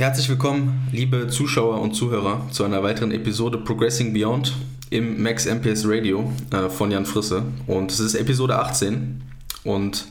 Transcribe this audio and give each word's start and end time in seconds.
Herzlich 0.00 0.30
willkommen, 0.30 0.88
liebe 0.92 1.28
Zuschauer 1.28 1.78
und 1.78 1.92
Zuhörer, 1.92 2.48
zu 2.50 2.64
einer 2.64 2.82
weiteren 2.82 3.12
Episode 3.12 3.58
Progressing 3.58 4.14
Beyond 4.14 4.54
im 4.88 5.22
Max 5.22 5.44
MPS 5.44 5.82
Radio 5.86 6.32
äh, 6.50 6.70
von 6.70 6.90
Jan 6.90 7.04
Frisse. 7.04 7.42
Und 7.66 7.90
es 7.90 8.00
ist 8.00 8.14
Episode 8.14 8.58
18. 8.58 9.20
Und 9.62 10.06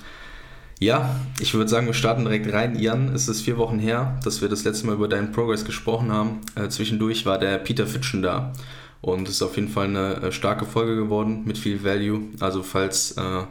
ja, 0.80 1.20
ich 1.40 1.56
würde 1.56 1.72
sagen, 1.72 1.88
wir 1.88 1.96
starten 1.96 2.24
direkt 2.26 2.54
rein. 2.54 2.78
Jan, 2.78 3.16
es 3.16 3.28
ist 3.28 3.42
vier 3.42 3.58
Wochen 3.58 3.80
her, 3.80 4.20
dass 4.24 4.42
wir 4.44 4.48
das 4.48 4.64
letzte 4.64 4.86
Mal 4.86 4.94
über 4.94 5.08
deinen 5.08 5.32
Progress 5.32 5.66
gesprochen 5.66 6.12
haben. 6.12 6.42
Äh, 6.54 6.70
zwischendurch 6.70 7.26
war 7.26 7.40
der 7.40 7.58
Peter 7.58 7.88
Fitschen 7.88 8.22
da. 8.22 8.54
Und 9.02 9.28
es 9.28 9.38
ist 9.38 9.42
auf 9.42 9.56
jeden 9.56 9.70
Fall 9.70 9.88
eine 9.88 10.18
äh, 10.18 10.32
starke 10.32 10.66
Folge 10.66 10.98
geworden 10.98 11.46
mit 11.46 11.58
viel 11.58 11.84
Value. 11.84 12.26
Also 12.40 12.62
falls 12.62 13.14
äh, 13.14 13.42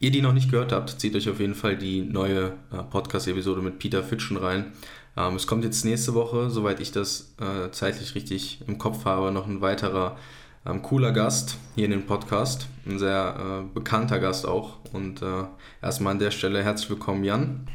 ihr 0.00 0.10
die 0.10 0.20
noch 0.20 0.34
nicht 0.34 0.50
gehört 0.50 0.70
habt, 0.70 1.00
zieht 1.00 1.16
euch 1.16 1.30
auf 1.30 1.40
jeden 1.40 1.54
Fall 1.54 1.78
die 1.78 2.02
neue 2.02 2.52
äh, 2.72 2.82
Podcast-Episode 2.90 3.62
mit 3.62 3.78
Peter 3.78 4.04
Fitschen 4.04 4.36
rein. 4.36 4.72
Ähm, 5.18 5.34
es 5.34 5.48
kommt 5.48 5.64
jetzt 5.64 5.84
nächste 5.84 6.14
Woche, 6.14 6.48
soweit 6.48 6.78
ich 6.78 6.92
das 6.92 7.32
äh, 7.40 7.70
zeitlich 7.72 8.14
richtig 8.14 8.60
im 8.68 8.78
Kopf 8.78 9.04
habe, 9.04 9.32
noch 9.32 9.48
ein 9.48 9.60
weiterer 9.60 10.16
ähm, 10.64 10.80
cooler 10.82 11.10
Gast 11.10 11.56
hier 11.74 11.86
in 11.86 11.90
den 11.90 12.06
Podcast. 12.06 12.68
Ein 12.86 13.00
sehr 13.00 13.64
äh, 13.64 13.74
bekannter 13.74 14.20
Gast 14.20 14.46
auch. 14.46 14.76
Und 14.92 15.22
äh, 15.22 15.44
erstmal 15.82 16.12
an 16.12 16.20
der 16.20 16.30
Stelle 16.30 16.62
herzlich 16.62 16.90
willkommen, 16.90 17.24
Jan. 17.24 17.66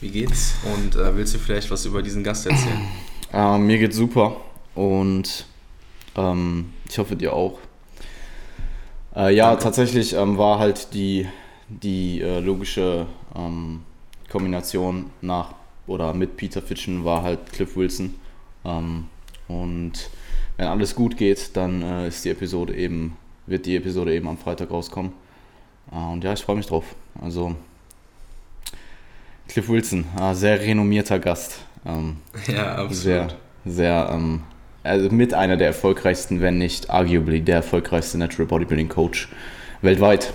Wie 0.00 0.10
geht's? 0.10 0.54
Und 0.74 0.96
äh, 0.96 1.16
willst 1.16 1.34
du 1.34 1.38
vielleicht 1.38 1.70
was 1.70 1.86
über 1.86 2.02
diesen 2.02 2.24
Gast 2.24 2.46
erzählen? 2.46 2.88
Ähm, 3.32 3.66
mir 3.66 3.78
geht's 3.78 3.96
super 3.96 4.40
und 4.74 5.46
ähm, 6.16 6.72
ich 6.88 6.98
hoffe 6.98 7.14
dir 7.14 7.34
auch. 7.34 7.60
Äh, 9.14 9.32
ja, 9.32 9.50
Danke. 9.50 9.62
tatsächlich 9.62 10.14
ähm, 10.14 10.38
war 10.38 10.58
halt 10.58 10.92
die, 10.92 11.28
die 11.68 12.20
äh, 12.20 12.40
logische 12.40 13.06
ähm, 13.36 13.82
Kombination 14.28 15.10
nach 15.20 15.54
oder 15.86 16.14
mit 16.14 16.36
Peter 16.36 16.62
Fitchen 16.62 17.04
war 17.04 17.22
halt 17.22 17.52
Cliff 17.52 17.76
Wilson. 17.76 18.14
Ähm, 18.64 19.08
und 19.48 19.92
wenn 20.56 20.66
alles 20.66 20.94
gut 20.94 21.16
geht, 21.16 21.56
dann 21.56 21.82
äh, 21.82 22.08
ist 22.08 22.24
die 22.24 22.30
Episode 22.30 22.74
eben, 22.74 23.16
wird 23.46 23.66
die 23.66 23.76
Episode 23.76 24.14
eben 24.14 24.28
am 24.28 24.38
Freitag 24.38 24.70
rauskommen. 24.70 25.12
Äh, 25.92 25.96
und 25.96 26.24
ja, 26.24 26.32
ich 26.32 26.42
freue 26.42 26.56
mich 26.56 26.66
drauf. 26.66 26.94
Also 27.20 27.54
Cliff 29.48 29.68
Wilson, 29.68 30.04
äh, 30.20 30.34
sehr 30.34 30.60
renommierter 30.60 31.18
Gast. 31.18 31.58
Ähm, 31.84 32.16
ja, 32.46 32.76
absolut. 32.76 32.94
Sehr, 32.94 33.28
sehr, 33.64 34.10
ähm, 34.12 34.42
also 34.82 35.10
mit 35.10 35.34
einer 35.34 35.56
der 35.56 35.68
erfolgreichsten, 35.68 36.40
wenn 36.40 36.58
nicht 36.58 36.90
arguably 36.90 37.40
der 37.40 37.56
erfolgreichste 37.56 38.18
Natural 38.18 38.46
Bodybuilding 38.46 38.88
Coach 38.88 39.28
weltweit. 39.82 40.32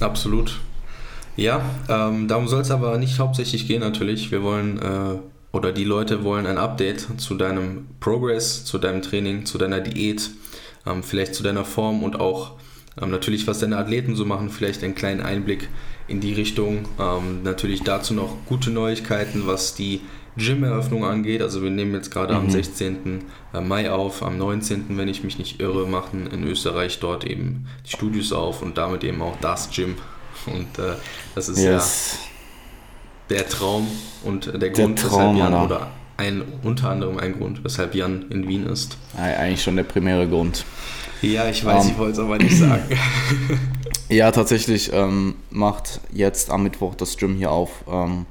Absolut. 0.00 0.60
Ja, 1.40 1.64
ähm, 1.88 2.28
darum 2.28 2.48
soll 2.48 2.60
es 2.60 2.70
aber 2.70 2.98
nicht 2.98 3.18
hauptsächlich 3.18 3.66
gehen 3.66 3.80
natürlich. 3.80 4.30
Wir 4.30 4.42
wollen 4.42 4.78
äh, 4.78 5.56
oder 5.56 5.72
die 5.72 5.84
Leute 5.84 6.22
wollen 6.22 6.46
ein 6.46 6.58
Update 6.58 7.18
zu 7.18 7.34
deinem 7.34 7.86
Progress, 7.98 8.66
zu 8.66 8.76
deinem 8.76 9.00
Training, 9.00 9.46
zu 9.46 9.56
deiner 9.56 9.80
Diät, 9.80 10.32
ähm, 10.86 11.02
vielleicht 11.02 11.34
zu 11.34 11.42
deiner 11.42 11.64
Form 11.64 12.02
und 12.02 12.20
auch 12.20 12.56
ähm, 13.00 13.10
natürlich, 13.10 13.46
was 13.46 13.58
deine 13.58 13.78
Athleten 13.78 14.16
so 14.16 14.26
machen, 14.26 14.50
vielleicht 14.50 14.84
einen 14.84 14.94
kleinen 14.94 15.22
Einblick 15.22 15.70
in 16.08 16.20
die 16.20 16.34
Richtung. 16.34 16.84
Ähm, 17.00 17.42
natürlich 17.42 17.84
dazu 17.84 18.12
noch 18.12 18.36
gute 18.44 18.70
Neuigkeiten, 18.70 19.46
was 19.46 19.74
die 19.74 20.02
Gym-Eröffnung 20.36 21.06
angeht. 21.06 21.40
Also 21.40 21.62
wir 21.62 21.70
nehmen 21.70 21.94
jetzt 21.94 22.10
gerade 22.10 22.34
mhm. 22.34 22.40
am 22.40 22.50
16. 22.50 23.24
Äh, 23.54 23.60
Mai 23.62 23.90
auf, 23.90 24.22
am 24.22 24.36
19., 24.36 24.98
wenn 24.98 25.08
ich 25.08 25.24
mich 25.24 25.38
nicht 25.38 25.58
irre, 25.58 25.88
machen 25.88 26.26
in 26.26 26.46
Österreich 26.46 27.00
dort 27.00 27.24
eben 27.24 27.64
die 27.86 27.96
Studios 27.96 28.30
auf 28.30 28.60
und 28.60 28.76
damit 28.76 29.04
eben 29.04 29.22
auch 29.22 29.38
das 29.40 29.70
Gym 29.70 29.94
und 30.46 30.78
äh, 30.78 30.94
das 31.34 31.48
ist 31.48 31.58
yes. 31.58 32.18
ja 33.30 33.36
der 33.36 33.48
Traum 33.48 33.86
und 34.24 34.46
der 34.46 34.70
Grund, 34.70 34.98
der 34.98 35.08
Traum, 35.08 35.36
weshalb 35.36 35.52
Jan, 35.52 35.64
oder 35.64 35.90
ein, 36.16 36.42
unter 36.62 36.90
anderem 36.90 37.18
ein 37.18 37.38
Grund, 37.38 37.64
weshalb 37.64 37.94
Jan 37.94 38.26
in 38.30 38.46
Wien 38.46 38.66
ist. 38.66 38.96
Eigentlich 39.16 39.62
schon 39.62 39.76
der 39.76 39.84
primäre 39.84 40.28
Grund. 40.28 40.64
Ja, 41.22 41.48
ich 41.48 41.64
weiß, 41.64 41.84
um, 41.84 41.86
ähm, 41.86 41.92
ich 41.92 41.98
wollte 41.98 42.12
es 42.12 42.18
aber 42.18 42.38
nicht 42.38 42.56
sagen. 42.56 42.82
ja, 44.08 44.30
tatsächlich 44.30 44.92
ähm, 44.92 45.36
macht 45.50 46.00
jetzt 46.12 46.50
am 46.50 46.62
Mittwoch 46.62 46.94
das 46.94 47.16
Gym 47.16 47.36
hier 47.36 47.50
auf. 47.50 47.84
Ähm, 47.90 48.26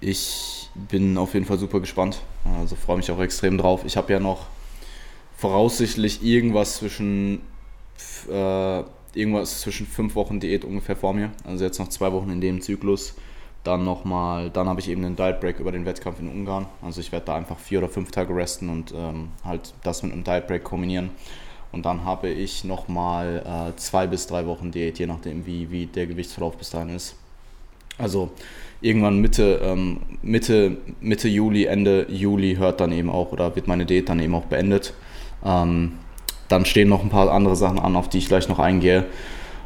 ich 0.00 0.68
bin 0.74 1.16
auf 1.18 1.34
jeden 1.34 1.46
Fall 1.46 1.58
super 1.58 1.80
gespannt. 1.80 2.20
Also 2.60 2.76
freue 2.76 2.96
mich 2.96 3.10
auch 3.10 3.20
extrem 3.20 3.58
drauf. 3.58 3.82
Ich 3.84 3.96
habe 3.96 4.12
ja 4.12 4.20
noch 4.20 4.46
voraussichtlich 5.36 6.22
irgendwas 6.22 6.76
zwischen 6.76 7.40
äh, 8.30 8.82
irgendwas 9.16 9.60
zwischen 9.60 9.86
fünf 9.86 10.14
Wochen 10.14 10.40
Diät 10.40 10.64
ungefähr 10.64 10.96
vor 10.96 11.14
mir. 11.14 11.30
Also 11.44 11.64
jetzt 11.64 11.78
noch 11.78 11.88
zwei 11.88 12.12
Wochen 12.12 12.30
in 12.30 12.40
dem 12.40 12.60
Zyklus. 12.60 13.14
Dann 13.62 13.84
nochmal, 13.84 14.50
dann 14.50 14.68
habe 14.68 14.80
ich 14.80 14.90
eben 14.90 15.04
einen 15.04 15.16
Diet 15.16 15.40
Break 15.40 15.58
über 15.58 15.72
den 15.72 15.86
Wettkampf 15.86 16.20
in 16.20 16.28
Ungarn. 16.28 16.66
Also 16.82 17.00
ich 17.00 17.12
werde 17.12 17.26
da 17.26 17.34
einfach 17.34 17.58
vier 17.58 17.78
oder 17.78 17.88
fünf 17.88 18.10
Tage 18.10 18.34
resten 18.36 18.68
und 18.68 18.92
ähm, 18.94 19.28
halt 19.42 19.72
das 19.82 20.02
mit 20.02 20.12
einem 20.12 20.22
Diet 20.22 20.46
Break 20.46 20.64
kombinieren. 20.64 21.10
Und 21.72 21.86
dann 21.86 22.04
habe 22.04 22.28
ich 22.28 22.62
nochmal 22.64 23.42
äh, 23.44 23.76
zwei 23.76 24.06
bis 24.06 24.26
drei 24.26 24.46
Wochen 24.46 24.70
Diät, 24.70 24.98
je 24.98 25.06
nachdem 25.06 25.46
wie, 25.46 25.70
wie 25.70 25.86
der 25.86 26.06
Gewichtsverlauf 26.06 26.56
bis 26.56 26.70
dahin 26.70 26.94
ist. 26.94 27.16
Also 27.96 28.30
irgendwann 28.80 29.18
Mitte, 29.20 29.60
ähm, 29.62 30.00
Mitte, 30.22 30.76
Mitte 31.00 31.28
Juli, 31.28 31.64
Ende 31.64 32.06
Juli 32.10 32.56
hört 32.56 32.80
dann 32.80 32.92
eben 32.92 33.10
auch 33.10 33.32
oder 33.32 33.56
wird 33.56 33.66
meine 33.66 33.86
Diät 33.86 34.08
dann 34.08 34.20
eben 34.20 34.34
auch 34.34 34.44
beendet. 34.44 34.94
Ähm, 35.44 35.92
dann 36.48 36.64
stehen 36.64 36.88
noch 36.88 37.02
ein 37.02 37.10
paar 37.10 37.30
andere 37.30 37.56
Sachen 37.56 37.78
an, 37.78 37.96
auf 37.96 38.08
die 38.08 38.18
ich 38.18 38.28
gleich 38.28 38.48
noch 38.48 38.58
eingehe. 38.58 39.06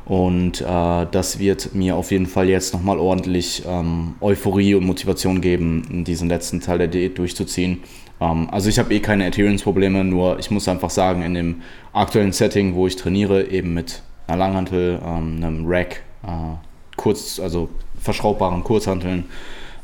Und 0.09 0.63
äh, 0.63 1.07
das 1.11 1.39
wird 1.39 1.75
mir 1.75 1.97
auf 1.97 2.11
jeden 2.11 2.27
Fall 2.27 2.49
jetzt 2.49 2.73
nochmal 2.73 2.99
ordentlich 2.99 3.63
ähm, 3.69 4.15
Euphorie 4.23 4.75
und 4.75 4.87
Motivation 4.87 5.43
geben, 5.43 6.05
diesen 6.05 6.31
letzten 6.31 6.61
Teil 6.61 6.79
der 6.79 6.89
Diät 6.89 7.19
durchzuziehen. 7.19 7.83
Ähm, 8.21 8.49
also 8.51 8.71
ich 8.71 8.79
habe 8.79 8.95
eh 8.95 9.01
keine 9.01 9.27
Adherence-Probleme, 9.27 10.05
nur 10.05 10.39
ich 10.39 10.51
muss 10.51 10.67
einfach 10.67 10.89
sagen, 10.89 11.23
in 11.23 11.35
dem 11.35 11.63
aktuellen 11.93 12.33
Setting, 12.33 12.75
wo 12.75 12.87
ich 12.87 12.97
trainiere, 12.97 13.49
eben 13.49 13.75
mit 13.75 14.03
einer 14.27 14.39
Langhantel, 14.39 14.99
ähm, 15.05 15.37
einem 15.37 15.67
Rack, 15.67 16.03
äh, 16.23 16.57
kurz, 16.97 17.39
also 17.39 17.69
verschraubbaren 18.01 18.65
Kurzhanteln 18.65 19.25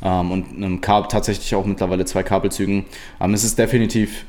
ähm, 0.01 0.31
und 0.31 0.55
einem 0.55 0.81
Kabel, 0.81 1.07
tatsächlich 1.07 1.53
auch 1.53 1.65
mittlerweile 1.65 2.05
zwei 2.05 2.23
Kabelzügen, 2.23 2.85
ähm, 3.21 3.33
es 3.33 3.43
ist 3.43 3.59
definitiv 3.59 4.25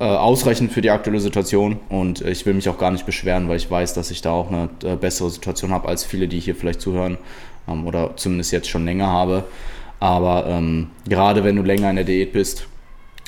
äh, 0.00 0.04
ausreichend 0.04 0.72
für 0.72 0.80
die 0.80 0.90
aktuelle 0.90 1.20
Situation 1.20 1.78
und 1.88 2.20
ich 2.20 2.44
will 2.46 2.54
mich 2.54 2.68
auch 2.68 2.78
gar 2.78 2.90
nicht 2.90 3.06
beschweren, 3.06 3.48
weil 3.48 3.56
ich 3.56 3.70
weiß, 3.70 3.94
dass 3.94 4.10
ich 4.10 4.22
da 4.22 4.32
auch 4.32 4.50
eine 4.50 4.68
äh, 4.82 4.96
bessere 4.96 5.30
Situation 5.30 5.70
habe 5.70 5.88
als 5.88 6.04
viele, 6.04 6.26
die 6.26 6.40
hier 6.40 6.56
vielleicht 6.56 6.80
zuhören 6.80 7.16
ähm, 7.68 7.86
oder 7.86 8.16
zumindest 8.16 8.52
jetzt 8.52 8.68
schon 8.68 8.84
länger 8.84 9.06
habe. 9.06 9.44
Aber 10.00 10.46
ähm, 10.48 10.90
gerade 11.08 11.44
wenn 11.44 11.56
du 11.56 11.62
länger 11.62 11.90
in 11.90 11.96
der 11.96 12.04
Diät 12.04 12.32
bist, 12.32 12.66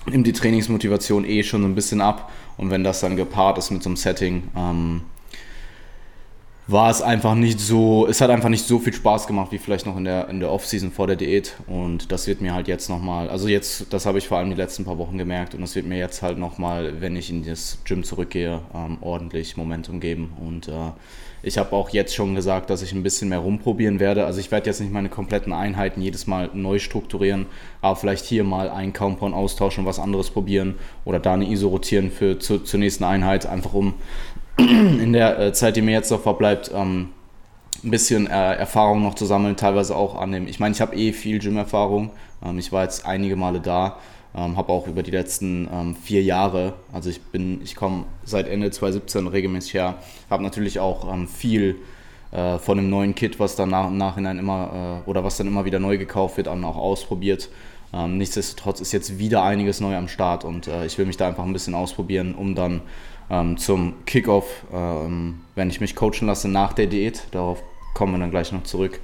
nimmt 0.06 0.26
die 0.26 0.32
Trainingsmotivation 0.32 1.24
eh 1.24 1.42
schon 1.42 1.62
so 1.62 1.68
ein 1.68 1.74
bisschen 1.74 2.00
ab 2.00 2.32
und 2.56 2.70
wenn 2.70 2.84
das 2.84 3.00
dann 3.00 3.16
gepaart 3.16 3.58
ist 3.58 3.70
mit 3.70 3.82
so 3.82 3.88
einem 3.88 3.96
Setting, 3.96 4.44
ähm, 4.56 5.02
war 6.68 6.90
es 6.90 7.00
einfach 7.00 7.36
nicht 7.36 7.60
so, 7.60 8.06
es 8.08 8.20
hat 8.20 8.30
einfach 8.30 8.48
nicht 8.48 8.66
so 8.66 8.80
viel 8.80 8.92
Spaß 8.92 9.28
gemacht 9.28 9.52
wie 9.52 9.58
vielleicht 9.58 9.86
noch 9.86 9.96
in 9.96 10.04
der, 10.04 10.28
in 10.28 10.40
der 10.40 10.50
Off-Season 10.50 10.90
vor 10.90 11.06
der 11.06 11.14
Diät. 11.14 11.54
Und 11.68 12.10
das 12.10 12.26
wird 12.26 12.40
mir 12.40 12.54
halt 12.54 12.66
jetzt 12.66 12.88
nochmal, 12.88 13.28
also 13.28 13.46
jetzt, 13.46 13.92
das 13.92 14.04
habe 14.04 14.18
ich 14.18 14.26
vor 14.26 14.38
allem 14.38 14.50
die 14.50 14.56
letzten 14.56 14.84
paar 14.84 14.98
Wochen 14.98 15.16
gemerkt 15.16 15.54
und 15.54 15.60
das 15.60 15.76
wird 15.76 15.86
mir 15.86 15.98
jetzt 15.98 16.22
halt 16.22 16.38
nochmal, 16.38 17.00
wenn 17.00 17.14
ich 17.14 17.30
in 17.30 17.44
das 17.44 17.78
Gym 17.84 18.02
zurückgehe, 18.02 18.62
ähm, 18.74 18.98
ordentlich 19.00 19.56
Momentum 19.56 20.00
geben. 20.00 20.32
Und 20.44 20.66
äh, 20.66 20.90
ich 21.42 21.58
habe 21.58 21.76
auch 21.76 21.90
jetzt 21.90 22.16
schon 22.16 22.34
gesagt, 22.34 22.70
dass 22.70 22.82
ich 22.82 22.92
ein 22.92 23.04
bisschen 23.04 23.28
mehr 23.28 23.38
rumprobieren 23.38 24.00
werde. 24.00 24.26
Also 24.26 24.40
ich 24.40 24.50
werde 24.50 24.66
jetzt 24.66 24.80
nicht 24.80 24.92
meine 24.92 25.08
kompletten 25.08 25.52
Einheiten 25.52 26.02
jedes 26.02 26.26
Mal 26.26 26.50
neu 26.52 26.80
strukturieren, 26.80 27.46
aber 27.80 27.94
vielleicht 27.94 28.24
hier 28.24 28.42
mal 28.42 28.68
einen 28.68 28.92
Compound 28.92 29.36
austauschen 29.36 29.84
was 29.84 30.00
anderes 30.00 30.30
probieren 30.30 30.74
oder 31.04 31.20
da 31.20 31.34
eine 31.34 31.48
ISO 31.48 31.68
rotieren 31.68 32.10
für 32.10 32.40
zu, 32.40 32.58
zur 32.58 32.80
nächsten 32.80 33.04
Einheit, 33.04 33.46
einfach 33.46 33.74
um 33.74 33.94
in 34.58 35.12
der 35.12 35.38
äh, 35.38 35.52
Zeit, 35.52 35.76
die 35.76 35.82
mir 35.82 35.92
jetzt 35.92 36.10
noch 36.10 36.22
verbleibt, 36.22 36.70
ähm, 36.74 37.10
ein 37.84 37.90
bisschen 37.90 38.26
äh, 38.26 38.54
Erfahrung 38.54 39.02
noch 39.02 39.14
zu 39.14 39.26
sammeln, 39.26 39.56
teilweise 39.56 39.94
auch 39.94 40.14
an 40.16 40.32
dem, 40.32 40.46
ich 40.46 40.60
meine, 40.60 40.74
ich 40.74 40.80
habe 40.80 40.96
eh 40.96 41.12
viel 41.12 41.38
Gym-Erfahrung, 41.38 42.10
ähm, 42.44 42.58
ich 42.58 42.72
war 42.72 42.82
jetzt 42.82 43.06
einige 43.06 43.36
Male 43.36 43.60
da, 43.60 43.98
ähm, 44.34 44.56
habe 44.56 44.72
auch 44.72 44.86
über 44.86 45.02
die 45.02 45.10
letzten 45.10 45.68
ähm, 45.72 45.94
vier 45.94 46.22
Jahre, 46.22 46.74
also 46.92 47.10
ich 47.10 47.20
bin, 47.20 47.60
ich 47.62 47.76
komme 47.76 48.04
seit 48.24 48.48
Ende 48.48 48.70
2017 48.70 49.26
regelmäßig 49.26 49.74
her, 49.74 49.96
habe 50.30 50.42
natürlich 50.42 50.80
auch 50.80 51.12
ähm, 51.12 51.28
viel 51.28 51.76
äh, 52.32 52.58
von 52.58 52.78
dem 52.78 52.88
neuen 52.88 53.14
Kit, 53.14 53.38
was 53.38 53.56
dann 53.56 53.70
nach, 53.70 53.88
im 53.88 53.98
Nachhinein 53.98 54.38
immer, 54.38 55.02
äh, 55.06 55.08
oder 55.08 55.22
was 55.22 55.36
dann 55.36 55.46
immer 55.46 55.64
wieder 55.64 55.78
neu 55.78 55.98
gekauft 55.98 56.38
wird, 56.38 56.48
auch 56.48 56.76
ausprobiert. 56.76 57.50
Ähm, 57.92 58.18
nichtsdestotrotz 58.18 58.80
ist 58.80 58.92
jetzt 58.92 59.18
wieder 59.18 59.42
einiges 59.44 59.80
neu 59.80 59.96
am 59.96 60.08
Start 60.08 60.44
und 60.44 60.66
äh, 60.66 60.86
ich 60.86 60.98
will 60.98 61.06
mich 61.06 61.16
da 61.16 61.28
einfach 61.28 61.44
ein 61.44 61.52
bisschen 61.52 61.74
ausprobieren, 61.74 62.34
um 62.34 62.54
dann 62.54 62.82
ähm, 63.30 63.56
zum 63.56 63.94
Kickoff, 64.06 64.64
ähm, 64.72 65.40
wenn 65.54 65.70
ich 65.70 65.80
mich 65.80 65.96
coachen 65.96 66.26
lasse 66.26 66.48
nach 66.48 66.72
der 66.72 66.86
Diät. 66.86 67.24
Darauf 67.32 67.62
kommen 67.94 68.12
wir 68.12 68.18
dann 68.18 68.30
gleich 68.30 68.52
noch 68.52 68.64
zurück. 68.64 69.00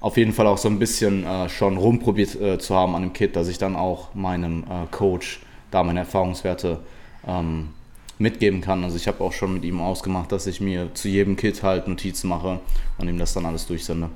Auf 0.00 0.16
jeden 0.16 0.32
Fall 0.32 0.46
auch 0.46 0.58
so 0.58 0.68
ein 0.68 0.78
bisschen 0.78 1.24
äh, 1.24 1.48
schon 1.48 1.78
rumprobiert 1.78 2.38
äh, 2.40 2.58
zu 2.58 2.74
haben 2.74 2.94
an 2.94 3.02
dem 3.02 3.12
Kit, 3.12 3.36
dass 3.36 3.48
ich 3.48 3.58
dann 3.58 3.74
auch 3.74 4.14
meinem 4.14 4.64
äh, 4.64 4.86
Coach 4.90 5.40
da 5.70 5.82
meine 5.82 6.00
Erfahrungswerte 6.00 6.80
ähm, 7.26 7.70
mitgeben 8.18 8.60
kann. 8.60 8.84
Also 8.84 8.96
ich 8.96 9.08
habe 9.08 9.24
auch 9.24 9.32
schon 9.32 9.54
mit 9.54 9.64
ihm 9.64 9.80
ausgemacht, 9.80 10.30
dass 10.30 10.46
ich 10.46 10.60
mir 10.60 10.92
zu 10.94 11.08
jedem 11.08 11.36
Kit 11.36 11.62
halt 11.62 11.88
Notizen 11.88 12.28
mache 12.28 12.60
und 12.98 13.08
ihm 13.08 13.18
das 13.18 13.32
dann 13.34 13.46
alles 13.46 13.66
durchsende. 13.66 14.10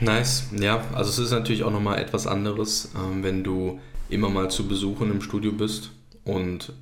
Nice, 0.00 0.48
ja. 0.58 0.82
Also 0.94 1.10
es 1.10 1.18
ist 1.18 1.30
natürlich 1.30 1.62
auch 1.62 1.70
nochmal 1.70 1.98
etwas 1.98 2.26
anderes, 2.26 2.92
ähm, 2.96 3.22
wenn 3.22 3.44
du 3.44 3.80
immer 4.08 4.30
mal 4.30 4.50
zu 4.50 4.66
Besuchen 4.66 5.10
im 5.10 5.20
Studio 5.20 5.52
bist 5.52 5.92
und 6.24 6.72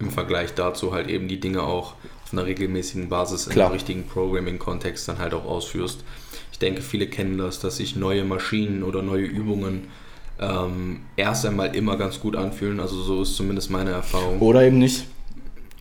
im 0.00 0.10
Vergleich 0.10 0.54
dazu 0.54 0.92
halt 0.92 1.08
eben 1.08 1.28
die 1.28 1.38
Dinge 1.38 1.62
auch 1.62 1.94
auf 2.24 2.32
einer 2.32 2.46
regelmäßigen 2.46 3.08
Basis 3.08 3.48
Klar. 3.48 3.68
im 3.68 3.72
richtigen 3.74 4.06
Programming-Kontext 4.06 5.08
dann 5.08 5.18
halt 5.18 5.34
auch 5.34 5.44
ausführst. 5.44 6.04
Ich 6.52 6.58
denke, 6.58 6.82
viele 6.82 7.06
kennen 7.06 7.38
das, 7.38 7.60
dass 7.60 7.76
sich 7.76 7.96
neue 7.96 8.24
Maschinen 8.24 8.82
oder 8.82 9.02
neue 9.02 9.24
Übungen 9.24 9.88
ähm, 10.40 11.00
erst 11.16 11.44
einmal 11.46 11.76
immer 11.76 11.96
ganz 11.96 12.20
gut 12.20 12.36
anfühlen. 12.36 12.80
Also 12.80 13.00
so 13.02 13.22
ist 13.22 13.36
zumindest 13.36 13.70
meine 13.70 13.90
Erfahrung. 13.90 14.40
Oder 14.40 14.62
eben 14.62 14.78
nicht. 14.78 15.04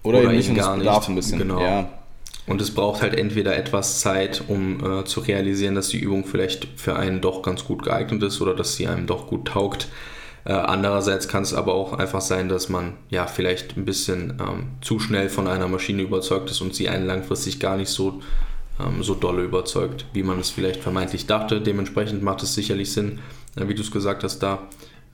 Oder, 0.03 0.19
Oder 0.19 0.27
eben 0.27 0.37
nicht 0.37 0.49
eben 0.49 0.59
es 0.59 0.65
gar 0.65 0.77
nicht. 0.77 1.09
ein 1.09 1.15
bisschen. 1.15 1.39
Genau. 1.39 1.61
Ja. 1.61 1.89
Und 2.47 2.61
es 2.61 2.71
braucht 2.71 3.01
halt 3.01 3.13
entweder 3.13 3.55
etwas 3.55 3.99
Zeit, 3.99 4.43
um 4.47 4.83
äh, 4.83 5.05
zu 5.05 5.19
realisieren, 5.19 5.75
dass 5.75 5.89
die 5.89 5.99
Übung 5.99 6.25
vielleicht 6.25 6.67
für 6.77 6.95
einen 6.95 7.21
doch 7.21 7.43
ganz 7.43 7.63
gut 7.63 7.83
geeignet 7.83 8.23
ist 8.23 8.41
oder 8.41 8.55
dass 8.55 8.75
sie 8.75 8.87
einem 8.87 9.05
doch 9.05 9.27
gut 9.27 9.49
taugt. 9.49 9.87
Äh, 10.45 10.53
andererseits 10.53 11.27
kann 11.27 11.43
es 11.43 11.53
aber 11.53 11.73
auch 11.73 11.93
einfach 11.93 12.21
sein, 12.21 12.49
dass 12.49 12.69
man 12.69 12.93
ja 13.09 13.27
vielleicht 13.27 13.77
ein 13.77 13.85
bisschen 13.85 14.37
ähm, 14.39 14.69
zu 14.81 14.99
schnell 14.99 15.29
von 15.29 15.47
einer 15.47 15.67
Maschine 15.67 16.01
überzeugt 16.01 16.49
ist 16.49 16.61
und 16.61 16.73
sie 16.73 16.89
einen 16.89 17.05
langfristig 17.05 17.59
gar 17.59 17.77
nicht 17.77 17.89
so, 17.89 18.21
ähm, 18.79 19.03
so 19.03 19.15
dolle 19.15 19.43
überzeugt, 19.43 20.05
wie 20.13 20.23
man 20.23 20.39
es 20.39 20.49
vielleicht 20.49 20.81
vermeintlich 20.81 21.27
dachte. 21.27 21.61
Dementsprechend 21.61 22.23
macht 22.23 22.43
es 22.43 22.55
sicherlich 22.55 22.91
Sinn, 22.91 23.19
äh, 23.55 23.67
wie 23.67 23.75
du 23.75 23.81
es 23.81 23.91
gesagt 23.91 24.23
hast, 24.23 24.39
da 24.39 24.59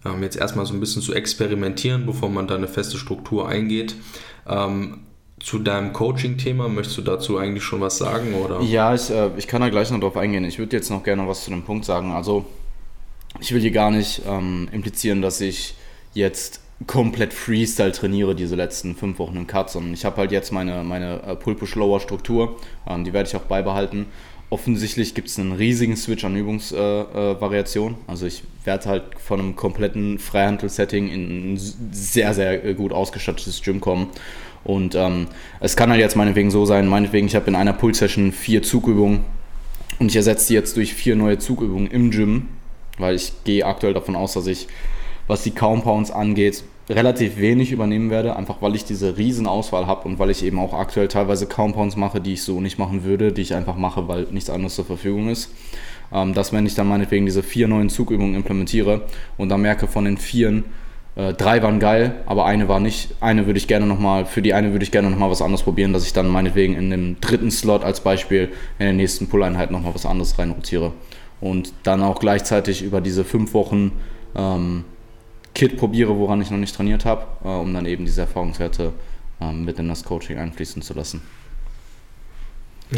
ähm, 0.05 0.21
jetzt 0.21 0.37
erstmal 0.37 0.65
so 0.65 0.73
ein 0.73 0.79
bisschen 0.79 1.01
zu 1.01 1.13
experimentieren, 1.13 2.05
bevor 2.05 2.29
man 2.29 2.47
da 2.47 2.55
eine 2.55 2.67
feste 2.67 2.97
Struktur 2.97 3.49
eingeht. 3.49 3.95
Ähm, 4.47 4.99
zu 5.39 5.59
deinem 5.59 5.91
Coaching-Thema, 5.91 6.69
möchtest 6.69 6.97
du 6.97 7.01
dazu 7.01 7.37
eigentlich 7.37 7.63
schon 7.63 7.81
was 7.81 7.97
sagen? 7.97 8.35
Oder? 8.35 8.61
Ja, 8.61 8.93
ich, 8.93 9.09
äh, 9.09 9.31
ich 9.37 9.47
kann 9.47 9.61
da 9.61 9.69
gleich 9.69 9.91
noch 9.91 9.99
drauf 9.99 10.17
eingehen. 10.17 10.45
Ich 10.45 10.59
würde 10.59 10.75
jetzt 10.75 10.89
noch 10.89 11.03
gerne 11.03 11.27
was 11.27 11.43
zu 11.43 11.49
dem 11.49 11.63
Punkt 11.63 11.85
sagen. 11.85 12.13
Also, 12.13 12.45
ich 13.39 13.53
will 13.53 13.61
hier 13.61 13.71
gar 13.71 13.91
nicht 13.91 14.21
ähm, 14.27 14.67
implizieren, 14.71 15.21
dass 15.21 15.41
ich 15.41 15.75
jetzt 16.13 16.61
komplett 16.87 17.33
Freestyle 17.33 17.91
trainiere, 17.91 18.35
diese 18.35 18.55
letzten 18.55 18.95
fünf 18.95 19.17
Wochen 19.19 19.37
im 19.37 19.47
Cut, 19.47 19.69
sondern 19.69 19.93
ich 19.93 20.03
habe 20.03 20.17
halt 20.17 20.31
jetzt 20.31 20.51
meine, 20.51 20.83
meine 20.83 21.21
äh, 21.23 21.35
Pull-Push-Lower-Struktur. 21.35 22.57
Ähm, 22.87 23.03
die 23.05 23.13
werde 23.13 23.29
ich 23.29 23.35
auch 23.35 23.43
beibehalten. 23.43 24.07
Offensichtlich 24.49 25.15
gibt 25.15 25.29
es 25.29 25.39
einen 25.39 25.53
riesigen 25.53 25.95
Switch 25.95 26.23
an 26.23 26.35
Übungsvariationen. 26.35 27.95
Äh, 27.95 28.01
also 28.07 28.25
ich 28.25 28.43
werde 28.63 28.85
halt 28.85 29.03
von 29.17 29.39
einem 29.39 29.55
kompletten 29.55 30.19
Freihandel-Setting 30.19 31.09
in 31.09 31.53
ein 31.53 31.57
sehr, 31.91 32.33
sehr 32.33 32.73
gut 32.73 32.91
ausgestattetes 32.91 33.61
Gym 33.61 33.79
kommen. 33.81 34.09
Und 34.63 34.95
ähm, 34.95 35.27
es 35.59 35.75
kann 35.75 35.89
halt 35.89 35.99
jetzt 35.99 36.15
meinetwegen 36.15 36.51
so 36.51 36.65
sein, 36.65 36.87
meinetwegen, 36.87 37.27
ich 37.27 37.35
habe 37.35 37.47
in 37.47 37.55
einer 37.55 37.73
Pull-Session 37.73 38.31
vier 38.31 38.63
Zugübungen 38.63 39.21
und 39.99 40.09
ich 40.09 40.15
ersetze 40.15 40.47
die 40.47 40.53
jetzt 40.55 40.75
durch 40.75 40.93
vier 40.93 41.15
neue 41.15 41.37
Zugübungen 41.37 41.89
im 41.89 42.11
Gym, 42.11 42.49
weil 42.97 43.15
ich 43.15 43.31
gehe 43.43 43.65
aktuell 43.65 43.93
davon 43.93 44.15
aus, 44.15 44.33
dass 44.33 44.47
ich, 44.47 44.67
was 45.27 45.43
die 45.43 45.51
Compounds 45.51 46.11
angeht, 46.11 46.63
relativ 46.89 47.37
wenig 47.37 47.71
übernehmen 47.71 48.09
werde, 48.11 48.35
einfach 48.35 48.61
weil 48.61 48.75
ich 48.75 48.85
diese 48.85 49.17
riesen 49.17 49.47
Auswahl 49.47 49.87
habe 49.87 50.07
und 50.07 50.19
weil 50.19 50.29
ich 50.29 50.43
eben 50.43 50.59
auch 50.59 50.73
aktuell 50.73 51.07
teilweise 51.07 51.47
Compounds 51.47 51.95
mache, 51.95 52.21
die 52.21 52.33
ich 52.33 52.43
so 52.43 52.61
nicht 52.61 52.77
machen 52.77 53.03
würde, 53.03 53.31
die 53.31 53.41
ich 53.41 53.55
einfach 53.55 53.75
mache, 53.75 54.07
weil 54.07 54.27
nichts 54.31 54.49
anderes 54.49 54.75
zur 54.75 54.85
Verfügung 54.85 55.29
ist. 55.29 55.51
Ähm, 56.13 56.33
dass 56.35 56.53
wenn 56.53 56.65
ich 56.65 56.75
dann 56.75 56.87
meinetwegen 56.87 57.25
diese 57.25 57.41
vier 57.41 57.67
neuen 57.67 57.89
Zugübungen 57.89 58.35
implementiere 58.35 59.01
und 59.37 59.49
dann 59.49 59.61
merke 59.61 59.87
von 59.87 60.05
den 60.05 60.17
vieren, 60.17 60.63
äh, 61.15 61.33
drei 61.33 61.63
waren 61.63 61.79
geil, 61.79 62.21
aber 62.25 62.45
eine 62.45 62.67
war 62.67 62.79
nicht. 62.79 63.15
Eine 63.21 63.47
würde 63.47 63.57
ich 63.57 63.67
gerne 63.67 63.87
nochmal, 63.87 64.25
für 64.25 64.41
die 64.41 64.53
eine 64.53 64.71
würde 64.71 64.83
ich 64.83 64.91
gerne 64.91 65.09
nochmal 65.09 65.31
was 65.31 65.41
anderes 65.41 65.63
probieren, 65.63 65.93
dass 65.93 66.05
ich 66.05 66.13
dann 66.13 66.27
meinetwegen 66.27 66.75
in 66.75 66.91
dem 66.91 67.19
dritten 67.21 67.49
Slot 67.49 67.83
als 67.83 68.01
Beispiel 68.01 68.49
in 68.77 68.85
der 68.85 68.93
nächsten 68.93 69.27
Pull-Einheit 69.27 69.71
nochmal 69.71 69.95
was 69.95 70.05
anderes 70.05 70.37
reinrotiere. 70.37 70.91
Und 71.45 71.73
dann 71.83 72.01
auch 72.01 72.19
gleichzeitig 72.19 72.81
über 72.81 73.01
diese 73.01 73.23
fünf 73.23 73.53
Wochen 73.53 73.91
ähm, 74.35 74.83
Kit 75.53 75.77
probiere, 75.77 76.17
woran 76.17 76.41
ich 76.41 76.49
noch 76.49 76.57
nicht 76.57 76.75
trainiert 76.75 77.05
habe, 77.05 77.27
äh, 77.43 77.47
um 77.49 77.71
dann 77.71 77.85
eben 77.85 78.03
diese 78.03 78.21
Erfahrungswerte 78.21 78.93
ähm, 79.39 79.63
mit 79.63 79.77
in 79.77 79.87
das 79.87 80.03
Coaching 80.03 80.39
einfließen 80.39 80.81
zu 80.81 80.95
lassen. 80.95 81.21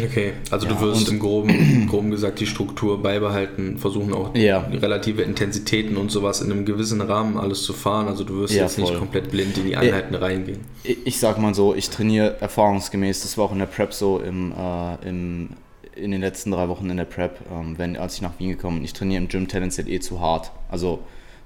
Okay, 0.02 0.32
also 0.50 0.66
Ja, 0.66 0.72
du 0.74 0.80
wirst 0.80 1.10
im 1.10 1.18
Groben, 1.18 1.86
groben 1.90 2.10
gesagt 2.10 2.40
die 2.40 2.46
Struktur 2.46 3.02
beibehalten, 3.02 3.76
versuchen 3.76 4.14
auch 4.14 4.34
Ja. 4.34 4.60
die 4.60 4.78
relative 4.78 5.22
Intensitäten 5.22 5.98
und 5.98 6.10
sowas 6.10 6.40
in 6.40 6.50
einem 6.50 6.64
gewissen 6.64 7.00
Rahmen 7.02 7.36
alles 7.36 7.62
zu 7.64 7.74
fahren. 7.74 8.08
Also 8.08 8.24
du 8.24 8.40
wirst 8.40 8.54
Ja, 8.54 8.62
jetzt 8.62 8.78
nicht 8.78 8.88
voll. 8.88 8.98
komplett 8.98 9.30
blind 9.30 9.58
in 9.58 9.64
die 9.66 9.76
Einheiten 9.76 10.14
reingehen. 10.14 10.60
Ich, 10.84 10.98
ich 11.06 11.18
sag 11.20 11.38
mal 11.38 11.54
so, 11.54 11.74
ich 11.74 11.90
trainiere 11.90 12.40
erfahrungsgemäß, 12.40 13.22
das 13.22 13.36
war 13.36 13.44
auch 13.46 13.52
in 13.52 13.58
der 13.58 13.66
Prep 13.66 13.92
so 13.92 14.20
im, 14.20 14.52
äh, 14.52 15.08
im, 15.08 15.50
in 15.98 16.10
den 16.10 16.20
letzten 16.20 16.50
drei 16.50 16.68
Wochen 16.68 16.88
in 16.90 16.96
der 16.96 17.04
Prep, 17.04 17.40
ähm, 17.50 17.76
wenn, 17.78 17.96
als 17.96 18.14
ich 18.16 18.22
nach 18.22 18.38
Wien 18.38 18.50
gekommen 18.50 18.76
bin, 18.78 18.84
ich 18.84 18.92
trainiere 18.92 19.22
im 19.22 19.28
Gym 19.28 19.48
tendenziell 19.48 19.88
eh 19.88 20.00
zu 20.00 20.20
hart. 20.20 20.52
Also 20.70 21.00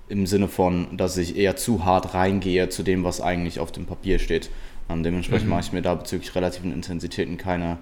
im 0.09 0.27
Sinne 0.27 0.49
von, 0.49 0.97
dass 0.97 1.17
ich 1.17 1.37
eher 1.37 1.57
zu 1.57 1.85
hart 1.85 2.15
reingehe 2.15 2.69
zu 2.69 2.83
dem, 2.83 3.03
was 3.05 3.21
eigentlich 3.21 3.61
auf 3.61 3.73
dem 3.73 3.87
Papier 3.87 4.19
steht. 4.19 4.51
Ähm, 4.91 5.03
dementsprechend 5.03 5.47
Mhm. 5.47 5.51
mache 5.51 5.61
ich 5.63 5.73
mir 5.73 5.83
da 5.83 5.95
bezüglich 5.95 6.35
relativen 6.35 6.73
Intensitäten 6.73 7.37
keine, 7.39 7.79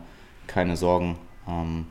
keine 0.46 0.76
Sorgen. 0.76 1.16
Ähm, 1.48 1.86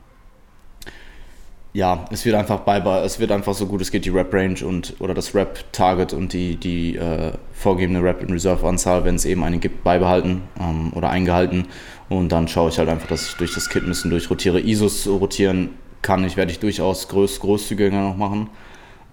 ja, 1.73 2.05
es 2.11 2.25
wird 2.25 2.35
einfach 2.35 2.61
bei, 2.61 2.79
es 3.03 3.19
wird 3.19 3.31
einfach 3.31 3.53
so 3.53 3.67
gut 3.67 3.81
es 3.81 3.91
geht 3.91 4.05
die 4.05 4.09
Rep 4.09 4.33
Range 4.33 4.65
und 4.65 4.95
oder 4.99 5.13
das 5.13 5.35
Rep 5.35 5.71
Target 5.71 6.13
und 6.13 6.33
die 6.33 6.55
die 6.55 6.95
äh, 6.95 7.33
vorgegebene 7.53 8.03
Rep 8.03 8.23
in 8.23 8.31
Reserve 8.31 8.67
Anzahl, 8.67 9.05
wenn 9.05 9.15
es 9.15 9.25
eben 9.25 9.43
eine 9.43 9.59
gibt, 9.59 9.83
beibehalten 9.83 10.41
ähm, 10.59 10.91
oder 10.95 11.09
eingehalten 11.09 11.67
und 12.09 12.31
dann 12.31 12.47
schaue 12.47 12.69
ich 12.69 12.79
halt 12.79 12.89
einfach, 12.89 13.07
dass 13.07 13.27
ich 13.27 13.35
durch 13.35 13.53
das 13.53 13.69
Kit 13.69 13.83
ein 13.83 13.89
bisschen 13.89 14.09
durchrotiere. 14.09 14.59
ISOs 14.59 15.07
rotieren 15.07 15.69
kann 16.01 16.23
ich, 16.23 16.37
werde 16.37 16.51
ich 16.51 16.59
durchaus 16.59 17.07
groß, 17.07 17.39
großzügiger 17.39 18.01
noch 18.01 18.17
machen, 18.17 18.49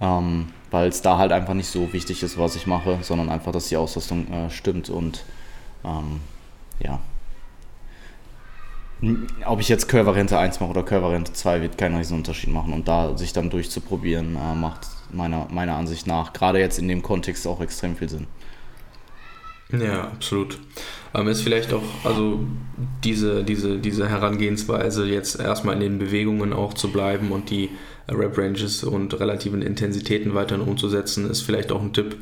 ähm, 0.01 0.49
weil 0.71 0.89
es 0.89 1.03
da 1.03 1.19
halt 1.19 1.33
einfach 1.33 1.55
nicht 1.55 1.69
so 1.69 1.93
wichtig 1.93 2.23
ist, 2.23 2.39
was 2.39 2.57
ich 2.57 2.67
mache, 2.67 2.99
sondern 3.03 3.29
einfach, 3.29 3.53
dass 3.53 3.69
die 3.69 3.77
Ausrüstung 3.77 4.33
äh, 4.33 4.51
stimmt 4.51 4.89
und 4.89 5.25
ähm, 5.85 6.21
ja. 6.81 7.01
Ob 9.45 9.61
ich 9.61 9.69
jetzt 9.69 9.89
Curve-Variante 9.89 10.39
1 10.39 10.61
mache 10.61 10.71
oder 10.71 10.83
Curve-Variante 10.83 11.33
2, 11.33 11.61
wird 11.61 11.77
keinen 11.77 11.97
riesen 11.97 12.17
Unterschied 12.17 12.51
machen. 12.51 12.73
Und 12.73 12.89
da 12.89 13.17
sich 13.17 13.33
dann 13.33 13.51
durchzuprobieren, 13.51 14.37
äh, 14.37 14.55
macht 14.55 14.87
meiner, 15.13 15.47
meiner 15.51 15.77
Ansicht 15.77 16.07
nach, 16.07 16.33
gerade 16.33 16.59
jetzt 16.59 16.79
in 16.79 16.89
dem 16.89 17.03
Kontext, 17.03 17.47
auch 17.47 17.61
extrem 17.61 17.97
viel 17.97 18.09
Sinn. 18.09 18.27
Ja, 19.71 20.05
absolut. 20.05 20.59
Ähm, 21.15 21.29
ist 21.29 21.43
vielleicht 21.43 21.75
auch, 21.75 21.83
also 22.05 22.41
diese, 23.05 23.45
diese, 23.45 23.79
diese 23.79 24.09
Herangehensweise, 24.09 25.07
jetzt 25.07 25.41
erstmal 25.41 25.75
in 25.75 25.81
den 25.81 25.99
Bewegungen 25.99 26.53
auch 26.53 26.73
zu 26.73 26.91
bleiben 26.91 27.33
und 27.33 27.51
die 27.51 27.71
Rep-Ranges 28.09 28.85
und 28.85 29.19
relativen 29.19 29.63
Intensitäten 29.63 30.35
weiterhin 30.35 30.67
umzusetzen, 30.67 31.29
ist 31.29 31.43
vielleicht 31.43 31.73
auch 31.73 31.83
ein 31.83 31.93
Tipp 31.93 32.17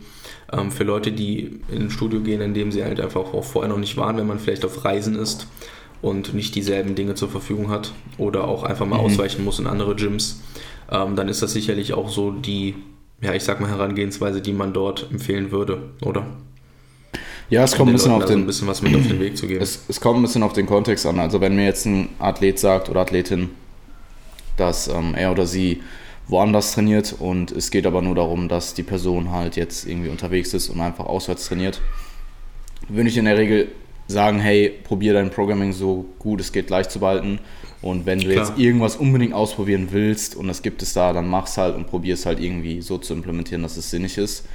ähm, 0.52 0.72
für 0.72 0.84
Leute, 0.84 1.12
die 1.12 1.60
ins 1.70 1.92
Studio 1.92 2.20
gehen, 2.20 2.40
indem 2.40 2.72
sie 2.72 2.82
halt 2.82 2.98
einfach 2.98 3.34
auch 3.34 3.44
vorher 3.44 3.70
noch 3.70 3.78
nicht 3.78 3.96
waren, 3.96 4.16
wenn 4.16 4.26
man 4.26 4.38
vielleicht 4.38 4.64
auf 4.64 4.84
Reisen 4.84 5.16
ist 5.16 5.46
und 6.04 6.34
nicht 6.34 6.54
dieselben 6.54 6.94
Dinge 6.94 7.14
zur 7.14 7.28
Verfügung 7.28 7.70
hat 7.70 7.92
oder 8.18 8.46
auch 8.46 8.62
einfach 8.62 8.86
mal 8.86 8.98
Mhm. 8.98 9.04
ausweichen 9.06 9.44
muss 9.44 9.58
in 9.58 9.66
andere 9.66 9.94
Gyms, 9.96 10.40
ähm, 10.90 11.16
dann 11.16 11.28
ist 11.28 11.42
das 11.42 11.52
sicherlich 11.52 11.94
auch 11.94 12.08
so 12.08 12.30
die, 12.30 12.74
ja, 13.20 13.32
ich 13.34 13.42
sag 13.44 13.60
mal 13.60 13.70
Herangehensweise, 13.70 14.40
die 14.40 14.52
man 14.52 14.72
dort 14.72 15.08
empfehlen 15.10 15.50
würde, 15.50 15.90
oder? 16.02 16.26
Ja, 17.50 17.62
es 17.64 17.76
kommt 17.76 17.88
den 17.88 17.94
ein 17.94 17.96
bisschen 17.96 18.12
Leuten 18.12 18.22
auf 18.22 18.28
so 18.28 18.34
ein 18.34 18.40
den, 18.40 18.46
bisschen 18.46 18.68
was 18.68 18.82
mit 18.82 18.94
auf 18.96 19.06
den 19.06 19.20
Weg 19.20 19.36
zu 19.36 19.46
geben. 19.46 19.62
es, 19.62 19.80
es 19.88 20.00
kommt 20.00 20.18
ein 20.18 20.22
bisschen 20.22 20.42
auf 20.42 20.52
den 20.54 20.66
Kontext 20.66 21.06
an. 21.06 21.18
Also 21.20 21.40
wenn 21.40 21.54
mir 21.56 21.64
jetzt 21.64 21.86
ein 21.86 22.08
Athlet 22.18 22.58
sagt 22.58 22.88
oder 22.88 23.00
Athletin, 23.00 23.50
dass 24.56 24.88
ähm, 24.88 25.14
er 25.14 25.30
oder 25.32 25.46
sie 25.46 25.82
woanders 26.26 26.72
trainiert 26.72 27.14
und 27.18 27.52
es 27.52 27.70
geht 27.70 27.86
aber 27.86 28.00
nur 28.00 28.14
darum, 28.14 28.48
dass 28.48 28.72
die 28.74 28.82
Person 28.82 29.30
halt 29.30 29.56
jetzt 29.56 29.86
irgendwie 29.86 30.08
unterwegs 30.08 30.54
ist 30.54 30.70
und 30.70 30.80
einfach 30.80 31.04
auswärts 31.04 31.46
trainiert, 31.48 31.80
würde 32.88 33.08
ich 33.10 33.16
in 33.18 33.26
der 33.26 33.36
Regel 33.36 33.68
sagen, 34.06 34.38
hey, 34.38 34.72
probier 34.84 35.14
dein 35.14 35.30
Programming 35.30 35.72
so 35.72 36.04
gut 36.18 36.40
es 36.40 36.52
geht 36.52 36.66
gleich 36.66 36.88
zu 36.88 37.00
behalten 37.00 37.38
und 37.80 38.06
wenn 38.06 38.18
du 38.18 38.30
Klar. 38.30 38.46
jetzt 38.46 38.58
irgendwas 38.58 38.96
unbedingt 38.96 39.34
ausprobieren 39.34 39.88
willst 39.90 40.36
und 40.36 40.48
das 40.48 40.62
gibt 40.62 40.82
es 40.82 40.92
da, 40.92 41.12
dann 41.12 41.28
mach's 41.28 41.56
halt 41.58 41.76
und 41.76 41.86
probier 41.86 42.14
es 42.14 42.26
halt 42.26 42.40
irgendwie 42.40 42.80
so 42.80 42.98
zu 42.98 43.14
implementieren, 43.14 43.62
dass 43.62 43.76
es 43.76 43.90
sinnig 43.90 44.18
ist 44.18 44.46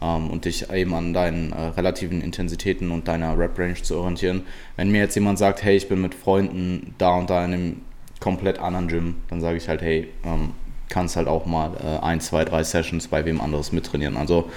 ähm, 0.00 0.30
und 0.30 0.44
dich 0.44 0.70
eben 0.70 0.94
an 0.94 1.12
deinen 1.12 1.52
äh, 1.52 1.60
relativen 1.68 2.20
Intensitäten 2.20 2.90
und 2.90 3.08
deiner 3.08 3.38
Rep-Range 3.38 3.74
zu 3.74 3.96
orientieren. 3.96 4.42
Wenn 4.76 4.90
mir 4.90 5.00
jetzt 5.00 5.14
jemand 5.14 5.38
sagt, 5.38 5.62
hey, 5.62 5.76
ich 5.76 5.88
bin 5.88 6.00
mit 6.00 6.14
Freunden 6.14 6.94
da 6.98 7.16
und 7.16 7.30
da 7.30 7.44
in 7.44 7.52
einem 7.52 7.76
komplett 8.20 8.58
anderen 8.58 8.88
Gym, 8.88 9.16
dann 9.28 9.40
sage 9.40 9.56
ich 9.56 9.68
halt, 9.68 9.82
hey, 9.82 10.08
ähm, 10.24 10.52
kannst 10.88 11.16
halt 11.16 11.28
auch 11.28 11.46
mal 11.46 11.72
äh, 11.82 12.04
ein, 12.04 12.20
zwei, 12.20 12.44
drei 12.44 12.62
Sessions 12.62 13.08
bei 13.08 13.24
wem 13.24 13.40
anderes 13.40 13.72
mittrainieren. 13.72 14.16
Also 14.16 14.48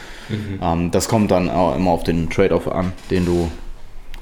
ähm, 0.61 0.91
das 0.91 1.07
kommt 1.07 1.31
dann 1.31 1.49
auch 1.49 1.75
immer 1.75 1.91
auf 1.91 2.03
den 2.03 2.29
Trade-off 2.29 2.67
an, 2.67 2.93
den 3.09 3.25
du, 3.25 3.49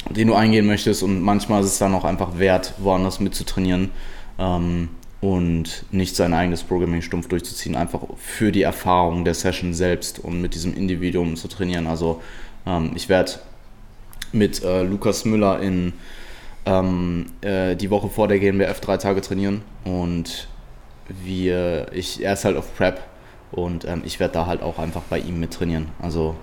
den 0.10 0.28
du 0.28 0.36
eingehen 0.36 0.66
möchtest 0.66 1.04
und 1.04 1.22
manchmal 1.22 1.62
ist 1.62 1.68
es 1.68 1.78
dann 1.80 1.94
auch 1.94 2.06
einfach 2.06 2.40
wert, 2.40 2.74
woanders 2.78 3.20
mitzutrainieren 3.20 3.92
ähm, 4.40 4.90
und 5.22 5.86
nicht 5.92 6.16
sein 6.16 6.34
eigenes 6.34 6.64
Programming 6.64 7.02
stumpf 7.02 7.28
durchzuziehen, 7.28 7.76
einfach 7.76 8.02
für 8.18 8.52
die 8.52 8.62
Erfahrung 8.62 9.26
der 9.26 9.34
Session 9.34 9.74
selbst 9.74 10.20
und 10.20 10.42
mit 10.42 10.54
diesem 10.54 10.76
Individuum 10.76 11.36
zu 11.36 11.48
trainieren. 11.48 11.88
Also 11.88 12.22
ähm, 12.66 12.92
ich 12.96 13.10
werde 13.10 13.34
mit 14.32 14.64
äh, 14.64 14.84
Lukas 14.84 15.26
Müller 15.26 15.60
in 15.62 15.94
ähm, 16.66 17.28
äh, 17.42 17.76
die 17.76 17.90
Woche 17.90 18.10
vor 18.10 18.28
der 18.28 18.40
GmbF 18.40 18.80
drei 18.80 18.98
Tage 18.98 19.22
trainieren 19.22 19.62
und 19.86 20.48
wir, 21.08 21.88
ich, 21.94 22.24
er 22.24 22.34
ist 22.34 22.46
halt 22.46 22.58
auf 22.58 22.76
Prep 22.76 23.02
und 23.52 23.86
ähm, 23.86 24.02
ich 24.06 24.20
werde 24.20 24.34
da 24.34 24.46
halt 24.46 24.62
auch 24.62 24.78
einfach 24.78 25.04
bei 25.04 25.20
ihm 25.20 25.40
mit 25.40 25.54
trainieren. 25.54 25.88
Also 26.02 26.36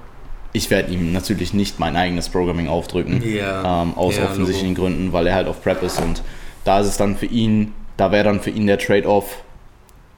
ich 0.54 0.70
werde 0.70 0.90
ihm 0.92 1.12
natürlich 1.12 1.52
nicht 1.52 1.78
mein 1.78 1.96
eigenes 1.96 2.30
Programming 2.30 2.68
aufdrücken, 2.68 3.22
Ja. 3.22 3.82
ähm, 3.82 3.94
aus 3.98 4.16
Ja, 4.16 4.24
offensichtlichen 4.24 4.74
Logo. 4.74 4.82
Gründen, 4.88 5.12
weil 5.12 5.26
er 5.26 5.34
halt 5.34 5.48
auf 5.48 5.62
Prep 5.62 5.82
ist 5.82 6.00
und 6.00 6.22
da 6.64 6.80
ist 6.80 6.86
es 6.86 6.96
dann 6.96 7.16
für 7.16 7.26
ihn, 7.26 7.72
da 7.98 8.10
wäre 8.12 8.24
dann 8.24 8.40
für 8.40 8.50
ihn 8.50 8.66
der 8.66 8.78
Trade-off 8.78 9.42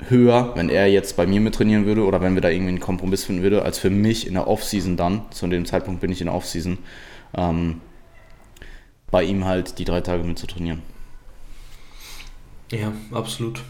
höher, 0.09 0.53
wenn 0.55 0.69
er 0.69 0.87
jetzt 0.89 1.17
bei 1.17 1.27
mir 1.27 1.41
mit 1.41 1.55
trainieren 1.55 1.87
würde 1.87 2.05
oder 2.05 2.21
wenn 2.21 2.35
wir 2.35 2.43
da 2.43 2.51
irgendwie 2.51 2.69
einen 2.69 2.81
Kompromiss 2.81 3.25
finden 3.25 3.43
würde, 3.43 3.63
als 3.63 3.79
für 3.79 3.89
mich 3.91 4.27
in 4.27 4.35
der 4.35 4.47
Offseason 4.47 4.97
dann, 4.97 5.23
zu 5.31 5.47
dem 5.47 5.65
Zeitpunkt 5.65 6.01
bin 6.03 6.13
ich 6.13 6.21
in 6.21 6.27
der 6.27 6.35
Offseason, 6.37 6.79
ähm, 7.35 7.81
bei 9.11 9.25
ihm 9.25 9.47
halt 9.47 9.79
die 9.79 9.85
drei 9.87 10.03
Tage 10.03 10.23
mit 10.23 10.39
zu 10.39 10.47
trainieren. 10.47 10.83
Ja, 12.71 12.93
absolut. 13.13 13.63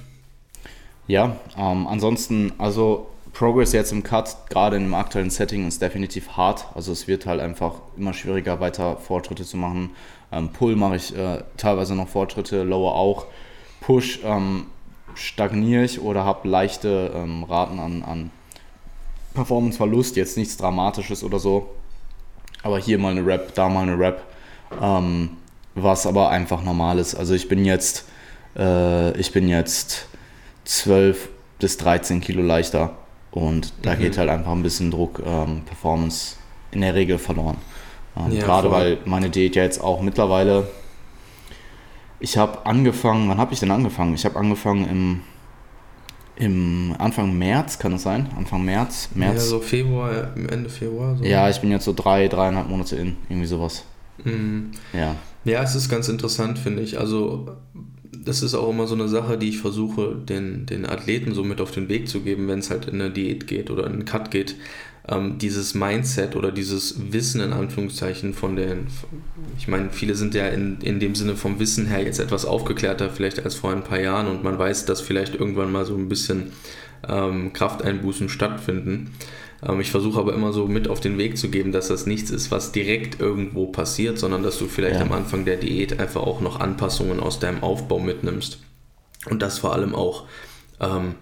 Ja, 1.06 1.36
ähm, 1.56 1.86
ansonsten, 1.86 2.52
also 2.58 3.06
Progress 3.36 3.72
jetzt 3.72 3.92
im 3.92 4.02
Cut, 4.02 4.34
gerade 4.48 4.76
im 4.76 4.94
aktuellen 4.94 5.28
Setting, 5.28 5.68
ist 5.68 5.82
definitiv 5.82 6.38
hart. 6.38 6.68
Also 6.74 6.92
es 6.92 7.06
wird 7.06 7.26
halt 7.26 7.38
einfach 7.38 7.74
immer 7.98 8.14
schwieriger, 8.14 8.60
weiter 8.60 8.96
Fortschritte 8.96 9.44
zu 9.44 9.58
machen. 9.58 9.90
Ähm, 10.32 10.48
Pull 10.54 10.74
mache 10.74 10.96
ich 10.96 11.14
äh, 11.14 11.42
teilweise 11.58 11.94
noch 11.94 12.08
Fortschritte, 12.08 12.62
Lower 12.62 12.94
auch. 12.94 13.26
Push 13.82 14.20
ähm, 14.24 14.68
stagniere 15.14 15.84
ich 15.84 16.00
oder 16.00 16.24
habe 16.24 16.48
leichte 16.48 17.12
ähm, 17.14 17.44
Raten 17.44 17.78
an, 17.78 18.02
an 18.04 18.30
Performanceverlust, 19.34 20.16
jetzt 20.16 20.38
nichts 20.38 20.56
Dramatisches 20.56 21.22
oder 21.22 21.38
so. 21.38 21.74
Aber 22.62 22.78
hier 22.78 22.96
mal 22.96 23.10
eine 23.10 23.26
Rap, 23.26 23.54
da 23.54 23.68
mal 23.68 23.82
eine 23.82 23.98
Rap. 23.98 24.22
Ähm, 24.80 25.36
was 25.74 26.06
aber 26.06 26.30
einfach 26.30 26.62
normal 26.62 26.98
ist. 26.98 27.14
Also 27.14 27.34
ich 27.34 27.48
bin 27.48 27.66
jetzt, 27.66 28.06
äh, 28.56 29.14
ich 29.20 29.32
bin 29.32 29.46
jetzt 29.46 30.08
12 30.64 31.28
bis 31.58 31.76
13 31.76 32.22
Kilo 32.22 32.40
leichter 32.42 32.96
und 33.36 33.72
da 33.82 33.94
Mhm. 33.94 33.98
geht 34.00 34.16
halt 34.18 34.30
einfach 34.30 34.52
ein 34.52 34.62
bisschen 34.62 34.90
Druck, 34.90 35.22
ähm, 35.24 35.60
Performance 35.66 36.36
in 36.72 36.80
der 36.80 36.94
Regel 36.94 37.18
verloren. 37.18 37.58
Ähm, 38.16 38.32
Ja, 38.32 38.44
Gerade 38.44 38.68
voll. 38.70 38.78
weil 38.78 38.98
meine 39.04 39.28
Diät 39.30 39.54
ja 39.56 39.62
jetzt 39.62 39.80
auch 39.80 40.00
mittlerweile, 40.00 40.66
ich 42.18 42.38
habe 42.38 42.64
angefangen, 42.64 43.28
wann 43.28 43.38
habe 43.38 43.52
ich 43.52 43.60
denn 43.60 43.70
angefangen? 43.70 44.14
Ich 44.14 44.24
habe 44.24 44.36
angefangen 44.38 44.88
im, 44.88 45.20
im 46.36 46.94
Anfang 46.98 47.36
März, 47.36 47.78
kann 47.78 47.92
es 47.92 48.02
sein? 48.02 48.28
Anfang 48.36 48.64
März? 48.64 49.10
Ja, 49.14 49.18
März. 49.18 49.48
so 49.48 49.60
Februar, 49.60 50.28
Ende 50.34 50.70
Februar. 50.70 51.16
So. 51.16 51.24
Ja, 51.24 51.48
ich 51.50 51.60
bin 51.60 51.70
jetzt 51.70 51.84
so 51.84 51.92
drei, 51.92 52.28
dreieinhalb 52.28 52.68
Monate 52.68 52.96
in, 52.96 53.16
irgendwie 53.28 53.46
sowas. 53.46 53.84
Mhm. 54.24 54.70
Ja. 54.94 55.14
Ja, 55.44 55.62
es 55.62 55.74
ist 55.74 55.88
ganz 55.88 56.08
interessant, 56.08 56.58
finde 56.58 56.82
ich. 56.82 56.98
Also, 56.98 57.48
das 58.24 58.42
ist 58.42 58.54
auch 58.54 58.68
immer 58.70 58.86
so 58.86 58.94
eine 58.94 59.08
Sache, 59.08 59.38
die 59.38 59.48
ich 59.48 59.58
versuche, 59.58 60.14
den, 60.14 60.66
den 60.66 60.86
Athleten 60.86 61.34
so 61.34 61.44
mit 61.44 61.60
auf 61.60 61.70
den 61.70 61.88
Weg 61.88 62.08
zu 62.08 62.20
geben, 62.20 62.48
wenn 62.48 62.60
es 62.60 62.70
halt 62.70 62.86
in 62.86 63.00
eine 63.00 63.10
Diät 63.10 63.46
geht 63.46 63.70
oder 63.70 63.86
in 63.86 63.92
einen 63.92 64.04
Cut 64.04 64.30
geht. 64.30 64.56
Ähm, 65.08 65.38
dieses 65.38 65.74
Mindset 65.74 66.34
oder 66.34 66.50
dieses 66.50 67.12
Wissen 67.12 67.40
in 67.40 67.52
Anführungszeichen 67.52 68.34
von 68.34 68.56
den, 68.56 68.88
ich 69.56 69.68
meine, 69.68 69.90
viele 69.90 70.14
sind 70.14 70.34
ja 70.34 70.48
in, 70.48 70.78
in 70.80 70.98
dem 70.98 71.14
Sinne 71.14 71.36
vom 71.36 71.60
Wissen 71.60 71.86
her 71.86 72.02
jetzt 72.02 72.18
etwas 72.18 72.44
aufgeklärter 72.44 73.10
vielleicht 73.10 73.44
als 73.44 73.54
vor 73.54 73.70
ein 73.70 73.84
paar 73.84 74.00
Jahren 74.00 74.26
und 74.26 74.42
man 74.42 74.58
weiß, 74.58 74.84
dass 74.84 75.00
vielleicht 75.00 75.34
irgendwann 75.34 75.70
mal 75.70 75.84
so 75.84 75.94
ein 75.96 76.08
bisschen 76.08 76.52
ähm, 77.08 77.52
Krafteinbußen 77.52 78.28
stattfinden. 78.28 79.12
Ähm, 79.62 79.80
ich 79.80 79.90
versuche 79.90 80.18
aber 80.18 80.34
immer 80.34 80.52
so 80.52 80.66
mit 80.66 80.88
auf 80.88 81.00
den 81.00 81.18
Weg 81.18 81.38
zu 81.38 81.48
geben, 81.48 81.72
dass 81.72 81.88
das 81.88 82.06
nichts 82.06 82.30
ist, 82.30 82.50
was 82.50 82.72
direkt 82.72 83.20
irgendwo 83.20 83.66
passiert, 83.66 84.18
sondern 84.18 84.42
dass 84.42 84.58
du 84.58 84.66
vielleicht 84.66 84.96
Ja. 84.96 85.02
am 85.02 85.12
Anfang 85.12 85.44
der 85.44 85.56
Diät 85.56 85.98
einfach 86.00 86.22
auch 86.22 86.40
noch 86.40 86.60
Anpassungen 86.60 87.20
aus 87.20 87.38
deinem 87.38 87.62
Aufbau 87.62 87.98
mitnimmst. 87.98 88.58
Und 89.30 89.42
das 89.42 89.58
vor 89.58 89.72
allem 89.72 89.94
auch 89.94 90.24
ähm, 90.80 91.14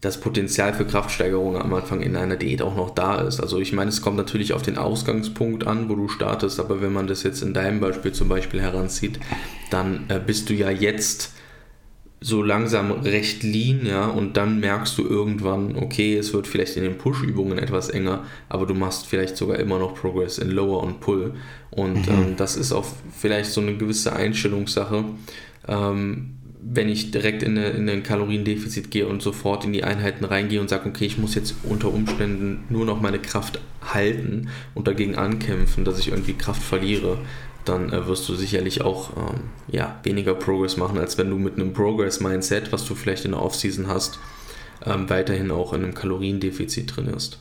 das 0.00 0.18
Potenzial 0.18 0.72
für 0.72 0.86
Kraftsteigerung 0.86 1.56
am 1.58 1.74
Anfang 1.74 2.00
in 2.00 2.16
einer 2.16 2.36
Diät 2.36 2.62
auch 2.62 2.74
noch 2.74 2.90
da 2.90 3.16
ist. 3.20 3.38
Also 3.40 3.58
ich 3.58 3.72
meine, 3.74 3.90
es 3.90 4.00
kommt 4.00 4.16
natürlich 4.16 4.54
auf 4.54 4.62
den 4.62 4.78
Ausgangspunkt 4.78 5.66
an, 5.66 5.90
wo 5.90 5.94
du 5.94 6.08
startest, 6.08 6.58
aber 6.58 6.80
wenn 6.80 6.92
man 6.92 7.06
das 7.06 7.22
jetzt 7.22 7.42
in 7.42 7.52
deinem 7.52 7.80
Beispiel 7.80 8.12
zum 8.12 8.28
Beispiel 8.28 8.62
heranzieht, 8.62 9.20
dann 9.70 10.04
äh, 10.08 10.18
bist 10.24 10.48
du 10.48 10.54
ja 10.54 10.70
jetzt 10.70 11.32
so 12.22 12.42
langsam 12.42 12.90
recht 12.92 13.42
lean, 13.42 13.86
ja, 13.86 14.06
und 14.06 14.36
dann 14.36 14.60
merkst 14.60 14.98
du 14.98 15.06
irgendwann, 15.06 15.76
okay, 15.76 16.16
es 16.16 16.34
wird 16.34 16.46
vielleicht 16.46 16.76
in 16.76 16.82
den 16.82 16.98
Push-Übungen 16.98 17.58
etwas 17.58 17.88
enger, 17.88 18.24
aber 18.50 18.66
du 18.66 18.74
machst 18.74 19.06
vielleicht 19.06 19.38
sogar 19.38 19.58
immer 19.58 19.78
noch 19.78 19.94
Progress 19.94 20.36
in 20.36 20.50
Lower 20.50 20.82
und 20.82 21.00
Pull. 21.00 21.34
Und 21.70 22.08
ähm, 22.08 22.34
das 22.36 22.56
ist 22.56 22.72
auch 22.72 22.84
vielleicht 23.16 23.50
so 23.50 23.62
eine 23.62 23.76
gewisse 23.76 24.12
Einstellungssache. 24.12 25.04
Ähm, 25.66 26.34
wenn 26.62 26.88
ich 26.90 27.10
direkt 27.10 27.42
in, 27.42 27.56
eine, 27.56 27.70
in 27.70 27.88
ein 27.88 28.02
Kaloriendefizit 28.02 28.90
gehe 28.90 29.06
und 29.06 29.22
sofort 29.22 29.64
in 29.64 29.72
die 29.72 29.84
Einheiten 29.84 30.24
reingehe 30.24 30.60
und 30.60 30.68
sage, 30.68 30.88
okay, 30.88 31.06
ich 31.06 31.16
muss 31.16 31.34
jetzt 31.34 31.54
unter 31.62 31.92
Umständen 31.92 32.64
nur 32.68 32.84
noch 32.84 33.00
meine 33.00 33.18
Kraft 33.18 33.60
halten 33.82 34.48
und 34.74 34.86
dagegen 34.86 35.14
ankämpfen, 35.14 35.86
dass 35.86 35.98
ich 35.98 36.08
irgendwie 36.08 36.34
Kraft 36.34 36.62
verliere, 36.62 37.18
dann 37.64 37.92
äh, 37.92 38.06
wirst 38.06 38.28
du 38.28 38.34
sicherlich 38.34 38.82
auch 38.82 39.10
ähm, 39.16 39.40
ja, 39.68 39.98
weniger 40.02 40.34
Progress 40.34 40.76
machen, 40.76 40.98
als 40.98 41.18
wenn 41.18 41.30
du 41.30 41.36
mit 41.36 41.54
einem 41.54 41.72
Progress-Mindset, 41.72 42.72
was 42.72 42.84
du 42.84 42.94
vielleicht 42.94 43.24
in 43.24 43.32
der 43.32 43.42
Offseason 43.42 43.86
hast, 43.88 44.18
ähm, 44.86 45.08
weiterhin 45.10 45.50
auch 45.50 45.72
in 45.72 45.84
einem 45.84 45.94
Kaloriendefizit 45.94 46.88
trainierst. 46.90 47.38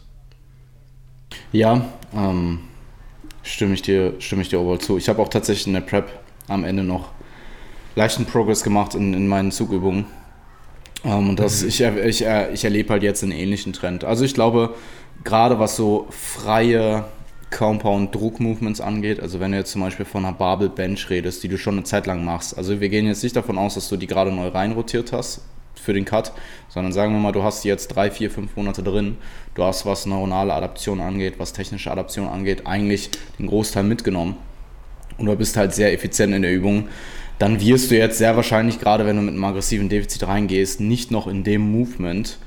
Ja, 1.51 1.85
ähm, 2.15 2.59
stimme 3.43 3.73
ich 3.73 3.81
dir, 3.81 4.13
stimme 4.19 4.41
ich 4.41 4.49
dir 4.49 4.59
overall 4.59 4.79
zu. 4.79 4.97
Ich 4.97 5.09
habe 5.09 5.21
auch 5.21 5.29
tatsächlich 5.29 5.67
in 5.67 5.73
der 5.73 5.81
Prep 5.81 6.09
am 6.47 6.63
Ende 6.63 6.83
noch 6.83 7.09
leichten 7.95 8.25
Progress 8.25 8.63
gemacht 8.63 8.95
in, 8.95 9.13
in 9.13 9.27
meinen 9.27 9.51
Zugübungen. 9.51 10.05
Ähm, 11.03 11.29
und 11.29 11.39
das, 11.39 11.63
ich, 11.63 11.81
er- 11.81 12.05
ich, 12.05 12.21
er- 12.23 12.51
ich 12.51 12.63
erlebe 12.63 12.89
halt 12.91 13.03
jetzt 13.03 13.23
einen 13.23 13.31
ähnlichen 13.31 13.73
Trend. 13.73 14.03
Also 14.03 14.25
ich 14.25 14.33
glaube, 14.33 14.75
gerade 15.23 15.59
was 15.59 15.75
so 15.75 16.07
freie 16.09 17.05
Compound-Druck-Movements 17.51 18.81
angeht, 18.81 19.19
also 19.19 19.39
wenn 19.39 19.51
du 19.51 19.57
jetzt 19.57 19.71
zum 19.71 19.81
Beispiel 19.81 20.05
von 20.05 20.25
einer 20.25 20.35
Barbell 20.35 20.69
Bench 20.69 21.09
redest, 21.09 21.43
die 21.43 21.47
du 21.47 21.57
schon 21.57 21.75
eine 21.75 21.83
Zeit 21.83 22.05
lang 22.05 22.23
machst, 22.23 22.57
also 22.57 22.79
wir 22.79 22.89
gehen 22.89 23.07
jetzt 23.07 23.23
nicht 23.23 23.35
davon 23.35 23.57
aus, 23.57 23.75
dass 23.75 23.89
du 23.89 23.97
die 23.97 24.07
gerade 24.07 24.31
neu 24.31 24.47
reinrotiert 24.47 25.11
hast 25.11 25.41
für 25.75 25.93
den 25.93 26.05
Cut, 26.05 26.33
sondern 26.67 26.93
sagen 26.93 27.13
wir 27.13 27.19
mal, 27.19 27.31
du 27.31 27.43
hast 27.43 27.63
die 27.63 27.67
jetzt 27.67 27.87
drei, 27.87 28.11
vier, 28.11 28.29
fünf 28.29 28.55
Monate 28.55 28.83
drin, 28.83 29.17
du 29.55 29.63
hast, 29.63 29.85
was 29.85 30.05
neuronale 30.05 30.53
Adaption 30.53 30.99
angeht, 30.99 31.35
was 31.37 31.53
technische 31.53 31.91
Adaption 31.91 32.27
angeht, 32.27 32.67
eigentlich 32.67 33.09
den 33.39 33.47
Großteil 33.47 33.83
mitgenommen. 33.83 34.35
Und 35.17 35.25
du 35.25 35.35
bist 35.35 35.57
halt 35.57 35.73
sehr 35.73 35.93
effizient 35.93 36.33
in 36.33 36.41
der 36.43 36.53
Übung, 36.53 36.87
dann 37.39 37.61
wirst 37.61 37.89
du 37.89 37.97
jetzt 37.97 38.17
sehr 38.17 38.35
wahrscheinlich, 38.35 38.79
gerade 38.79 39.05
wenn 39.05 39.15
du 39.15 39.21
mit 39.21 39.33
einem 39.33 39.43
aggressiven 39.43 39.89
Defizit 39.89 40.27
reingehst, 40.27 40.81
nicht 40.81 41.09
noch 41.09 41.27
in 41.27 41.43
dem 41.43 41.61
Movement, 41.71 42.37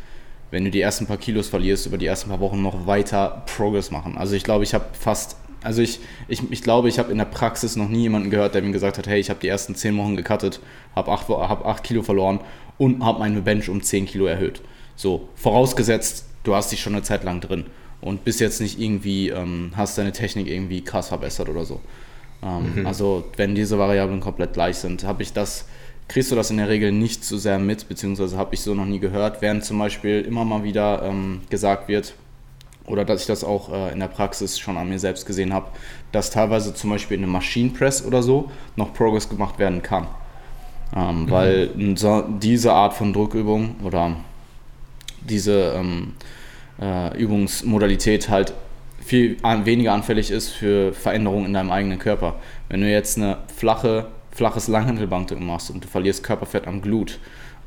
wenn 0.53 0.65
du 0.65 0.71
die 0.71 0.83
ersten 0.83 1.07
paar 1.07 1.17
Kilos 1.17 1.49
verlierst, 1.49 1.87
über 1.87 1.99
die 1.99 2.07
ersten 2.07 2.29
paar 2.29 2.39
Wochen 2.41 2.63
noch 2.63 2.87
weiter 2.87 3.43
Progress 3.47 3.91
machen. 3.91 4.19
Also 4.19 4.37
ich 4.37 4.45
glaube, 4.45 4.65
ich 4.65 4.75
habe 4.75 4.85
fast, 4.93 5.37
also 5.63 5.81
ich, 5.81 5.99
ich, 6.29 6.43
ich 6.53 6.63
glaube, 6.63 6.91
ich 6.91 6.99
habe 6.99 7.11
in 7.11 7.17
der 7.17 7.25
Praxis 7.25 7.75
noch 7.75 7.89
nie 7.89 8.03
jemanden 8.03 8.29
gehört, 8.29 8.55
der 8.55 8.61
mir 8.61 8.71
gesagt 8.71 8.99
hat, 8.99 9.07
hey, 9.07 9.19
ich 9.19 9.31
habe 9.31 9.41
die 9.41 9.49
ersten 9.49 9.75
10 9.75 9.97
Wochen 9.97 10.15
gecuttet, 10.15 10.61
habe 10.95 11.11
8, 11.11 11.29
hab 11.29 11.65
8 11.65 11.83
Kilo 11.83 12.03
verloren 12.03 12.41
und 12.77 13.03
habe 13.03 13.19
meine 13.21 13.41
Bench 13.41 13.71
um 13.71 13.83
10 13.83 14.05
Kilo 14.05 14.27
erhöht. 14.27 14.61
So, 14.95 15.31
vorausgesetzt, 15.37 16.27
du 16.45 16.55
hast 16.55 16.71
dich 16.71 16.83
schon 16.83 16.93
eine 16.93 17.03
Zeit 17.03 17.25
lang 17.25 17.41
drin 17.41 17.65
und 18.03 18.25
bist 18.25 18.39
jetzt 18.41 18.61
nicht 18.61 18.79
irgendwie, 18.79 19.31
ähm, 19.31 19.73
hast 19.75 19.97
deine 19.97 20.13
Technik 20.13 20.49
irgendwie 20.49 20.83
krass 20.83 21.09
verbessert 21.09 21.49
oder 21.49 21.65
so. 21.65 21.81
Ähm, 22.43 22.85
Also 22.87 23.25
wenn 23.37 23.55
diese 23.55 23.79
Variablen 23.79 24.21
komplett 24.21 24.53
gleich 24.53 24.77
sind, 24.77 25.05
habe 25.05 25.23
ich 25.23 25.33
das, 25.33 25.67
kriegst 26.13 26.31
du 26.31 26.37
das 26.37 26.51
in 26.51 26.59
der 26.59 26.69
Regel 26.69 26.93
nicht 26.93 27.25
so 27.25 27.39
sehr 27.39 27.59
mit, 27.59 27.89
beziehungsweise 27.89 28.37
habe 28.37 28.55
ich 28.55 28.61
so 28.61 28.75
noch 28.75 28.85
nie 28.85 28.99
gehört, 28.99 29.41
während 29.41 29.65
zum 29.65 29.79
Beispiel 29.79 30.21
immer 30.21 30.45
mal 30.45 30.63
wieder 30.63 31.03
ähm, 31.03 31.41
gesagt 31.49 31.89
wird, 31.89 32.13
oder 32.85 33.07
dass 33.07 33.23
ich 33.23 33.27
das 33.27 33.45
auch 33.45 33.73
äh, 33.73 33.93
in 33.93 34.01
der 34.01 34.09
Praxis 34.09 34.59
schon 34.59 34.77
an 34.77 34.91
mir 34.91 34.99
selbst 34.99 35.25
gesehen 35.25 35.55
habe, 35.55 35.69
dass 36.11 36.31
teilweise 36.31 36.75
zum 36.75 36.91
Beispiel 36.91 37.17
in 37.17 37.23
einem 37.23 37.33
Machine 37.33 37.71
Press 37.71 38.05
oder 38.05 38.23
so 38.23 38.51
noch 38.77 38.93
Progress 38.93 39.29
gemacht 39.29 39.59
werden 39.59 39.83
kann. 39.83 40.07
Ähm, 40.95 41.31
Weil 41.31 41.71
so, 41.95 42.23
diese 42.23 42.73
Art 42.73 42.93
von 42.93 43.15
Druckübung 43.15 43.77
oder 43.83 44.17
diese 45.23 45.73
ähm, 45.75 46.13
äh, 46.79 47.17
Übungsmodalität 47.17 48.29
halt 48.29 48.53
viel 49.01 49.39
an, 49.43 49.65
weniger 49.65 49.95
anfällig 49.95 50.31
ist 50.31 50.51
für 50.51 50.93
Veränderungen 50.93 51.47
in 51.47 51.55
deinem 51.55 51.71
eigenen 51.71 51.99
Körper. 51.99 52.35
Wenn 52.69 52.83
du 52.83 52.91
jetzt 52.91 53.17
eine 53.17 53.39
flache, 53.57 54.09
flaches 54.33 54.69
Langhantelbankdrücken 54.69 55.47
machst 55.47 55.71
und 55.71 55.85
du 55.85 55.89
verlierst 55.89 56.25
Körperfett 56.25 56.67
am 56.67 56.83
Glut, 56.83 57.19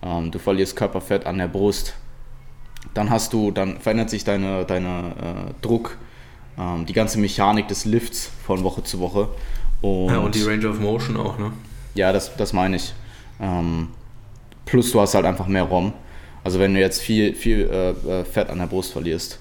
ähm, 0.04 0.32
du 0.32 0.40
verlierst 0.40 0.76
Körperfett 0.76 1.26
an 1.26 1.38
der 1.38 1.48
Brust, 1.48 1.96
dann 2.94 3.10
hast 3.10 3.34
du, 3.34 3.52
dann 3.52 3.80
verändert 3.80 4.10
sich 4.10 4.24
deine, 4.24 4.66
deine 4.66 4.88
äh, 4.90 5.62
Druck, 5.62 5.98
ähm, 6.58 6.86
die 6.86 6.94
ganze 6.94 7.20
Mechanik 7.20 7.68
des 7.68 7.86
Lifts 7.86 8.32
von 8.46 8.64
Woche 8.64 8.84
zu 8.84 9.00
Woche. 9.00 9.30
Und, 9.82 10.10
Ja, 10.10 10.20
und 10.20 10.36
die 10.36 10.44
Range 10.44 10.68
of 10.68 10.80
Motion 10.80 11.18
auch, 11.18 11.38
ne? 11.38 11.52
ja, 11.94 12.12
das, 12.12 12.36
das 12.36 12.54
meine 12.54 12.76
ich. 12.78 12.94
Ähm, 13.40 13.90
plus 14.66 14.92
du 14.92 15.00
hast 15.00 15.16
halt 15.16 15.26
einfach 15.26 15.48
mehr 15.48 15.64
ROM. 15.64 15.94
Also 16.44 16.60
wenn 16.60 16.74
du 16.74 16.80
jetzt 16.80 17.02
viel, 17.02 17.34
viel 17.34 17.70
äh, 17.70 17.90
äh, 17.90 18.26
Fett 18.26 18.50
an 18.50 18.60
der 18.60 18.68
Brust 18.68 18.92
verlierst. 18.94 19.40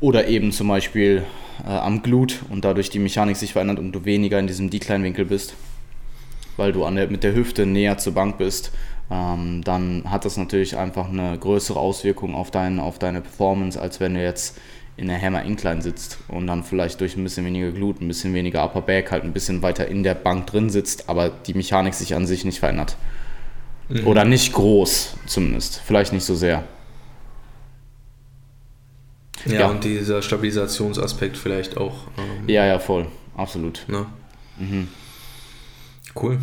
Oder 0.00 0.28
eben 0.28 0.52
zum 0.52 0.68
Beispiel 0.68 1.24
äh, 1.66 1.70
am 1.70 2.02
Glut 2.02 2.40
und 2.48 2.64
dadurch 2.64 2.90
die 2.90 2.98
Mechanik 2.98 3.36
sich 3.36 3.52
verändert 3.52 3.78
und 3.78 3.92
du 3.92 4.04
weniger 4.04 4.38
in 4.38 4.46
diesem 4.46 4.70
Decline-Winkel 4.70 5.26
bist, 5.26 5.54
weil 6.56 6.72
du 6.72 6.88
der, 6.90 7.08
mit 7.08 7.24
der 7.24 7.34
Hüfte 7.34 7.66
näher 7.66 7.98
zur 7.98 8.14
Bank 8.14 8.38
bist, 8.38 8.72
ähm, 9.10 9.62
dann 9.64 10.04
hat 10.08 10.24
das 10.24 10.36
natürlich 10.36 10.76
einfach 10.76 11.08
eine 11.08 11.36
größere 11.38 11.78
Auswirkung 11.78 12.34
auf, 12.34 12.50
dein, 12.50 12.78
auf 12.78 12.98
deine 12.98 13.20
Performance, 13.20 13.80
als 13.80 14.00
wenn 14.00 14.14
du 14.14 14.22
jetzt 14.22 14.58
in 14.96 15.08
der 15.08 15.20
Hammer 15.20 15.42
Incline 15.42 15.80
sitzt 15.82 16.18
und 16.28 16.46
dann 16.46 16.62
vielleicht 16.62 17.00
durch 17.00 17.16
ein 17.16 17.24
bisschen 17.24 17.44
weniger 17.46 17.72
Glut, 17.72 18.00
ein 18.00 18.08
bisschen 18.08 18.34
weniger 18.34 18.62
Upper 18.62 18.82
Back 18.82 19.10
halt 19.10 19.24
ein 19.24 19.32
bisschen 19.32 19.62
weiter 19.62 19.88
in 19.88 20.02
der 20.02 20.14
Bank 20.14 20.46
drin 20.46 20.68
sitzt, 20.68 21.08
aber 21.08 21.30
die 21.30 21.54
Mechanik 21.54 21.94
sich 21.94 22.14
an 22.14 22.26
sich 22.26 22.44
nicht 22.44 22.58
verändert. 22.58 22.96
Mhm. 23.88 24.06
Oder 24.06 24.24
nicht 24.24 24.52
groß 24.52 25.16
zumindest. 25.26 25.80
Vielleicht 25.84 26.12
nicht 26.12 26.24
so 26.24 26.34
sehr. 26.34 26.64
Ja, 29.46 29.60
ja. 29.60 29.70
und 29.70 29.84
dieser 29.84 30.22
Stabilisationsaspekt 30.22 31.36
vielleicht 31.36 31.76
auch. 31.76 31.94
Ähm, 32.18 32.48
ja, 32.48 32.66
ja, 32.66 32.78
voll. 32.78 33.06
Absolut. 33.36 33.84
Ne? 33.88 34.06
Mhm. 34.58 34.88
Cool. 36.14 36.38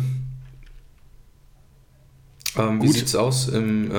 Ähm, 2.56 2.82
wie 2.82 2.88
sieht 2.88 3.06
es 3.06 3.14
aus 3.14 3.48
im, 3.48 3.90
äh, 3.90 3.94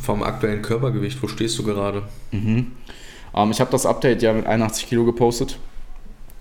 vom 0.00 0.22
aktuellen 0.22 0.62
Körpergewicht? 0.62 1.22
Wo 1.22 1.28
stehst 1.28 1.58
du 1.58 1.64
gerade? 1.64 2.02
Mhm. 2.30 2.72
Ähm, 3.34 3.50
ich 3.50 3.60
habe 3.60 3.70
das 3.70 3.86
Update 3.86 4.22
ja 4.22 4.32
mit 4.32 4.46
81 4.46 4.88
Kilo 4.88 5.04
gepostet. 5.04 5.58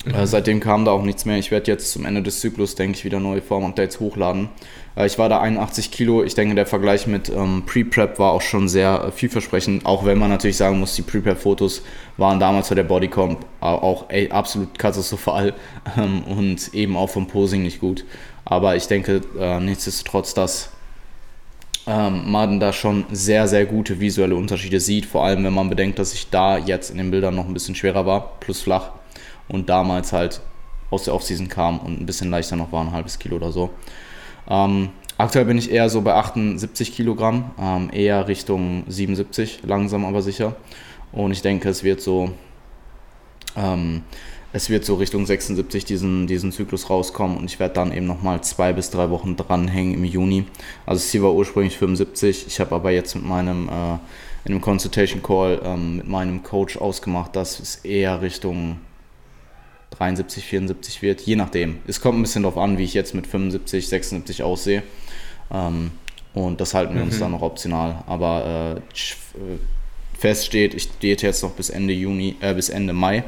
Mhm. 0.05 0.13
Äh, 0.13 0.27
seitdem 0.27 0.59
kam 0.59 0.85
da 0.85 0.91
auch 0.91 1.03
nichts 1.03 1.25
mehr. 1.25 1.37
Ich 1.37 1.51
werde 1.51 1.71
jetzt 1.71 1.91
zum 1.91 2.05
Ende 2.05 2.21
des 2.21 2.39
Zyklus, 2.39 2.75
denke 2.75 2.97
ich, 2.97 3.05
wieder 3.05 3.19
neue 3.19 3.41
Form-Updates 3.41 3.99
hochladen. 3.99 4.49
Äh, 4.95 5.07
ich 5.07 5.17
war 5.17 5.29
da 5.29 5.39
81 5.39 5.91
Kilo. 5.91 6.23
Ich 6.23 6.35
denke, 6.35 6.55
der 6.55 6.65
Vergleich 6.65 7.07
mit 7.07 7.29
ähm, 7.29 7.63
Pre-Prep 7.65 8.19
war 8.19 8.31
auch 8.31 8.41
schon 8.41 8.67
sehr 8.67 9.05
äh, 9.05 9.11
vielversprechend. 9.11 9.85
Auch 9.85 10.05
wenn 10.05 10.17
man 10.17 10.29
natürlich 10.29 10.57
sagen 10.57 10.79
muss, 10.79 10.95
die 10.95 11.01
Pre-Prep-Fotos 11.01 11.83
waren 12.17 12.39
damals 12.39 12.69
bei 12.69 12.75
der 12.75 12.83
Bodycomp 12.83 13.45
auch 13.59 14.09
ey, 14.09 14.29
absolut 14.29 14.77
katastrophal 14.77 15.53
ähm, 15.97 16.23
und 16.23 16.73
eben 16.73 16.95
auch 16.95 17.09
vom 17.09 17.27
Posing 17.27 17.63
nicht 17.63 17.79
gut. 17.79 18.05
Aber 18.45 18.75
ich 18.75 18.87
denke, 18.87 19.21
äh, 19.39 19.59
nichtsdestotrotz, 19.59 20.33
dass 20.33 20.69
ähm, 21.87 22.31
man 22.31 22.59
da 22.59 22.73
schon 22.73 23.05
sehr, 23.11 23.47
sehr 23.47 23.65
gute 23.65 23.99
visuelle 23.99 24.35
Unterschiede 24.35 24.79
sieht. 24.79 25.05
Vor 25.05 25.25
allem, 25.25 25.43
wenn 25.43 25.53
man 25.53 25.69
bedenkt, 25.69 25.99
dass 25.99 26.13
ich 26.13 26.29
da 26.29 26.57
jetzt 26.57 26.91
in 26.91 26.97
den 26.97 27.11
Bildern 27.11 27.35
noch 27.35 27.45
ein 27.45 27.53
bisschen 27.53 27.75
schwerer 27.75 28.05
war, 28.05 28.39
plus 28.39 28.61
flach. 28.61 28.91
Und 29.47 29.69
damals 29.69 30.13
halt 30.13 30.41
aus 30.89 31.03
der 31.03 31.13
Offseason 31.13 31.47
kam 31.47 31.79
und 31.79 31.99
ein 31.99 32.05
bisschen 32.05 32.29
leichter 32.29 32.55
noch 32.55 32.71
war, 32.71 32.81
ein 32.81 32.91
halbes 32.91 33.19
Kilo 33.19 33.35
oder 33.35 33.51
so. 33.51 33.71
Ähm, 34.47 34.89
aktuell 35.17 35.45
bin 35.45 35.57
ich 35.57 35.71
eher 35.71 35.89
so 35.89 36.01
bei 36.01 36.13
78 36.13 36.93
Kilogramm, 36.93 37.51
ähm, 37.59 37.89
eher 37.91 38.27
Richtung 38.27 38.83
77, 38.87 39.61
langsam 39.63 40.05
aber 40.05 40.21
sicher. 40.21 40.55
Und 41.11 41.31
ich 41.31 41.41
denke, 41.41 41.69
es 41.69 41.83
wird 41.83 42.01
so 42.01 42.31
ähm, 43.55 44.03
es 44.53 44.69
wird 44.69 44.85
so 44.85 44.95
Richtung 44.95 45.25
76 45.25 45.83
diesen, 45.83 46.27
diesen 46.27 46.51
Zyklus 46.51 46.89
rauskommen 46.89 47.37
und 47.37 47.45
ich 47.45 47.59
werde 47.59 47.73
dann 47.73 47.91
eben 47.91 48.05
nochmal 48.05 48.41
zwei 48.41 48.71
bis 48.71 48.91
drei 48.91 49.09
Wochen 49.09 49.35
dranhängen 49.35 49.95
im 49.95 50.05
Juni. 50.05 50.45
Also 50.85 51.01
das 51.01 51.09
Ziel 51.09 51.23
war 51.23 51.33
ursprünglich 51.33 51.77
75, 51.77 52.45
ich 52.47 52.59
habe 52.59 52.75
aber 52.75 52.91
jetzt 52.91 53.15
mit 53.15 53.25
meinem 53.25 53.67
äh, 53.67 53.97
in 54.45 54.51
einem 54.51 54.61
Consultation 54.61 55.23
Call 55.23 55.59
ähm, 55.63 55.97
mit 55.97 56.07
meinem 56.07 56.43
Coach 56.43 56.77
ausgemacht, 56.77 57.35
dass 57.35 57.59
es 57.59 57.77
eher 57.77 58.21
Richtung 58.21 58.77
73, 59.91 60.45
74 60.45 61.01
wird, 61.01 61.21
je 61.21 61.35
nachdem. 61.35 61.79
Es 61.87 62.01
kommt 62.01 62.19
ein 62.19 62.21
bisschen 62.21 62.43
darauf 62.43 62.57
an, 62.57 62.77
wie 62.77 62.83
ich 62.83 62.93
jetzt 62.93 63.15
mit 63.15 63.25
75, 63.25 63.87
76 63.87 64.43
aussehe. 64.43 64.83
Ähm, 65.51 65.91
und 66.33 66.61
das 66.61 66.73
halten 66.73 66.93
wir 66.95 67.01
mhm. 67.01 67.07
uns 67.07 67.19
dann 67.19 67.31
noch 67.31 67.41
optional. 67.41 68.03
Aber 68.05 68.75
äh, 68.75 68.79
äh 68.79 69.57
fest 70.17 70.45
steht, 70.45 70.73
ich 70.73 70.89
diete 70.99 71.25
jetzt 71.25 71.43
noch 71.43 71.51
bis 71.51 71.69
Ende 71.69 71.93
Juni, 71.93 72.35
äh, 72.39 72.53
bis 72.53 72.69
Ende 72.69 72.93
Mai. 72.93 73.23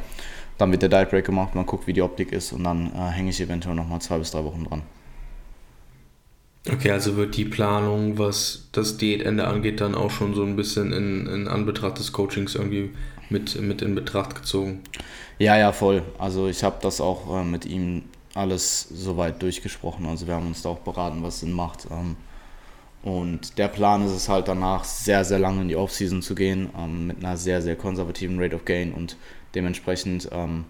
Dann 0.57 0.71
wird 0.71 0.81
der 0.81 0.89
Diet 0.89 1.09
Break 1.09 1.25
gemacht, 1.25 1.53
man 1.55 1.65
guckt, 1.65 1.87
wie 1.87 1.93
die 1.93 2.01
Optik 2.01 2.31
ist 2.31 2.53
und 2.53 2.63
dann 2.63 2.91
äh, 2.95 3.09
hänge 3.09 3.29
ich 3.29 3.41
eventuell 3.41 3.75
nochmal 3.75 4.01
zwei 4.01 4.17
bis 4.17 4.31
drei 4.31 4.43
Wochen 4.43 4.65
dran. 4.65 4.81
Okay, 6.71 6.91
also 6.91 7.15
wird 7.15 7.37
die 7.37 7.45
Planung, 7.45 8.17
was 8.17 8.69
das 8.71 8.97
Diätende 8.97 9.45
angeht, 9.45 9.81
dann 9.81 9.93
auch 9.93 10.09
schon 10.09 10.33
so 10.33 10.43
ein 10.43 10.55
bisschen 10.55 10.93
in, 10.93 11.27
in 11.27 11.47
Anbetracht 11.47 11.99
des 11.99 12.11
Coachings 12.11 12.55
irgendwie 12.55 12.89
mit, 13.29 13.59
mit 13.61 13.81
in 13.81 13.93
Betracht 13.93 14.33
gezogen? 14.33 14.81
Ja, 15.37 15.57
ja, 15.57 15.71
voll. 15.71 16.01
Also 16.17 16.47
ich 16.47 16.63
habe 16.63 16.77
das 16.81 17.01
auch 17.01 17.39
äh, 17.39 17.43
mit 17.43 17.65
ihm 17.65 18.03
alles 18.33 18.87
soweit 18.89 19.41
durchgesprochen. 19.41 20.05
Also 20.05 20.27
wir 20.27 20.35
haben 20.35 20.47
uns 20.47 20.61
da 20.63 20.69
auch 20.69 20.79
beraten, 20.79 21.21
was 21.21 21.41
Sinn 21.41 21.53
macht. 21.53 21.87
Ähm, 21.91 22.15
und 23.03 23.59
der 23.59 23.67
Plan 23.67 24.03
ist 24.05 24.13
es 24.13 24.29
halt 24.29 24.47
danach, 24.47 24.83
sehr, 24.83 25.23
sehr 25.23 25.37
lange 25.37 25.61
in 25.61 25.67
die 25.67 25.75
Offseason 25.75 26.23
zu 26.23 26.33
gehen, 26.33 26.69
ähm, 26.77 27.07
mit 27.07 27.17
einer 27.19 27.37
sehr, 27.37 27.61
sehr 27.61 27.75
konservativen 27.75 28.39
Rate 28.39 28.55
of 28.55 28.65
Gain 28.65 28.93
und 28.93 29.17
Dementsprechend, 29.55 30.29
ähm, 30.31 30.65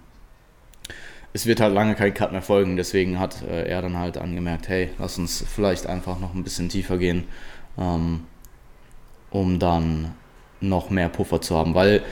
es 1.34 1.46
wird 1.46 1.60
halt 1.60 1.74
lange 1.74 1.96
kein 1.96 2.14
Cut 2.14 2.32
mehr 2.32 2.42
folgen, 2.42 2.78
deswegen 2.78 3.20
hat 3.20 3.42
äh, 3.42 3.68
er 3.68 3.82
dann 3.82 3.98
halt 3.98 4.18
angemerkt, 4.18 4.70
hey, 4.70 4.92
lass 5.00 5.18
uns 5.18 5.44
vielleicht 5.46 5.88
einfach 5.88 6.20
noch 6.20 6.34
ein 6.34 6.44
bisschen 6.44 6.70
tiefer 6.70 6.98
gehen, 6.98 7.26
ähm, 7.78 8.22
um 9.32 9.60
dann 9.60 10.14
noch 10.62 10.90
mehr 10.90 11.10
Puffer 11.10 11.42
zu 11.42 11.58
haben, 11.58 11.74
weil 11.74 12.04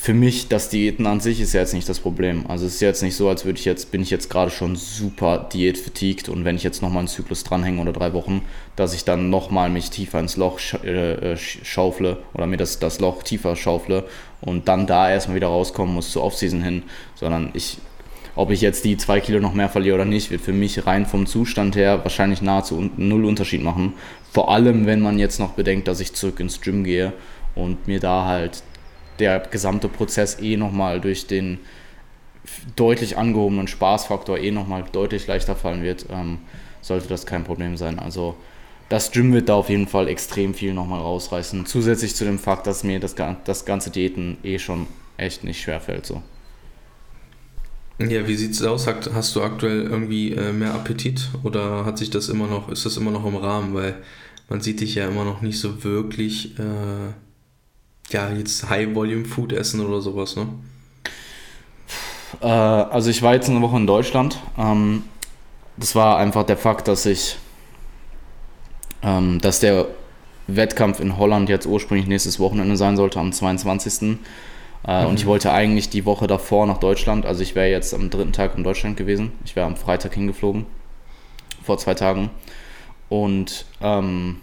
für 0.00 0.14
mich, 0.14 0.46
das 0.46 0.70
Diäten 0.70 1.08
an 1.08 1.18
sich 1.18 1.40
ist 1.40 1.54
ja 1.54 1.60
jetzt 1.60 1.74
nicht 1.74 1.88
das 1.88 1.98
Problem. 1.98 2.46
Also 2.46 2.66
es 2.66 2.74
ist 2.74 2.80
jetzt 2.80 3.02
nicht 3.02 3.16
so, 3.16 3.28
als 3.28 3.44
würde 3.44 3.58
ich 3.58 3.64
jetzt, 3.64 3.90
bin 3.90 4.00
ich 4.00 4.10
jetzt 4.10 4.30
gerade 4.30 4.52
schon 4.52 4.76
super 4.76 5.48
diätfatigued 5.52 6.28
und 6.28 6.44
wenn 6.44 6.54
ich 6.54 6.62
jetzt 6.62 6.82
nochmal 6.82 7.00
einen 7.00 7.08
Zyklus 7.08 7.42
dranhänge 7.42 7.82
oder 7.82 7.92
drei 7.92 8.12
Wochen, 8.12 8.42
dass 8.76 8.94
ich 8.94 9.04
dann 9.04 9.28
nochmal 9.28 9.70
mich 9.70 9.90
tiefer 9.90 10.20
ins 10.20 10.36
Loch 10.36 10.60
äh, 10.84 11.36
schaufle 11.36 12.18
oder 12.32 12.46
mir 12.46 12.58
das, 12.58 12.78
das 12.78 13.00
Loch 13.00 13.24
tiefer 13.24 13.56
schaufle 13.56 14.04
und 14.40 14.68
dann 14.68 14.86
da 14.86 15.10
erstmal 15.10 15.34
wieder 15.34 15.48
rauskommen 15.48 15.96
muss 15.96 16.12
zur 16.12 16.22
Offseason 16.22 16.62
hin, 16.62 16.84
sondern 17.16 17.50
ich, 17.54 17.78
ob 18.36 18.52
ich 18.52 18.60
jetzt 18.60 18.84
die 18.84 18.98
zwei 18.98 19.18
Kilo 19.18 19.40
noch 19.40 19.52
mehr 19.52 19.68
verliere 19.68 19.96
oder 19.96 20.04
nicht, 20.04 20.30
wird 20.30 20.42
für 20.42 20.52
mich 20.52 20.86
rein 20.86 21.06
vom 21.06 21.26
Zustand 21.26 21.74
her 21.74 22.04
wahrscheinlich 22.04 22.40
nahezu 22.40 22.88
null 22.96 23.24
Unterschied 23.24 23.64
machen. 23.64 23.94
Vor 24.30 24.52
allem, 24.52 24.86
wenn 24.86 25.00
man 25.00 25.18
jetzt 25.18 25.40
noch 25.40 25.54
bedenkt, 25.54 25.88
dass 25.88 25.98
ich 25.98 26.12
zurück 26.12 26.38
ins 26.38 26.60
Gym 26.60 26.84
gehe 26.84 27.12
und 27.56 27.88
mir 27.88 27.98
da 27.98 28.26
halt 28.26 28.62
der 29.18 29.40
gesamte 29.40 29.88
Prozess 29.88 30.40
eh 30.40 30.56
nochmal 30.56 31.00
durch 31.00 31.26
den 31.26 31.58
deutlich 32.76 33.18
angehobenen 33.18 33.68
Spaßfaktor 33.68 34.38
eh 34.38 34.50
nochmal 34.50 34.84
deutlich 34.90 35.26
leichter 35.26 35.56
fallen 35.56 35.82
wird, 35.82 36.06
ähm, 36.10 36.38
sollte 36.80 37.08
das 37.08 37.26
kein 37.26 37.44
Problem 37.44 37.76
sein. 37.76 37.98
Also 37.98 38.36
das 38.88 39.10
Gym 39.10 39.32
wird 39.32 39.48
da 39.48 39.54
auf 39.54 39.68
jeden 39.68 39.86
Fall 39.86 40.08
extrem 40.08 40.54
viel 40.54 40.72
nochmal 40.72 41.00
rausreißen. 41.00 41.66
Zusätzlich 41.66 42.14
zu 42.14 42.24
dem 42.24 42.38
Fakt, 42.38 42.66
dass 42.66 42.84
mir 42.84 43.00
das, 43.00 43.14
das 43.44 43.64
ganze 43.64 43.90
Diäten 43.90 44.38
eh 44.42 44.58
schon 44.58 44.86
echt 45.18 45.44
nicht 45.44 45.60
schwer 45.60 45.80
fällt. 45.80 46.06
So. 46.06 46.22
Ja, 47.98 48.26
wie 48.26 48.36
sieht 48.36 48.52
es 48.52 48.62
aus? 48.62 48.86
Hast 48.86 49.36
du 49.36 49.42
aktuell 49.42 49.82
irgendwie 49.82 50.32
äh, 50.32 50.52
mehr 50.52 50.72
Appetit 50.72 51.28
oder 51.42 51.84
hat 51.84 51.98
sich 51.98 52.10
das 52.10 52.28
immer 52.28 52.46
noch, 52.46 52.70
ist 52.70 52.86
das 52.86 52.96
immer 52.96 53.10
noch 53.10 53.26
im 53.26 53.36
Rahmen? 53.36 53.74
Weil 53.74 53.96
man 54.48 54.60
sieht 54.60 54.80
dich 54.80 54.94
ja 54.94 55.08
immer 55.08 55.24
noch 55.24 55.42
nicht 55.42 55.58
so 55.58 55.84
wirklich 55.84 56.58
äh, 56.58 57.12
ja, 58.10 58.30
jetzt 58.30 58.68
High-Volume-Food 58.68 59.52
essen 59.52 59.84
oder 59.84 60.00
sowas, 60.00 60.36
ne? 60.36 60.46
Äh, 62.40 62.46
also 62.46 63.10
ich 63.10 63.22
war 63.22 63.34
jetzt 63.34 63.48
eine 63.48 63.60
Woche 63.60 63.76
in 63.76 63.86
Deutschland. 63.86 64.38
Ähm, 64.56 65.04
das 65.76 65.94
war 65.94 66.18
einfach 66.18 66.44
der 66.44 66.56
Fakt, 66.56 66.88
dass 66.88 67.06
ich, 67.06 67.36
ähm, 69.02 69.40
dass 69.40 69.60
der 69.60 69.86
Wettkampf 70.46 71.00
in 71.00 71.18
Holland 71.18 71.48
jetzt 71.48 71.66
ursprünglich 71.66 72.08
nächstes 72.08 72.40
Wochenende 72.40 72.76
sein 72.76 72.96
sollte, 72.96 73.20
am 73.20 73.32
22. 73.32 74.18
Äh, 74.86 75.02
mhm. 75.02 75.08
Und 75.08 75.20
ich 75.20 75.26
wollte 75.26 75.52
eigentlich 75.52 75.90
die 75.90 76.04
Woche 76.04 76.26
davor 76.26 76.66
nach 76.66 76.78
Deutschland. 76.78 77.26
Also 77.26 77.42
ich 77.42 77.54
wäre 77.54 77.68
jetzt 77.68 77.94
am 77.94 78.10
dritten 78.10 78.32
Tag 78.32 78.56
in 78.56 78.64
Deutschland 78.64 78.96
gewesen. 78.96 79.32
Ich 79.44 79.56
wäre 79.56 79.66
am 79.66 79.76
Freitag 79.76 80.14
hingeflogen, 80.14 80.66
vor 81.62 81.78
zwei 81.78 81.94
Tagen. 81.94 82.30
Und 83.08 83.66
ähm, 83.80 84.40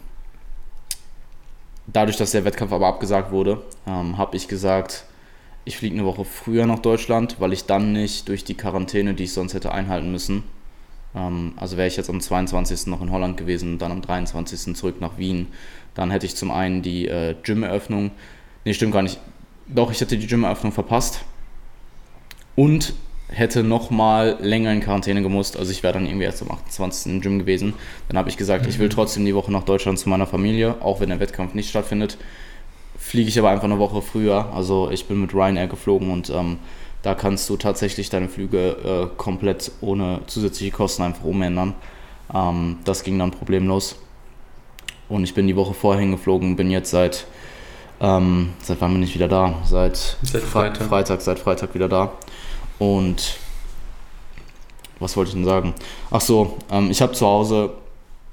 dadurch, 1.87 2.17
dass 2.17 2.31
der 2.31 2.45
Wettkampf 2.45 2.71
aber 2.71 2.87
abgesagt 2.87 3.31
wurde, 3.31 3.61
ähm, 3.87 4.17
habe 4.17 4.35
ich 4.35 4.47
gesagt, 4.47 5.05
ich 5.65 5.77
fliege 5.77 5.95
eine 5.95 6.05
Woche 6.05 6.25
früher 6.25 6.65
nach 6.65 6.79
Deutschland, 6.79 7.37
weil 7.39 7.53
ich 7.53 7.65
dann 7.65 7.91
nicht 7.91 8.27
durch 8.27 8.43
die 8.43 8.55
Quarantäne, 8.55 9.13
die 9.13 9.23
ich 9.23 9.33
sonst 9.33 9.53
hätte 9.53 9.71
einhalten 9.71 10.11
müssen, 10.11 10.43
ähm, 11.15 11.53
also 11.57 11.77
wäre 11.77 11.87
ich 11.87 11.97
jetzt 11.97 12.09
am 12.09 12.21
22. 12.21 12.87
noch 12.87 13.01
in 13.01 13.11
Holland 13.11 13.37
gewesen 13.37 13.73
und 13.73 13.81
dann 13.81 13.91
am 13.91 14.01
23. 14.01 14.75
zurück 14.75 15.01
nach 15.01 15.17
Wien, 15.17 15.47
dann 15.93 16.11
hätte 16.11 16.25
ich 16.25 16.35
zum 16.35 16.51
einen 16.51 16.81
die 16.81 17.07
äh, 17.07 17.35
Gym-Eröffnung, 17.41 18.11
nee, 18.63 18.73
stimmt 18.73 18.93
gar 18.93 19.01
nicht, 19.01 19.19
doch, 19.67 19.91
ich 19.91 20.01
hätte 20.01 20.17
die 20.17 20.27
Gym-Eröffnung 20.27 20.71
verpasst 20.71 21.21
und 22.55 22.93
hätte 23.35 23.63
noch 23.63 23.89
mal 23.89 24.37
länger 24.39 24.71
in 24.71 24.79
Quarantäne 24.79 25.21
gemusst. 25.21 25.57
Also 25.57 25.71
ich 25.71 25.83
wäre 25.83 25.93
dann 25.93 26.05
irgendwie 26.05 26.23
erst 26.23 26.41
am 26.41 26.51
28. 26.51 27.11
im 27.11 27.21
Gym 27.21 27.39
gewesen. 27.39 27.73
Dann 28.07 28.17
habe 28.17 28.29
ich 28.29 28.37
gesagt, 28.37 28.63
mhm. 28.63 28.69
ich 28.69 28.79
will 28.79 28.87
mhm. 28.87 28.93
trotzdem 28.93 29.25
die 29.25 29.35
Woche 29.35 29.51
nach 29.51 29.63
Deutschland 29.63 29.99
zu 29.99 30.07
meiner 30.07 30.25
Familie, 30.25 30.75
auch 30.81 31.01
wenn 31.01 31.09
der 31.09 31.19
Wettkampf 31.19 31.53
nicht 31.53 31.69
stattfindet. 31.69 32.17
Fliege 32.97 33.27
ich 33.27 33.37
aber 33.37 33.49
einfach 33.49 33.65
eine 33.65 33.77
Woche 33.77 34.01
früher. 34.01 34.53
Also 34.53 34.89
ich 34.89 35.05
bin 35.05 35.19
mit 35.19 35.33
Ryanair 35.33 35.67
geflogen 35.67 36.11
und 36.11 36.29
ähm, 36.29 36.59
da 37.01 37.13
kannst 37.13 37.49
du 37.49 37.57
tatsächlich 37.57 38.09
deine 38.09 38.29
Flüge 38.29 39.11
äh, 39.11 39.17
komplett 39.17 39.69
ohne 39.81 40.21
zusätzliche 40.27 40.71
Kosten 40.71 41.03
einfach 41.03 41.25
umändern. 41.25 41.73
Ähm, 42.33 42.77
das 42.85 43.03
ging 43.03 43.19
dann 43.19 43.31
problemlos. 43.31 43.97
Und 45.09 45.25
ich 45.25 45.33
bin 45.33 45.45
die 45.45 45.57
Woche 45.57 45.73
vorher 45.73 45.99
hingeflogen, 45.99 46.55
bin 46.55 46.71
jetzt 46.71 46.89
seit, 46.89 47.27
ähm, 47.99 48.53
seit 48.63 48.79
wann 48.79 48.93
bin 48.93 49.03
ich 49.03 49.13
wieder 49.13 49.27
da? 49.27 49.55
Seit, 49.65 50.17
seit 50.21 50.41
Freitag. 50.41 50.87
Freitag, 50.87 51.21
seit 51.21 51.37
Freitag 51.37 51.75
wieder 51.75 51.89
da. 51.89 52.13
Und 52.79 53.37
was 54.99 55.15
wollte 55.17 55.29
ich 55.29 55.35
denn 55.35 55.45
sagen? 55.45 55.73
Ach 56.11 56.21
so, 56.21 56.57
ähm, 56.71 56.89
ich 56.91 57.01
habe 57.01 57.13
zu 57.13 57.25
Hause 57.25 57.71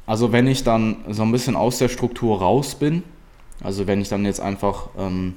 also 0.07 0.33
wenn 0.33 0.47
ich 0.47 0.65
dann 0.65 0.97
so 1.09 1.23
ein 1.23 1.33
bisschen 1.33 1.57
aus 1.57 1.79
der 1.79 1.89
Struktur 1.89 2.39
raus 2.39 2.75
bin, 2.75 3.03
also 3.63 3.87
wenn 3.87 4.01
ich 4.01 4.09
dann 4.09 4.25
jetzt 4.25 4.41
einfach 4.41 4.89
ähm, 4.99 5.37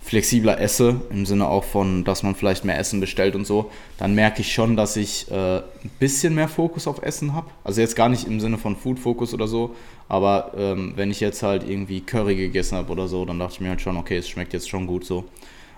flexibler 0.00 0.60
esse, 0.60 1.00
im 1.10 1.26
Sinne 1.26 1.48
auch 1.48 1.64
von, 1.64 2.04
dass 2.04 2.22
man 2.22 2.36
vielleicht 2.36 2.64
mehr 2.64 2.78
Essen 2.78 3.00
bestellt 3.00 3.34
und 3.34 3.46
so, 3.46 3.70
dann 3.98 4.14
merke 4.14 4.42
ich 4.42 4.52
schon, 4.52 4.76
dass 4.76 4.96
ich 4.96 5.30
äh, 5.30 5.56
ein 5.56 5.90
bisschen 5.98 6.34
mehr 6.34 6.48
Fokus 6.48 6.86
auf 6.86 7.02
Essen 7.02 7.34
habe. 7.34 7.50
Also 7.64 7.80
jetzt 7.80 7.96
gar 7.96 8.08
nicht 8.08 8.26
im 8.26 8.38
Sinne 8.38 8.58
von 8.58 8.76
Food-Fokus 8.76 9.34
oder 9.34 9.48
so, 9.48 9.74
aber 10.08 10.52
ähm, 10.56 10.92
wenn 10.94 11.10
ich 11.10 11.20
jetzt 11.20 11.42
halt 11.42 11.68
irgendwie 11.68 12.02
Curry 12.02 12.36
gegessen 12.36 12.78
habe 12.78 12.92
oder 12.92 13.08
so, 13.08 13.24
dann 13.24 13.38
dachte 13.40 13.54
ich 13.54 13.60
mir 13.60 13.70
halt 13.70 13.80
schon, 13.80 13.96
okay, 13.96 14.18
es 14.18 14.28
schmeckt 14.28 14.52
jetzt 14.52 14.68
schon 14.68 14.86
gut 14.86 15.04
so. 15.04 15.24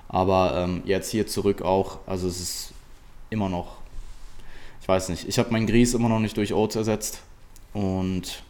Aber 0.08 0.54
ähm, 0.56 0.82
jetzt 0.84 1.10
hier 1.10 1.26
zurück 1.26 1.62
auch, 1.62 1.98
also 2.06 2.28
es 2.28 2.40
ist 2.40 2.72
immer 3.30 3.48
noch, 3.48 3.76
ich 4.80 4.88
weiß 4.88 5.08
nicht, 5.08 5.28
ich 5.28 5.38
habe 5.38 5.50
meinen 5.50 5.66
Grieß 5.66 5.94
immer 5.94 6.08
noch 6.08 6.20
nicht 6.20 6.36
durch 6.36 6.54
Oats 6.54 6.76
ersetzt 6.76 7.20
und 7.72 8.42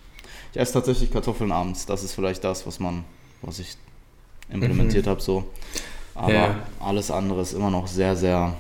ich 0.53 0.61
esse 0.61 0.75
tatsächlich 0.75 1.11
Kartoffeln 1.11 1.53
abends. 1.53 1.87
Das 1.87 2.03
ist 2.03 2.15
vielleicht 2.15 2.45
das, 2.45 2.67
was 2.67 2.79
man, 2.79 3.05
was 3.43 3.59
ich 3.59 3.77
implementiert 4.51 5.07
mhm. 5.07 5.11
habe 5.11 5.21
so. 5.21 5.45
Aber 6.15 6.33
ja. 6.33 6.55
alles 6.81 7.11
andere 7.11 7.43
ist 7.43 7.53
immer 7.53 7.71
noch 7.71 7.87
sehr, 7.87 8.17
sehr, 8.17 8.55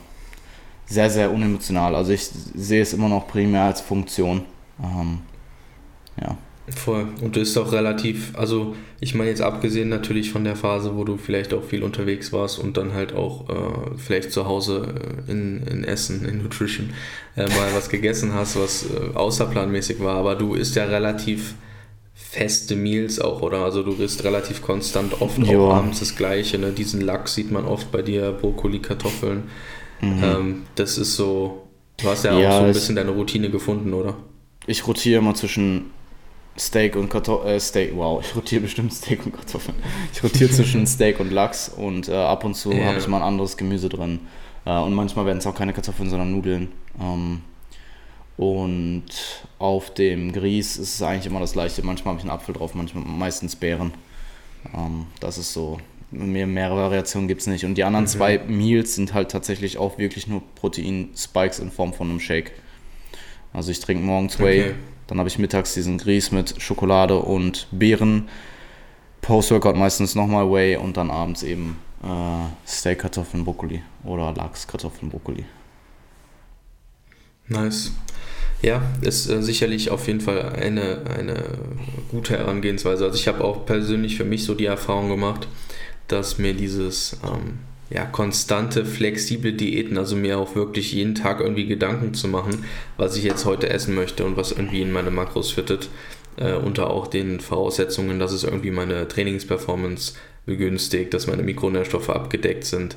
sehr, 0.87 1.11
sehr 1.11 1.31
unemotional. 1.33 1.95
Also 1.95 2.13
ich 2.13 2.29
sehe 2.55 2.83
es 2.83 2.93
immer 2.93 3.09
noch 3.09 3.27
primär 3.27 3.65
als 3.65 3.81
Funktion. 3.81 4.45
Ähm, 4.83 5.21
ja. 6.21 6.37
Voll. 6.69 7.07
Und 7.21 7.37
du 7.37 7.41
ist 7.41 7.57
auch 7.57 7.71
relativ, 7.73 8.33
also 8.37 8.75
ich 8.99 9.15
meine 9.15 9.31
jetzt 9.31 9.41
abgesehen 9.41 9.89
natürlich 9.89 10.31
von 10.31 10.43
der 10.43 10.57
Phase, 10.57 10.97
wo 10.97 11.05
du 11.05 11.17
vielleicht 11.17 11.55
auch 11.55 11.63
viel 11.63 11.85
unterwegs 11.85 12.33
warst 12.33 12.59
und 12.59 12.77
dann 12.77 12.93
halt 12.93 13.15
auch 13.15 13.49
äh, 13.49 13.97
vielleicht 13.97 14.33
zu 14.33 14.47
Hause 14.47 14.95
äh, 15.29 15.31
in, 15.31 15.65
in 15.67 15.85
Essen, 15.85 16.25
in 16.25 16.43
Nutrition, 16.43 16.91
äh, 17.37 17.43
mal 17.43 17.69
was 17.73 17.89
gegessen 17.89 18.35
hast, 18.35 18.59
was 18.59 18.85
äh, 18.85 19.15
außerplanmäßig 19.17 20.01
war, 20.01 20.17
aber 20.17 20.35
du 20.35 20.55
isst 20.55 20.75
ja 20.75 20.87
relativ 20.87 21.55
feste 22.15 22.75
Meals 22.75 23.21
auch, 23.21 23.43
oder? 23.43 23.59
Also 23.59 23.85
du 23.85 23.93
isst 23.93 24.25
relativ 24.25 24.61
konstant 24.61 25.21
oft 25.21 25.39
auch 25.49 25.75
abends 25.75 26.01
das 26.01 26.17
Gleiche. 26.17 26.59
Ne? 26.59 26.73
Diesen 26.73 27.01
Lachs 27.01 27.35
sieht 27.35 27.53
man 27.53 27.65
oft 27.65 27.93
bei 27.93 28.03
dir, 28.03 28.33
Brokkoli, 28.33 28.81
Kartoffeln. 28.81 29.45
Mhm. 30.01 30.23
Ähm, 30.23 30.63
das 30.75 30.99
ist 30.99 31.15
so, 31.15 31.69
du 31.99 32.09
hast 32.09 32.25
ja, 32.25 32.39
ja 32.39 32.51
auch 32.51 32.59
so 32.59 32.65
ein 32.65 32.73
bisschen 32.73 32.97
deine 32.97 33.13
Routine 33.13 33.51
gefunden, 33.51 33.95
oder? 33.95 34.17
Ich 34.67 34.87
rotiere 34.87 35.21
immer 35.21 35.35
zwischen 35.35 35.93
Steak 36.59 36.97
und 36.97 37.11
Kartoffeln, 37.11 37.55
äh, 37.55 37.61
Steak, 37.61 37.92
wow, 37.95 38.25
ich 38.25 38.35
rotiere 38.35 38.62
bestimmt 38.62 38.92
Steak 38.92 39.27
und 39.27 39.33
Kartoffeln. 39.33 39.77
Ich 40.12 40.23
rotiere 40.23 40.51
zwischen 40.51 40.87
Steak 40.87 41.21
und 41.21 41.31
Lachs 41.31 41.69
und 41.69 42.09
äh, 42.09 42.14
ab 42.14 42.45
und 42.45 42.55
zu 42.55 42.73
ja. 42.73 42.87
habe 42.87 42.99
ich 42.99 43.07
mal 43.09 43.19
ein 43.19 43.23
anderes 43.23 43.57
Gemüse 43.57 43.88
drin. 43.88 44.21
Äh, 44.64 44.79
und 44.79 44.95
manchmal 44.95 45.27
werden 45.27 45.38
es 45.38 45.47
auch 45.47 45.55
keine 45.55 45.73
Kartoffeln, 45.73 46.09
sondern 46.09 46.33
Nudeln. 46.33 46.73
Ähm, 47.01 47.42
und 48.37 49.07
auf 49.59 49.95
dem 49.95 50.33
Grieß 50.33 50.77
ist 50.77 50.95
es 50.95 51.03
eigentlich 51.03 51.27
immer 51.27 51.40
das 51.40 51.53
gleiche. 51.53 51.83
Manchmal 51.83 52.12
habe 52.12 52.21
ich 52.21 52.31
einen 52.31 52.38
Apfel 52.38 52.55
drauf, 52.55 52.75
manchmal 52.75 53.05
meistens 53.05 53.57
Beeren. 53.57 53.92
Ähm, 54.75 55.07
das 55.21 55.38
ist 55.38 55.53
so. 55.53 55.79
Mehr, 56.11 56.47
mehrere 56.47 56.83
Variationen 56.83 57.27
gibt 57.27 57.40
es 57.40 57.47
nicht. 57.49 57.64
Und 57.64 57.75
die 57.75 57.85
anderen 57.85 58.05
mhm. 58.05 58.11
zwei 58.11 58.38
Meals 58.38 58.95
sind 58.95 59.12
halt 59.12 59.31
tatsächlich 59.31 59.77
auch 59.77 59.99
wirklich 59.99 60.29
nur 60.29 60.42
Protein-Spikes 60.55 61.59
in 61.59 61.71
Form 61.71 61.92
von 61.92 62.09
einem 62.09 62.21
Shake. 62.21 62.53
Also 63.53 63.73
ich 63.73 63.81
trinke 63.81 64.05
morgens 64.05 64.38
Whey, 64.38 64.61
okay. 64.61 64.75
Dann 65.07 65.19
habe 65.19 65.29
ich 65.29 65.38
mittags 65.38 65.75
diesen 65.75 65.99
Grieß 65.99 66.33
mit 66.33 66.61
Schokolade 66.61 67.16
und 67.16 67.69
Beeren. 67.71 68.29
Post-Workout 69.21 69.77
meistens 69.77 70.14
nochmal 70.14 70.51
Whey 70.51 70.77
und 70.77 70.97
dann 70.97 71.11
abends 71.11 71.42
eben 71.42 71.79
äh, 72.03 72.69
Steak, 72.69 73.01
Kartoffeln, 73.01 73.45
Brokkoli 73.45 73.83
oder 74.05 74.33
Lachs, 74.33 74.66
Kartoffeln, 74.66 75.11
Brokkoli. 75.11 75.45
Nice. 77.49 77.92
Ja, 78.62 78.83
ist 79.03 79.29
äh, 79.29 79.42
sicherlich 79.42 79.90
auf 79.90 80.07
jeden 80.07 80.21
Fall 80.21 80.55
eine, 80.55 81.03
eine 81.16 81.45
gute 82.11 82.38
Herangehensweise. 82.38 83.05
Also 83.05 83.19
ich 83.19 83.29
habe 83.29 83.45
auch 83.45 83.66
persönlich 83.66 84.16
für 84.16 84.25
mich 84.25 84.45
so 84.45 84.55
die 84.55 84.66
Erfahrung 84.66 85.09
gemacht, 85.09 85.49
dass 86.09 86.38
mir 86.38 86.55
dieses 86.55 87.19
ähm, 87.25 87.59
ja, 87.90 88.05
konstante, 88.05 88.85
flexible 88.85 89.53
Diäten, 89.53 89.96
also 89.99 90.16
mir 90.16 90.38
auch 90.38 90.55
wirklich 90.57 90.92
jeden 90.92 91.14
Tag 91.14 91.40
irgendwie 91.40 91.66
Gedanken 91.66 92.14
zu 92.14 92.29
machen, 92.29 92.64
was 92.96 93.16
ich 93.16 93.25
jetzt 93.25 93.44
heute 93.44 93.68
essen 93.68 93.94
möchte 93.94 94.25
und 94.25 94.37
was 94.37 94.53
irgendwie 94.53 94.83
in 94.83 94.92
meine 94.92 95.11
Makros 95.11 95.53
fittet, 95.53 95.88
äh, 96.37 96.55
unter 96.55 96.90
auch 96.90 97.07
den 97.07 97.40
Voraussetzungen, 97.40 98.18
dass 98.18 98.33
es 98.33 98.44
irgendwie 98.44 98.70
meine 98.70 99.07
Trainingsperformance 99.07 100.14
begünstigt, 100.46 101.14
dass 101.14 101.27
meine 101.27 101.42
Mikronährstoffe 101.42 102.11
abgedeckt 102.11 102.64
sind 102.64 102.96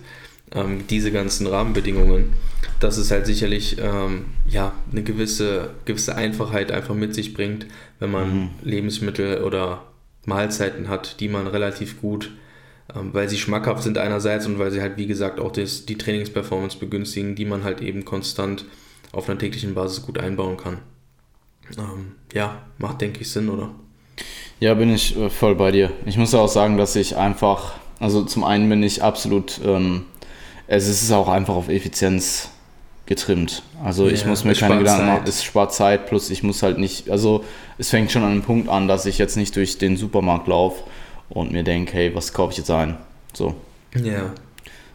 ähm, 0.54 0.86
diese 0.90 1.12
ganzen 1.12 1.48
Rahmenbedingungen, 1.48 2.34
dass 2.80 2.98
es 2.98 3.12
halt 3.12 3.26
sicherlich 3.26 3.78
ähm, 3.80 4.26
ja, 4.48 4.74
eine 4.92 5.04
gewisse, 5.04 5.72
gewisse 5.86 6.16
Einfachheit 6.16 6.72
einfach 6.72 6.96
mit 6.96 7.14
sich 7.14 7.34
bringt, 7.34 7.68
wenn 8.00 8.12
man 8.12 8.34
mhm. 8.34 8.50
Lebensmittel 8.64 9.44
oder 9.44 9.84
Mahlzeiten 10.26 10.88
hat, 10.88 11.20
die 11.20 11.28
man 11.28 11.48
relativ 11.48 12.02
gut, 12.02 12.32
weil 12.94 13.30
sie 13.30 13.38
schmackhaft 13.38 13.84
sind 13.84 13.98
einerseits 13.98 14.46
und 14.46 14.60
weil 14.60 14.72
sie 14.72 14.82
halt, 14.82 14.98
wie 14.98 15.08
gesagt, 15.08 15.40
auch 15.40 15.52
das, 15.52 15.86
die 15.86 15.98
Trainingsperformance 15.98 16.78
begünstigen, 16.78 17.36
die 17.36 17.46
man 17.46 17.64
halt 17.64 17.82
eben 17.82 18.06
konstant 18.06 18.66
auf 19.12 19.30
einer 19.30 19.40
täglichen 19.40 19.74
Basis 19.74 20.02
gut 20.02 20.18
einbauen 20.18 20.58
kann. 20.58 20.80
Ähm, 21.78 22.14
ja, 22.34 22.64
macht, 22.78 23.02
denke 23.02 23.22
ich, 23.22 23.32
Sinn, 23.32 23.50
oder? 23.50 23.72
Ja, 24.60 24.74
bin 24.74 24.94
ich 24.94 25.16
äh, 25.18 25.30
voll 25.30 25.56
bei 25.56 25.72
dir. 25.72 25.92
Ich 26.06 26.18
muss 26.18 26.34
auch 26.34 26.48
sagen, 26.48 26.78
dass 26.78 26.96
ich 26.96 27.16
einfach, 27.16 27.74
also 28.00 28.24
zum 28.24 28.44
einen 28.44 28.68
bin 28.70 28.84
ich 28.84 29.04
absolut 29.04 29.62
ähm, 29.64 30.06
es 30.70 30.88
ist 30.88 31.12
auch 31.12 31.28
einfach 31.28 31.56
auf 31.56 31.68
Effizienz 31.68 32.50
getrimmt. 33.08 33.64
Also 33.84 34.08
ich 34.08 34.24
muss 34.28 34.44
mir 34.44 34.54
keine 34.54 34.78
Gedanken 34.78 35.08
machen, 35.08 35.24
es 35.26 35.44
spart 35.44 35.74
Zeit, 35.74 36.06
plus 36.06 36.30
ich 36.30 36.44
muss 36.44 36.62
halt 36.62 36.78
nicht, 36.78 37.10
also 37.10 37.44
es 37.80 37.90
fängt 37.90 38.12
schon 38.12 38.22
an 38.22 38.32
einem 38.34 38.42
Punkt 38.44 38.70
an, 38.70 38.88
dass 38.88 39.08
ich 39.08 39.18
jetzt 39.18 39.36
nicht 39.36 39.56
durch 39.56 39.80
den 39.80 39.98
Supermarkt 39.98 40.48
laufe 40.48 40.84
und 41.30 41.52
mir 41.52 41.64
denke, 41.64 41.94
hey, 41.94 42.16
was 42.16 42.34
kaufe 42.34 42.52
ich 42.52 42.58
jetzt 42.58 42.72
ein? 42.72 42.98
So. 43.34 43.56
Ja 43.96 44.34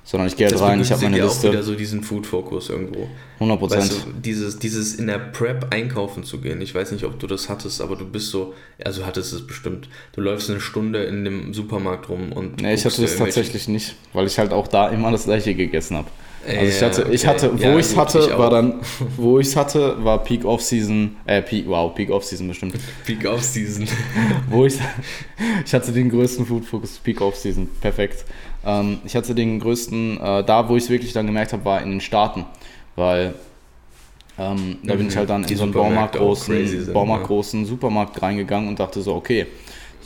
sondern 0.04 0.28
ich 0.28 0.36
gehe 0.36 0.46
halt 0.46 0.60
rein, 0.60 0.80
ich 0.80 0.92
habe 0.92 1.02
meine 1.02 1.18
Liste. 1.18 1.48
auch 1.48 1.52
wieder 1.52 1.62
so 1.62 1.74
diesen 1.74 2.02
Food-Fokus 2.02 2.68
irgendwo. 2.68 3.08
100 3.40 3.58
Prozent. 3.58 3.82
Weißt 3.82 4.06
du, 4.06 4.12
dieses, 4.20 4.58
dieses 4.58 4.94
in 4.96 5.06
der 5.06 5.18
Prep 5.18 5.72
einkaufen 5.72 6.24
zu 6.24 6.40
gehen, 6.40 6.60
ich 6.60 6.74
weiß 6.74 6.92
nicht, 6.92 7.04
ob 7.04 7.18
du 7.18 7.26
das 7.26 7.48
hattest, 7.48 7.80
aber 7.80 7.96
du 7.96 8.04
bist 8.04 8.30
so, 8.30 8.52
also 8.84 9.06
hattest 9.06 9.32
es 9.32 9.46
bestimmt. 9.46 9.88
Du 10.12 10.20
läufst 10.20 10.50
eine 10.50 10.60
Stunde 10.60 11.04
in 11.04 11.24
dem 11.24 11.54
Supermarkt 11.54 12.10
rum 12.10 12.32
und. 12.32 12.60
Nee, 12.60 12.74
ich 12.74 12.84
hatte 12.84 13.00
das 13.00 13.16
tatsächlich 13.16 13.66
nicht, 13.66 13.96
weil 14.12 14.26
ich 14.26 14.38
halt 14.38 14.52
auch 14.52 14.68
da 14.68 14.90
immer 14.90 15.10
das 15.10 15.24
gleiche 15.24 15.54
gegessen 15.54 15.96
habe. 15.96 16.08
Also 16.46 16.64
ich 16.66 16.82
hatte, 16.82 17.06
ich 17.12 17.26
hatte, 17.26 17.58
wo 17.58 17.62
ja, 17.62 17.78
ich 17.78 17.86
es 17.86 17.96
hatte, 17.96 18.38
war 18.38 18.50
dann, 18.50 18.80
wo 19.16 19.38
ich 19.38 19.48
es 19.48 19.56
hatte, 19.56 20.04
war 20.04 20.22
Peak 20.22 20.44
Off 20.44 20.62
Season, 20.62 21.16
äh, 21.26 21.42
Peak, 21.42 21.66
wow, 21.68 21.94
Peak 21.94 22.10
Off 22.10 22.24
Season 22.24 22.48
bestimmt. 22.48 22.76
Peak 23.06 23.26
Off 23.26 23.42
Season. 23.42 23.86
wo 24.50 24.66
ich, 24.66 24.78
ich 25.64 25.74
hatte 25.74 25.92
den 25.92 26.10
größten 26.10 26.46
Food 26.46 26.64
Focus 26.64 26.98
Peak 26.98 27.20
Off 27.20 27.36
Season, 27.36 27.68
perfekt. 27.80 28.24
Ähm, 28.64 28.98
ich 29.04 29.16
hatte 29.16 29.34
den 29.34 29.58
größten, 29.60 30.20
äh, 30.20 30.44
da 30.44 30.68
wo 30.68 30.76
ich 30.76 30.84
es 30.84 30.90
wirklich 30.90 31.12
dann 31.12 31.26
gemerkt 31.26 31.52
habe, 31.52 31.64
war 31.64 31.82
in 31.82 31.90
den 31.90 32.00
Staaten, 32.00 32.44
weil 32.96 33.34
ähm, 34.38 34.78
da 34.82 34.94
mhm. 34.94 34.98
bin 34.98 35.08
ich 35.08 35.14
mhm. 35.14 35.18
halt 35.18 35.30
dann 35.30 35.44
in 35.44 35.56
so 35.56 35.62
einen 35.62 35.72
Baumarkt 35.72 36.16
großen, 36.16 36.92
Baumarkt 36.92 37.26
großen 37.26 37.64
Supermarkt 37.66 38.20
reingegangen 38.20 38.68
und 38.68 38.80
dachte 38.80 39.00
so, 39.00 39.14
okay, 39.14 39.46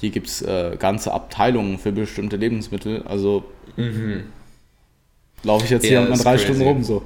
hier 0.01 0.11
gibt 0.11 0.29
es 0.29 0.42
äh, 0.42 0.77
ganze 0.79 1.12
Abteilungen 1.12 1.79
für 1.79 1.92
bestimmte 1.92 2.37
Lebensmittel, 2.37 3.03
also 3.03 3.44
mhm. 3.77 4.24
Laufe 5.42 5.64
ich 5.64 5.70
jetzt 5.70 5.87
hier 5.87 6.01
ja, 6.01 6.09
mal 6.09 6.16
drei 6.16 6.37
crazy. 6.37 6.44
Stunden 6.44 6.62
rum 6.62 6.83
so. 6.83 7.03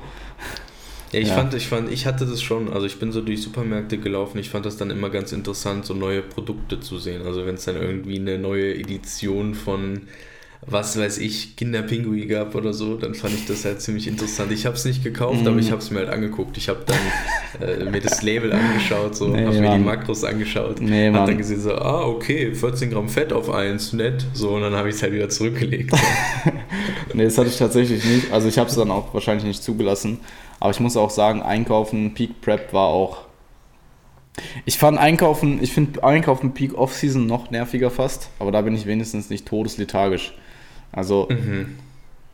Ja, 1.12 1.20
ich 1.20 1.28
ja. 1.28 1.34
fand, 1.34 1.52
ich 1.54 1.66
fand, 1.66 1.92
ich 1.92 2.06
hatte 2.06 2.24
das 2.24 2.40
schon, 2.40 2.72
also 2.72 2.86
ich 2.86 2.98
bin 2.98 3.12
so 3.12 3.20
durch 3.20 3.42
Supermärkte 3.42 3.98
gelaufen, 3.98 4.38
ich 4.38 4.48
fand 4.48 4.64
das 4.64 4.78
dann 4.78 4.90
immer 4.90 5.10
ganz 5.10 5.32
interessant, 5.32 5.84
so 5.84 5.92
neue 5.92 6.22
Produkte 6.22 6.80
zu 6.80 6.98
sehen. 6.98 7.22
Also 7.26 7.44
wenn 7.44 7.56
es 7.56 7.64
dann 7.66 7.76
irgendwie 7.76 8.18
eine 8.18 8.38
neue 8.38 8.74
Edition 8.74 9.54
von 9.54 10.08
was 10.64 10.96
weiß 10.96 11.18
ich, 11.18 11.56
Kinderpingui 11.56 12.26
gab 12.26 12.54
oder 12.54 12.72
so, 12.72 12.96
dann 12.96 13.14
fand 13.14 13.34
ich 13.34 13.46
das 13.46 13.64
halt 13.64 13.80
ziemlich 13.80 14.06
interessant. 14.06 14.52
Ich 14.52 14.64
habe 14.64 14.76
es 14.76 14.84
nicht 14.84 15.02
gekauft, 15.02 15.42
mm. 15.42 15.48
aber 15.48 15.58
ich 15.58 15.66
mhm. 15.66 15.70
habe 15.72 15.82
es 15.82 15.90
mir 15.90 15.98
halt 15.98 16.10
angeguckt. 16.10 16.56
Ich 16.56 16.68
habe 16.68 16.84
dann 16.86 17.68
äh, 17.68 17.84
mir 17.84 18.00
das 18.00 18.22
Label 18.22 18.52
angeschaut, 18.52 19.16
so, 19.16 19.26
nee, 19.26 19.44
habe 19.44 19.58
mir 19.58 19.72
die 19.72 19.82
Makros 19.82 20.22
angeschaut, 20.22 20.80
nee, 20.80 21.10
habe 21.10 21.26
dann 21.26 21.38
gesehen 21.38 21.60
so, 21.60 21.74
ah 21.74 22.06
okay, 22.06 22.54
14 22.54 22.90
Gramm 22.90 23.08
Fett 23.08 23.32
auf 23.32 23.50
eins, 23.50 23.92
nett, 23.92 24.24
so 24.34 24.50
und 24.50 24.62
dann 24.62 24.74
habe 24.74 24.88
ich 24.88 24.94
es 24.94 25.02
halt 25.02 25.12
wieder 25.12 25.28
zurückgelegt. 25.28 25.92
nee, 27.14 27.24
das 27.24 27.38
hatte 27.38 27.48
ich 27.48 27.58
tatsächlich 27.58 28.04
nicht. 28.04 28.32
Also 28.32 28.48
ich 28.48 28.58
habe 28.58 28.68
es 28.68 28.76
dann 28.76 28.90
auch 28.90 29.12
wahrscheinlich 29.14 29.44
nicht 29.44 29.62
zugelassen. 29.62 30.20
Aber 30.60 30.70
ich 30.70 30.80
muss 30.80 30.96
auch 30.96 31.10
sagen, 31.10 31.42
Einkaufen, 31.42 32.14
Peak 32.14 32.40
Prep 32.40 32.72
war 32.72 32.88
auch 32.88 33.24
ich 34.64 34.78
fand 34.78 34.98
Einkaufen, 34.98 35.62
ich 35.62 35.72
finde 35.72 36.02
Einkaufen 36.02 36.54
Peak 36.54 36.74
Off-Season 36.74 37.26
noch 37.26 37.50
nerviger 37.50 37.90
fast, 37.90 38.30
aber 38.38 38.50
da 38.50 38.62
bin 38.62 38.74
ich 38.74 38.86
wenigstens 38.86 39.28
nicht 39.28 39.46
todeslethargisch. 39.46 40.34
Also 40.90 41.28
mhm. 41.30 41.78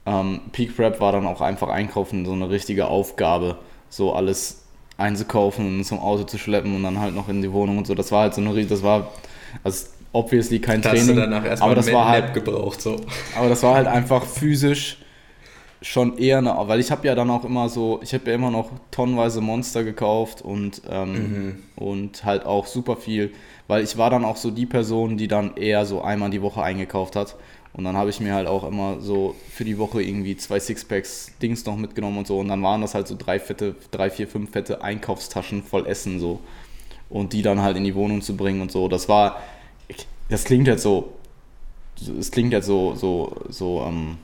ähm, 0.07 0.41
Peak 0.53 0.77
Prep 0.77 1.01
war 1.01 1.13
dann 1.13 1.27
auch 1.27 1.41
einfach 1.41 1.69
einkaufen, 1.69 2.25
so 2.25 2.33
eine 2.33 2.51
richtige 2.51 2.87
Aufgabe, 2.87 3.59
so 3.89 4.13
alles 4.13 4.65
einzukaufen 4.97 5.67
und 5.67 5.85
zum 5.85 5.99
Auto 5.99 6.25
zu 6.25 6.39
schleppen 6.39 6.75
und 6.75 6.83
dann 6.83 7.01
halt 7.01 7.15
noch 7.15 7.29
in 7.29 7.43
die 7.43 7.53
Wohnung 7.53 7.79
und 7.79 7.87
so. 7.87 7.95
Das 7.95 8.13
war 8.13 8.23
halt 8.23 8.35
so 8.35 8.41
eine, 8.41 8.65
das 8.67 8.83
war 8.83 9.13
also 9.65 9.87
obviously 10.13 10.59
kein 10.59 10.83
da 10.83 10.91
Training. 10.91 11.09
Hast 11.09 11.17
du 11.17 11.21
danach 11.21 11.45
erstmal 11.45 11.71
aber 11.71 11.77
das 11.77 11.93
war 11.93 12.09
halt 12.09 12.35
gebraucht 12.35 12.81
so. 12.81 12.97
Aber 13.37 13.49
das 13.49 13.63
war 13.63 13.75
halt 13.75 13.87
einfach 13.87 14.25
physisch 14.25 14.99
schon 15.81 16.19
eher 16.19 16.39
eine, 16.39 16.55
weil 16.67 16.81
ich 16.81 16.91
habe 16.91 17.07
ja 17.07 17.15
dann 17.15 17.31
auch 17.31 17.45
immer 17.45 17.69
so, 17.69 18.01
ich 18.03 18.13
habe 18.13 18.29
ja 18.29 18.35
immer 18.35 18.51
noch 18.51 18.71
tonnenweise 18.91 19.41
Monster 19.41 19.85
gekauft 19.85 20.43
und, 20.43 20.83
ähm, 20.91 21.13
mhm. 21.13 21.63
und 21.77 22.25
halt 22.25 22.45
auch 22.47 22.67
super 22.67 22.97
viel, 22.97 23.33
weil 23.69 23.85
ich 23.85 23.97
war 23.97 24.11
dann 24.11 24.25
auch 24.25 24.37
so 24.37 24.51
die 24.51 24.67
Person, 24.67 25.17
die 25.17 25.29
dann 25.29 25.57
eher 25.57 25.87
so 25.87 26.03
einmal 26.03 26.31
die 26.31 26.43
Woche 26.43 26.63
eingekauft 26.63 27.17
hat. 27.17 27.37
Und 27.75 27.85
dann 27.85 27.97
habe 27.97 28.11
ich 28.11 28.19
mir 28.19 28.35
halt 28.35 28.49
auch 28.49 28.67
immer 28.67 28.99
so 28.99 29.37
für 29.53 29.65
die 29.65 29.79
Woche 29.79 30.03
irgendwie 30.03 30.37
zwei 30.37 30.59
Sixpacks 30.59 31.35
Dings 31.41 31.65
noch 31.65 31.77
mitgenommen 31.77 32.19
und 32.19 32.27
so. 32.27 32.39
Und 32.39 32.49
dann 32.49 32.63
waren 32.63 32.81
das 32.81 32.95
halt 32.95 33.07
so 33.07 33.15
drei 33.17 33.39
fette, 33.39 33.77
drei, 33.93 34.11
vier, 34.11 34.27
fünf 34.27 34.51
fette 34.51 34.83
Einkaufstaschen 34.83 35.63
voll 35.63 35.87
Essen 35.87 36.19
so. 36.19 36.41
Und 37.09 37.35
die 37.35 37.43
dann 37.43 37.63
halt 37.63 37.77
in 37.77 37.85
die 37.85 37.95
Wohnung 37.95 38.21
zu 38.21 38.37
bringen 38.37 38.63
und 38.63 38.73
so. 38.73 38.89
Das 38.89 39.09
war, 39.09 39.37
das 40.29 40.45
klingt 40.45 40.67
jetzt 40.67 40.83
so, 40.83 41.15
es 42.19 42.31
klingt 42.31 42.53
jetzt 42.53 42.67
so, 42.67 42.95
so, 42.95 43.37
so, 43.49 43.85
ähm, 43.87 44.19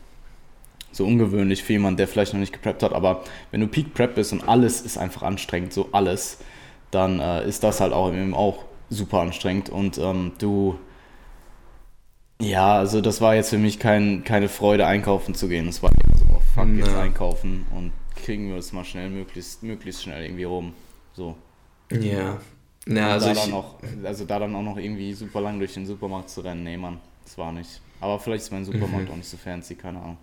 so 0.92 1.04
ungewöhnlich 1.04 1.64
für 1.64 1.72
jemanden, 1.72 1.96
der 1.96 2.08
vielleicht 2.08 2.32
noch 2.32 2.40
nicht 2.40 2.52
gepreppt 2.52 2.82
hat, 2.82 2.92
aber 2.92 3.24
wenn 3.50 3.60
du 3.60 3.66
Peak 3.66 3.94
Prep 3.94 4.14
bist 4.14 4.32
und 4.32 4.46
alles 4.48 4.80
ist 4.80 4.96
einfach 4.96 5.22
anstrengend, 5.22 5.72
so 5.72 5.88
alles, 5.92 6.38
dann 6.90 7.20
äh, 7.20 7.46
ist 7.48 7.64
das 7.64 7.80
halt 7.80 7.92
auch 7.92 8.12
eben 8.12 8.34
auch 8.34 8.64
super 8.90 9.20
anstrengend 9.20 9.70
und 9.70 9.98
ähm, 9.98 10.32
du, 10.38 10.78
ja, 12.40 12.76
also 12.78 13.00
das 13.00 13.20
war 13.20 13.34
jetzt 13.34 13.50
für 13.50 13.58
mich 13.58 13.78
kein, 13.78 14.24
keine 14.24 14.48
Freude, 14.48 14.86
einkaufen 14.86 15.34
zu 15.34 15.48
gehen. 15.48 15.66
Das 15.66 15.82
war 15.82 15.90
so, 15.90 16.24
oh, 16.34 16.40
fuck, 16.54 16.68
jetzt 16.76 16.94
einkaufen 16.94 17.66
und 17.74 17.92
kriegen 18.14 18.50
wir 18.50 18.56
es 18.56 18.72
mal 18.72 18.84
schnell, 18.84 19.10
möglichst, 19.10 19.62
möglichst 19.62 20.02
schnell 20.02 20.24
irgendwie 20.24 20.44
rum. 20.44 20.74
So. 21.14 21.36
Ja. 21.90 22.38
Na, 22.86 23.12
also, 23.12 23.28
da 23.28 23.34
dann 23.34 23.50
noch, 23.50 23.76
also 24.02 24.24
da 24.24 24.38
dann 24.38 24.54
auch 24.54 24.62
noch 24.62 24.76
irgendwie 24.76 25.14
super 25.14 25.40
lang 25.40 25.58
durch 25.58 25.74
den 25.74 25.86
Supermarkt 25.86 26.30
zu 26.30 26.42
rennen, 26.42 26.64
nee, 26.64 26.76
Mann, 26.76 27.00
das 27.24 27.38
war 27.38 27.52
nicht. 27.52 27.80
Aber 28.00 28.18
vielleicht 28.18 28.44
ist 28.44 28.52
mein 28.52 28.64
Supermarkt 28.64 29.06
mhm. 29.06 29.12
auch 29.12 29.16
nicht 29.16 29.28
so 29.28 29.36
fancy, 29.36 29.74
keine 29.74 29.98
Ahnung. 29.98 30.18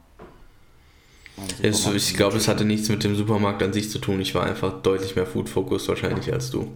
Es, 1.62 1.88
ich 1.88 2.16
glaube, 2.16 2.38
es 2.38 2.48
hatte 2.48 2.66
nichts 2.66 2.90
mit 2.90 3.04
dem 3.04 3.16
Supermarkt 3.16 3.64
an 3.64 3.74
sich 3.74 3.90
zu 3.90 4.00
tun. 4.00 4.20
Ich 4.22 4.36
war 4.36 4.44
einfach 4.44 4.82
deutlich 4.82 5.16
mehr 5.16 5.26
Food-Focused 5.26 5.88
wahrscheinlich 5.88 6.32
als 6.32 6.52
du. 6.52 6.68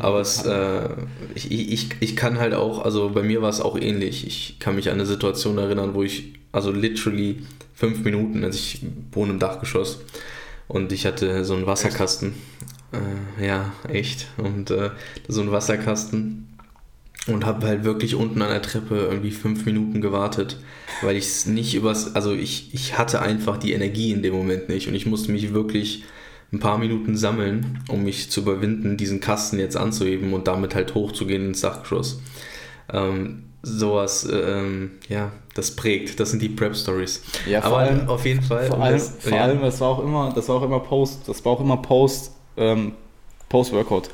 Aber 0.00 0.20
es, 0.20 0.44
äh, 0.44 0.88
ich, 1.34 1.50
ich, 1.50 1.88
ich 2.00 2.16
kann 2.16 2.38
halt 2.38 2.52
auch, 2.54 2.84
also 2.84 3.10
bei 3.10 3.22
mir 3.22 3.42
war 3.42 3.48
es 3.48 3.60
auch 3.60 3.78
ähnlich. 3.78 4.26
Ich 4.26 4.58
kann 4.58 4.74
mich 4.74 4.88
an 4.88 4.94
eine 4.94 5.06
Situation 5.06 5.56
erinnern, 5.56 5.94
wo 5.94 6.02
ich, 6.02 6.34
also 6.50 6.70
literally 6.70 7.42
fünf 7.74 8.04
Minuten, 8.04 8.44
also 8.44 8.56
ich 8.56 8.84
wohne 9.12 9.32
im 9.32 9.38
Dachgeschoss 9.38 10.00
und 10.68 10.92
ich 10.92 11.06
hatte 11.06 11.44
so 11.44 11.54
einen 11.54 11.66
Wasserkasten. 11.66 12.34
Äh, 12.92 13.46
ja, 13.46 13.72
echt. 13.88 14.28
Und 14.36 14.70
äh, 14.70 14.90
so 15.28 15.40
einen 15.40 15.52
Wasserkasten 15.52 16.48
und 17.26 17.46
habe 17.46 17.66
halt 17.66 17.84
wirklich 17.84 18.14
unten 18.14 18.42
an 18.42 18.50
der 18.50 18.62
Treppe 18.62 18.96
irgendwie 18.96 19.30
fünf 19.30 19.64
Minuten 19.64 20.00
gewartet, 20.00 20.58
weil 21.02 21.16
ich 21.16 21.26
es 21.26 21.46
nicht 21.46 21.74
übers, 21.74 22.14
also 22.14 22.34
ich, 22.34 22.74
ich 22.74 22.98
hatte 22.98 23.22
einfach 23.22 23.58
die 23.58 23.72
Energie 23.72 24.12
in 24.12 24.22
dem 24.22 24.34
Moment 24.34 24.68
nicht 24.68 24.88
und 24.88 24.94
ich 24.94 25.06
musste 25.06 25.30
mich 25.30 25.54
wirklich 25.54 26.04
ein 26.52 26.58
paar 26.58 26.78
Minuten 26.78 27.16
sammeln, 27.16 27.82
um 27.88 28.04
mich 28.04 28.30
zu 28.30 28.40
überwinden, 28.40 28.96
diesen 28.96 29.20
Kasten 29.20 29.58
jetzt 29.58 29.76
anzuheben 29.76 30.34
und 30.34 30.48
damit 30.48 30.74
halt 30.74 30.94
hochzugehen 30.94 31.46
ins 31.46 31.62
Dachgeschoss. 31.62 32.20
Ähm, 32.92 33.44
sowas, 33.62 34.28
ähm, 34.30 34.92
ja, 35.08 35.32
das 35.54 35.76
prägt. 35.76 36.20
Das 36.20 36.30
sind 36.30 36.42
die 36.42 36.48
Prep-Stories. 36.48 37.22
Ja, 37.46 37.62
Aber 37.62 37.78
allem, 37.78 38.08
auf 38.08 38.26
jeden 38.26 38.42
Fall. 38.42 38.66
Vor 38.66 38.82
allem, 38.82 38.94
das, 38.94 39.16
vor 39.20 39.32
ja. 39.32 39.44
allem, 39.44 39.62
das 39.62 39.80
war 39.80 39.88
auch 39.88 40.04
immer, 40.04 40.32
das 40.34 40.48
war 40.48 40.56
auch 40.56 40.62
immer 40.62 40.80
Post, 40.80 41.28
das 41.28 41.44
war 41.44 41.52
auch 41.52 41.60
immer 41.60 41.78
Post, 41.78 42.32
ähm, 42.56 42.92
Post-Workout. 43.48 44.10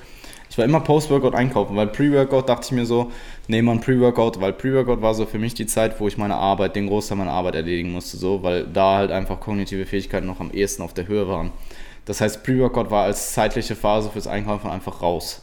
Ich 0.50 0.56
war 0.56 0.64
immer 0.64 0.80
Post-Workout 0.80 1.34
einkaufen, 1.34 1.76
weil 1.76 1.88
Pre-Workout 1.88 2.48
dachte 2.48 2.66
ich 2.66 2.72
mir 2.72 2.86
so, 2.86 3.12
nee 3.48 3.62
man, 3.62 3.80
Pre-Workout, 3.80 4.40
weil 4.40 4.52
Pre-Workout 4.52 5.02
war 5.02 5.14
so 5.14 5.26
für 5.26 5.38
mich 5.38 5.54
die 5.54 5.66
Zeit, 5.66 6.00
wo 6.00 6.08
ich 6.08 6.16
meine 6.16 6.36
Arbeit, 6.36 6.74
den 6.74 6.88
Großteil 6.88 7.18
meiner 7.18 7.32
Arbeit 7.32 7.54
erledigen 7.54 7.92
musste, 7.92 8.16
so, 8.16 8.42
weil 8.42 8.64
da 8.64 8.96
halt 8.96 9.10
einfach 9.10 9.40
kognitive 9.40 9.86
Fähigkeiten 9.86 10.26
noch 10.26 10.40
am 10.40 10.50
ehesten 10.50 10.82
auf 10.82 10.94
der 10.94 11.06
Höhe 11.06 11.28
waren. 11.28 11.50
Das 12.06 12.20
heißt, 12.20 12.42
Pre-Workout 12.42 12.90
war 12.90 13.04
als 13.04 13.34
zeitliche 13.34 13.76
Phase 13.76 14.10
fürs 14.10 14.26
Einkaufen 14.26 14.70
einfach 14.70 15.02
raus. 15.02 15.42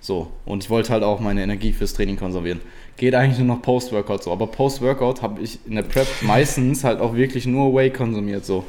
So, 0.00 0.28
und 0.44 0.64
ich 0.64 0.70
wollte 0.70 0.92
halt 0.92 1.04
auch 1.04 1.20
meine 1.20 1.42
Energie 1.42 1.72
fürs 1.72 1.94
Training 1.94 2.16
konservieren. 2.16 2.60
Geht 2.96 3.14
eigentlich 3.14 3.38
nur 3.38 3.56
noch 3.56 3.62
Post-Workout 3.62 4.24
so, 4.24 4.32
aber 4.32 4.48
Post-Workout 4.48 5.22
habe 5.22 5.40
ich 5.40 5.60
in 5.66 5.76
der 5.76 5.82
Prep 5.82 6.06
meistens 6.22 6.84
halt 6.84 7.00
auch 7.00 7.14
wirklich 7.14 7.46
nur 7.46 7.74
Whey 7.74 7.90
konsumiert, 7.90 8.44
so. 8.44 8.64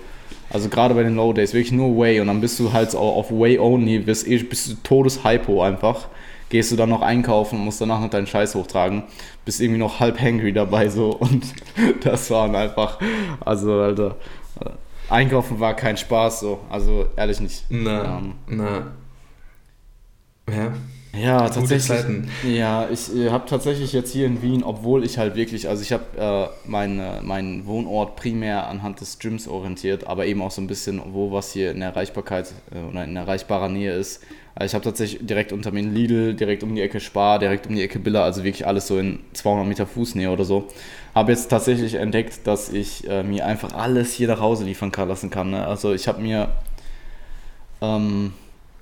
Also 0.54 0.70
gerade 0.70 0.94
bei 0.94 1.02
den 1.04 1.16
Low 1.16 1.34
Days, 1.34 1.54
wirklich 1.54 1.72
nur 1.72 1.98
Way 1.98 2.22
und 2.22 2.28
dann 2.28 2.39
bist 2.39 2.60
du 2.60 2.72
halt 2.72 2.94
auf 2.96 3.32
Way 3.32 3.58
Only, 3.60 4.00
bist, 4.00 4.28
eh, 4.28 4.38
bist 4.38 4.70
du 4.70 4.76
Todeshypo 4.84 5.63
einfach. 5.63 6.08
Gehst 6.50 6.72
du 6.72 6.76
dann 6.76 6.89
noch 6.89 7.02
einkaufen, 7.02 7.58
musst 7.58 7.82
danach 7.82 8.00
noch 8.00 8.12
deinen 8.12 8.28
Scheiß 8.28 8.54
hochtragen, 8.54 9.04
bist 9.44 9.60
irgendwie 9.60 9.80
noch 9.80 10.00
halb 10.00 10.22
hangry 10.22 10.54
dabei 10.54 10.88
so 10.89 11.10
und 11.20 11.44
das 12.02 12.30
waren 12.30 12.56
einfach, 12.56 13.00
also 13.39 13.74
Alter, 13.74 14.16
einkaufen 15.10 15.60
war 15.60 15.76
kein 15.76 15.98
Spaß 15.98 16.42
so, 16.42 16.60
also 16.70 17.08
ehrlich 17.16 17.39
nicht. 17.39 17.66
Na, 17.70 18.20
ähm, 18.20 18.36
na. 18.48 18.94
Ja. 20.48 20.74
Ja, 21.15 21.47
tatsächlich. 21.47 22.06
Ja, 22.43 22.89
ich 22.89 23.15
äh, 23.15 23.30
habe 23.30 23.45
tatsächlich 23.47 23.93
jetzt 23.93 24.12
hier 24.12 24.26
in 24.26 24.41
Wien, 24.41 24.63
obwohl 24.63 25.04
ich 25.06 25.19
halt 25.19 25.36
wirklich, 25.36 25.69
also 25.69 25.84
ich 25.84 25.93
habe 25.93 26.04
äh, 26.17 26.67
meinen 26.67 27.23
mein 27.23 27.67
Wohnort 27.67 28.15
primär 28.15 28.67
anhand 28.67 28.99
des 28.99 29.19
Gyms 29.19 29.47
orientiert, 29.47 30.08
aber 30.08 30.26
eben 30.26 30.41
auch 30.41 30.49
so 30.49 30.60
ein 30.60 30.65
bisschen, 30.67 30.99
wo 31.13 31.32
was 31.32 31.54
hier 31.54 31.71
in 31.71 31.82
der 31.82 31.89
Erreichbarkeit 31.89 32.52
äh, 32.73 32.80
oder 32.80 33.04
in 33.04 33.15
erreichbarer 33.15 33.69
Nähe 33.69 33.93
ist. 33.93 34.23
Also 34.56 34.71
ich 34.71 34.73
habe 34.73 34.84
tatsächlich 34.84 35.26
direkt 35.26 35.52
unter 35.52 35.71
mir 35.71 35.84
Lidl, 35.84 36.34
direkt 36.34 36.63
um 36.63 36.73
die 36.73 36.82
Ecke 36.82 36.99
Spar, 36.99 37.38
direkt 37.38 37.67
um 37.67 37.76
die 37.76 37.84
Ecke 37.84 37.99
Billa, 37.99 38.23
also 38.23 38.43
wirklich 38.43 38.65
alles 38.65 38.88
so 38.88 38.97
in 38.97 39.19
200 39.34 39.67
Meter 39.67 39.86
Fußnähe 39.86 40.32
oder 40.32 40.45
so. 40.45 40.67
Habe 41.13 41.32
jetzt 41.32 41.47
tatsächlich 41.47 41.93
entdeckt, 41.93 42.47
dass 42.47 42.69
ich 42.69 43.08
äh, 43.08 43.21
mir 43.21 43.45
einfach 43.45 43.73
alles 43.73 44.13
hier 44.13 44.28
nach 44.28 44.39
Hause 44.39 44.65
liefern 44.65 44.91
kann, 44.91 45.10
lassen 45.10 45.30
kann. 45.30 45.52
Ne? 45.52 45.65
Also 45.67 45.93
ich 45.93 46.08
habe 46.08 46.21
mir 46.21 46.49
ähm, 47.82 48.34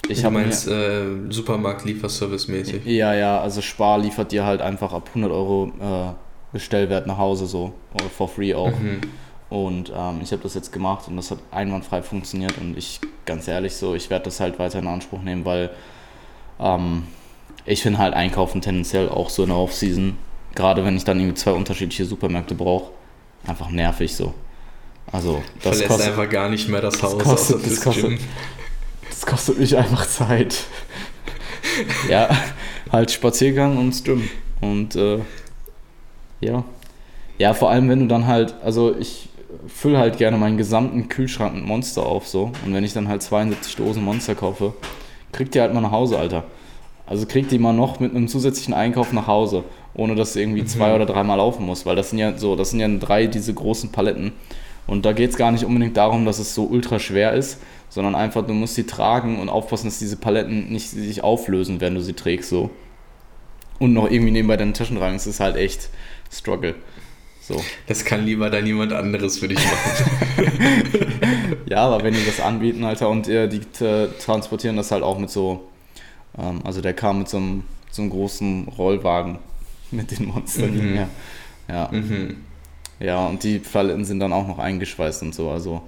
ich 0.07 0.23
habe 0.25 0.35
meinst 0.35 0.67
äh, 0.67 1.03
Supermarkt-Lieferservice-mäßig? 1.29 2.85
Ja, 2.85 3.13
ja, 3.13 3.39
also 3.39 3.61
Spar 3.61 3.99
liefert 3.99 4.31
dir 4.31 4.45
halt 4.45 4.61
einfach 4.61 4.93
ab 4.93 5.09
100 5.09 5.31
Euro 5.31 5.71
äh, 5.79 6.13
Bestellwert 6.53 7.07
nach 7.07 7.17
Hause 7.17 7.45
so, 7.45 7.73
for 8.15 8.27
free 8.27 8.53
auch. 8.53 8.77
Mhm. 8.77 9.01
Und 9.49 9.91
ähm, 9.95 10.19
ich 10.23 10.31
habe 10.31 10.41
das 10.43 10.53
jetzt 10.53 10.71
gemacht 10.71 11.07
und 11.07 11.17
das 11.17 11.29
hat 11.31 11.39
einwandfrei 11.51 12.01
funktioniert 12.01 12.57
und 12.57 12.77
ich, 12.77 13.01
ganz 13.25 13.47
ehrlich 13.47 13.75
so, 13.75 13.95
ich 13.95 14.09
werde 14.09 14.25
das 14.25 14.39
halt 14.39 14.59
weiter 14.59 14.79
in 14.79 14.87
Anspruch 14.87 15.21
nehmen, 15.21 15.43
weil 15.43 15.71
ähm, 16.59 17.03
ich 17.65 17.81
finde 17.81 17.99
halt 17.99 18.13
Einkaufen 18.13 18.61
tendenziell 18.61 19.09
auch 19.09 19.29
so 19.29 19.43
in 19.43 19.49
der 19.49 19.57
Off-Season, 19.57 20.17
gerade 20.55 20.85
wenn 20.85 20.95
ich 20.95 21.03
dann 21.03 21.19
irgendwie 21.19 21.35
zwei 21.35 21.51
unterschiedliche 21.51 22.05
Supermärkte 22.05 22.55
brauche, 22.55 22.91
einfach 23.45 23.69
nervig 23.69 24.15
so. 24.15 24.33
Also 25.11 25.43
das 25.55 25.63
Verlässt 25.63 25.87
kostet 25.87 26.07
einfach 26.07 26.29
gar 26.29 26.47
nicht 26.47 26.69
mehr 26.69 26.81
das 26.81 27.03
Haus. 27.03 27.17
Das 27.17 27.27
kostet, 27.27 27.65
das 27.65 27.81
kostet, 27.81 28.19
das 29.11 29.25
kostet 29.25 29.59
mich 29.59 29.77
einfach 29.77 30.07
Zeit. 30.07 30.63
ja, 32.09 32.29
halt 32.91 33.11
Spaziergang 33.11 33.77
und 33.77 33.93
Stream. 33.93 34.27
Und 34.61 34.95
äh, 34.95 35.19
ja. 36.39 36.63
Ja, 37.37 37.53
vor 37.53 37.69
allem, 37.69 37.89
wenn 37.89 37.99
du 37.99 38.07
dann 38.07 38.27
halt, 38.27 38.55
also 38.63 38.95
ich 38.97 39.29
fülle 39.67 39.97
halt 39.97 40.17
gerne 40.17 40.37
meinen 40.37 40.57
gesamten 40.57 41.09
Kühlschrank 41.09 41.55
mit 41.55 41.65
Monster 41.65 42.05
auf 42.05 42.27
so. 42.27 42.51
Und 42.65 42.73
wenn 42.73 42.83
ich 42.83 42.93
dann 42.93 43.07
halt 43.07 43.21
72 43.21 43.75
Dosen 43.75 44.03
Monster 44.03 44.35
kaufe, 44.35 44.73
kriegt 45.31 45.55
ihr 45.55 45.61
halt 45.61 45.73
mal 45.73 45.81
nach 45.81 45.91
Hause, 45.91 46.17
Alter. 46.17 46.43
Also 47.05 47.25
kriegt 47.25 47.51
die 47.51 47.59
mal 47.59 47.73
noch 47.73 47.99
mit 47.99 48.15
einem 48.15 48.27
zusätzlichen 48.27 48.73
Einkauf 48.73 49.11
nach 49.11 49.27
Hause, 49.27 49.63
ohne 49.93 50.15
dass 50.15 50.33
du 50.33 50.39
irgendwie 50.39 50.61
mhm. 50.61 50.67
zwei 50.67 50.95
oder 50.95 51.05
dreimal 51.05 51.37
laufen 51.37 51.65
musst, 51.65 51.85
weil 51.85 51.95
das 51.95 52.09
sind 52.09 52.19
ja 52.19 52.37
so, 52.37 52.55
das 52.55 52.69
sind 52.69 52.79
ja 52.79 52.87
drei 52.87 53.27
diese 53.27 53.53
großen 53.53 53.91
Paletten. 53.91 54.31
Und 54.87 55.05
da 55.05 55.13
geht 55.13 55.29
es 55.29 55.37
gar 55.37 55.51
nicht 55.51 55.65
unbedingt 55.65 55.97
darum, 55.97 56.25
dass 56.25 56.39
es 56.39 56.55
so 56.55 56.65
ultra 56.65 56.99
schwer 56.99 57.33
ist, 57.33 57.59
sondern 57.89 58.15
einfach, 58.15 58.45
du 58.45 58.53
musst 58.53 58.75
sie 58.75 58.85
tragen 58.85 59.39
und 59.39 59.49
aufpassen, 59.49 59.87
dass 59.87 59.99
diese 59.99 60.17
Paletten 60.17 60.71
nicht 60.71 60.89
sich 60.89 61.23
auflösen, 61.23 61.81
während 61.81 61.97
du 61.97 62.01
sie 62.01 62.13
trägst, 62.13 62.49
so. 62.49 62.69
Und 63.79 63.93
noch 63.93 64.09
irgendwie 64.09 64.31
nebenbei 64.31 64.57
deine 64.57 64.73
Taschen 64.73 64.97
tragen, 64.97 65.15
das 65.15 65.27
ist 65.27 65.39
halt 65.39 65.55
echt 65.55 65.89
Struggle. 66.31 66.75
So. 67.41 67.61
Das 67.87 68.05
kann 68.05 68.25
lieber 68.25 68.49
dann 68.49 68.65
jemand 68.65 68.93
anderes 68.93 69.39
für 69.39 69.47
dich 69.47 69.59
machen. 69.59 70.47
ja, 71.65 71.79
aber 71.79 72.03
wenn 72.03 72.13
die 72.13 72.25
das 72.25 72.39
anbieten, 72.39 72.83
Alter, 72.83 73.09
und 73.09 73.27
äh, 73.27 73.49
die 73.49 73.61
äh, 73.83 74.07
transportieren 74.19 74.77
das 74.77 74.91
halt 74.91 75.03
auch 75.03 75.17
mit 75.17 75.31
so, 75.31 75.67
ähm, 76.37 76.61
also 76.63 76.81
der 76.81 76.93
kam 76.93 77.19
mit 77.19 77.29
so 77.29 77.37
einem, 77.37 77.63
so 77.89 78.03
einem 78.03 78.11
großen 78.11 78.67
Rollwagen 78.77 79.39
mit 79.89 80.17
den 80.17 80.27
Monstern. 80.27 80.91
Mhm. 80.91 80.95
Ja. 80.95 81.09
Ja. 81.67 81.89
Mhm. 81.91 82.37
Ja, 83.03 83.27
und 83.27 83.43
die 83.43 83.59
Paletten 83.59 84.05
sind 84.05 84.19
dann 84.19 84.33
auch 84.33 84.47
noch 84.47 84.59
eingeschweißt 84.59 85.23
und 85.23 85.35
so, 85.35 85.49
also 85.49 85.81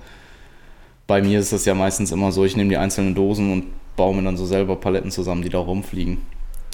bei 1.07 1.21
mir 1.21 1.39
ist 1.39 1.51
das 1.51 1.65
ja 1.65 1.73
meistens 1.73 2.11
immer 2.11 2.31
so, 2.31 2.45
ich 2.45 2.55
nehme 2.55 2.69
die 2.69 2.77
einzelnen 2.77 3.13
Dosen 3.15 3.51
und 3.51 3.65
baue 3.95 4.15
mir 4.15 4.23
dann 4.23 4.37
so 4.37 4.45
selber 4.45 4.75
Paletten 4.75 5.11
zusammen, 5.11 5.41
die 5.41 5.49
da 5.49 5.59
rumfliegen. 5.59 6.17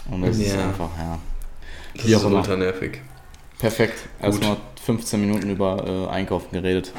Und 0.10 0.22
das 0.22 0.40
ja. 0.40 0.46
ist 0.46 0.58
einfach, 0.58 0.90
ja. 0.98 1.20
Das 1.96 2.06
ist 2.06 2.24
ultra 2.24 2.56
nervig. 2.56 3.02
Perfekt. 3.58 4.08
Erstmal 4.22 4.58
15 4.86 5.20
Minuten 5.20 5.50
über 5.50 6.08
äh, 6.10 6.14
Einkaufen 6.14 6.52
geredet. 6.52 6.94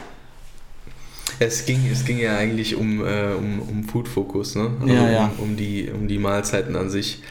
Es 1.38 1.64
ging, 1.64 1.80
es 1.90 2.04
ging 2.04 2.18
ja 2.18 2.36
eigentlich 2.36 2.76
um, 2.76 3.04
äh, 3.06 3.32
um, 3.32 3.62
um 3.62 3.84
Food-Fokus, 3.84 4.56
ne? 4.56 4.72
Also 4.80 4.92
ja, 4.92 5.10
ja. 5.10 5.32
Um, 5.38 5.50
um, 5.50 5.56
die, 5.56 5.90
um 5.90 6.06
die 6.06 6.18
Mahlzeiten 6.18 6.76
an 6.76 6.90
sich. 6.90 7.22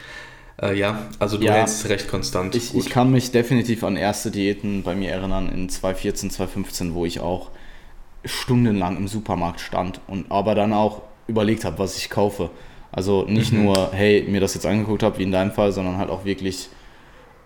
Äh, 0.62 0.78
ja, 0.78 1.08
also 1.20 1.38
du 1.38 1.46
ja, 1.46 1.54
hältst 1.54 1.88
recht 1.90 2.08
konstant. 2.10 2.56
Ich, 2.56 2.76
ich 2.76 2.90
kann 2.90 3.12
mich 3.12 3.32
definitiv 3.32 3.84
an 3.84 3.96
erste 3.96 4.32
Diäten 4.32 4.84
bei 4.84 4.96
mir 4.96 5.12
erinnern 5.12 5.50
in 5.50 5.70
2014, 5.70 6.32
2015, 6.32 6.94
wo 6.94 7.06
ich 7.06 7.20
auch 7.20 7.50
stundenlang 8.26 8.98
im 8.98 9.08
Supermarkt 9.08 9.62
stand 9.62 10.02
und 10.08 10.32
aber 10.32 10.56
dann 10.56 10.74
auch 10.74 11.04
überlegt 11.28 11.64
habe, 11.64 11.80
was 11.80 11.98
ich 11.98 12.10
kaufe. 12.10 12.50
Also 12.92 13.24
nicht 13.24 13.54
Mhm. 13.54 13.64
nur, 13.66 13.92
hey, 13.94 14.26
mir 14.28 14.42
das 14.42 14.56
jetzt 14.56 14.66
angeguckt 14.66 15.04
habe, 15.04 15.20
wie 15.20 15.24
in 15.24 15.32
deinem 15.32 15.52
Fall, 15.52 15.72
sondern 15.72 15.98
halt 15.98 16.10
auch 16.10 16.26
wirklich, 16.26 16.70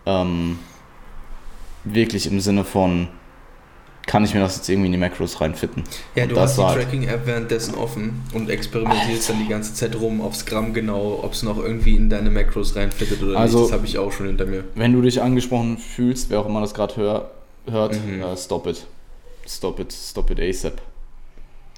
ähm, 0.06 0.58
wirklich 1.84 2.26
im 2.26 2.40
Sinne 2.40 2.64
von, 2.64 3.08
kann 4.06 4.24
ich 4.24 4.34
mir 4.34 4.40
das 4.40 4.56
jetzt 4.56 4.68
irgendwie 4.68 4.86
in 4.86 4.92
die 4.92 4.98
Macros 4.98 5.40
reinfitten? 5.40 5.82
Ja, 6.14 6.26
du 6.26 6.38
hast 6.38 6.58
die 6.58 6.62
halt- 6.62 6.82
Tracking-App 6.82 7.26
währenddessen 7.26 7.74
offen 7.74 8.22
und 8.34 8.50
experimentierst 8.50 9.30
dann 9.30 9.38
die 9.38 9.48
ganze 9.48 9.74
Zeit 9.74 9.98
rum 9.98 10.20
aufs 10.20 10.44
Gramm 10.46 10.74
genau, 10.74 11.20
ob 11.22 11.32
es 11.32 11.42
noch 11.42 11.58
irgendwie 11.58 11.96
in 11.96 12.10
deine 12.10 12.30
Macros 12.30 12.76
reinfittet 12.76 13.22
oder 13.22 13.38
Also- 13.38 13.58
nicht. 13.60 13.70
Das 13.70 13.78
habe 13.78 13.86
ich 13.86 13.98
auch 13.98 14.12
schon 14.12 14.26
hinter 14.26 14.46
mir. 14.46 14.64
Wenn 14.74 14.92
du 14.92 15.00
dich 15.02 15.22
angesprochen 15.22 15.78
fühlst, 15.78 16.30
wer 16.30 16.40
auch 16.40 16.46
immer 16.46 16.60
das 16.60 16.74
gerade 16.74 16.96
hör, 16.96 17.30
hört, 17.70 17.94
Mhm. 18.06 18.22
äh, 18.22 18.36
stop 18.36 18.66
it. 18.66 18.86
Stop 19.46 19.80
it, 19.80 19.92
stop 19.92 20.30
it 20.30 20.40
ASAP. 20.40 20.80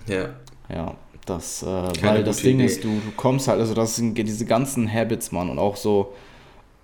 Ja. 0.06 0.30
Ja, 0.68 0.94
das, 1.26 1.62
äh, 1.62 1.66
weil 2.02 2.24
das 2.24 2.38
Ding 2.38 2.56
Idee. 2.56 2.66
ist, 2.66 2.84
du, 2.84 2.88
du 2.88 3.12
kommst 3.16 3.48
halt, 3.48 3.60
also 3.60 3.74
das 3.74 3.96
sind 3.96 4.16
diese 4.16 4.44
ganzen 4.46 4.92
Habits, 4.92 5.32
Mann, 5.32 5.48
und 5.50 5.58
auch 5.58 5.76
so 5.76 6.12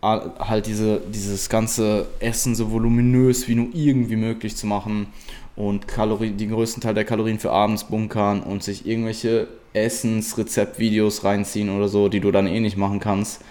halt 0.03 0.67
diese, 0.67 1.01
dieses 1.13 1.49
ganze 1.49 2.07
Essen 2.19 2.55
so 2.55 2.73
voluminös 2.73 3.47
wie 3.47 3.55
nur 3.55 3.69
irgendwie 3.73 4.17
möglich 4.17 4.57
zu 4.57 4.67
machen 4.67 5.07
und 5.55 5.87
Kalorien, 5.87 6.37
den 6.37 6.51
größten 6.51 6.83
Teil 6.83 6.95
der 6.95 7.05
Kalorien 7.05 7.39
für 7.39 7.53
abends 7.53 7.85
bunkern 7.85 8.43
und 8.43 8.63
sich 8.63 8.87
irgendwelche 8.87 9.47
Essensrezeptvideos 9.75 11.25
reinziehen 11.25 11.71
oder 11.71 11.89
so, 11.89 12.09
die 12.09 12.21
du 12.21 12.33
dann 12.33 12.47
eh 12.47 12.61
nicht 12.61 12.77
machen 12.77 13.01
kannst. 13.01 13.43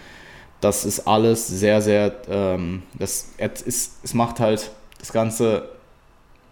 Das 0.59 0.85
ist 0.85 1.07
alles 1.07 1.47
sehr, 1.47 1.81
sehr, 1.81 2.13
ähm, 2.29 2.83
das 2.99 3.33
ist, 3.65 3.99
es 4.03 4.13
macht 4.13 4.39
halt 4.39 4.71
das 4.99 5.13
Ganze 5.13 5.69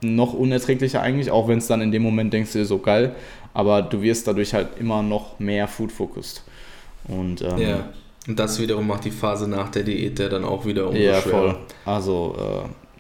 noch 0.02 0.34
unerträglicher 0.34 1.02
eigentlich, 1.02 1.30
auch 1.30 1.48
wenn 1.48 1.58
es 1.58 1.68
dann 1.68 1.82
in 1.82 1.92
dem 1.92 2.02
Moment 2.02 2.32
denkst 2.32 2.54
du 2.54 2.60
dir 2.60 2.66
so 2.66 2.80
geil, 2.80 3.16
aber 3.54 3.82
du 3.82 4.02
wirst 4.02 4.28
dadurch 4.28 4.54
halt 4.54 4.70
immer 4.80 5.04
noch 5.04 5.40
mehr 5.40 5.68
Food-focused. 5.68 6.44
Und 7.08 7.42
ähm, 7.42 7.58
ja. 7.58 7.90
Und 8.30 8.38
das 8.38 8.60
wiederum 8.60 8.86
macht 8.86 9.06
die 9.06 9.12
Phase 9.12 9.48
nach 9.48 9.70
der 9.70 9.82
Diät 9.82 10.20
ja 10.20 10.30
dann 10.30 10.46
auch 10.46 10.64
wieder 10.64 10.88
umso 10.88 11.02
ja, 11.02 11.16
voll. 11.16 11.58
Also, 11.84 12.36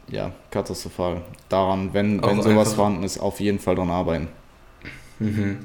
äh, 0.09 0.15
ja, 0.15 0.31
katastrophal. 0.49 1.21
Daran, 1.49 1.93
wenn, 1.93 2.19
Auch 2.19 2.29
wenn 2.29 2.41
sowas 2.41 2.73
vorhanden 2.73 3.03
ist, 3.03 3.19
auf 3.19 3.39
jeden 3.39 3.59
Fall 3.59 3.75
dran 3.75 3.91
arbeiten. 3.91 4.27
Mhm. 5.19 5.59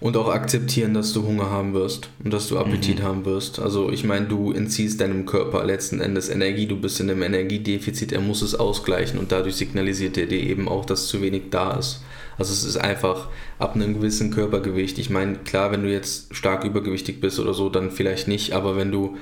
Und 0.00 0.16
auch 0.16 0.28
akzeptieren, 0.28 0.94
dass 0.94 1.12
du 1.12 1.26
Hunger 1.26 1.50
haben 1.50 1.74
wirst 1.74 2.08
und 2.24 2.32
dass 2.32 2.48
du 2.48 2.58
Appetit 2.58 3.00
Mhm. 3.00 3.02
haben 3.04 3.24
wirst. 3.26 3.58
Also 3.58 3.90
ich 3.90 4.02
meine, 4.04 4.26
du 4.28 4.50
entziehst 4.50 4.98
deinem 5.02 5.26
Körper 5.26 5.62
letzten 5.64 6.00
Endes 6.00 6.30
Energie, 6.30 6.66
du 6.66 6.80
bist 6.80 6.98
in 6.98 7.10
einem 7.10 7.22
Energiedefizit, 7.22 8.12
er 8.12 8.20
muss 8.22 8.40
es 8.40 8.54
ausgleichen 8.54 9.18
und 9.18 9.30
dadurch 9.30 9.56
signalisiert 9.56 10.16
er 10.16 10.26
dir 10.26 10.40
eben 10.40 10.68
auch, 10.68 10.86
dass 10.86 11.08
zu 11.08 11.20
wenig 11.20 11.50
da 11.50 11.72
ist. 11.72 12.02
Also 12.42 12.54
es 12.54 12.64
ist 12.64 12.76
einfach 12.76 13.28
ab 13.60 13.76
einem 13.76 13.94
gewissen 13.94 14.32
Körpergewicht. 14.32 14.98
Ich 14.98 15.10
meine, 15.10 15.36
klar, 15.36 15.70
wenn 15.70 15.84
du 15.84 15.92
jetzt 15.92 16.34
stark 16.34 16.64
übergewichtig 16.64 17.20
bist 17.20 17.38
oder 17.38 17.54
so, 17.54 17.68
dann 17.68 17.92
vielleicht 17.92 18.26
nicht, 18.26 18.52
aber 18.52 18.76
wenn 18.76 18.90
du 18.90 19.16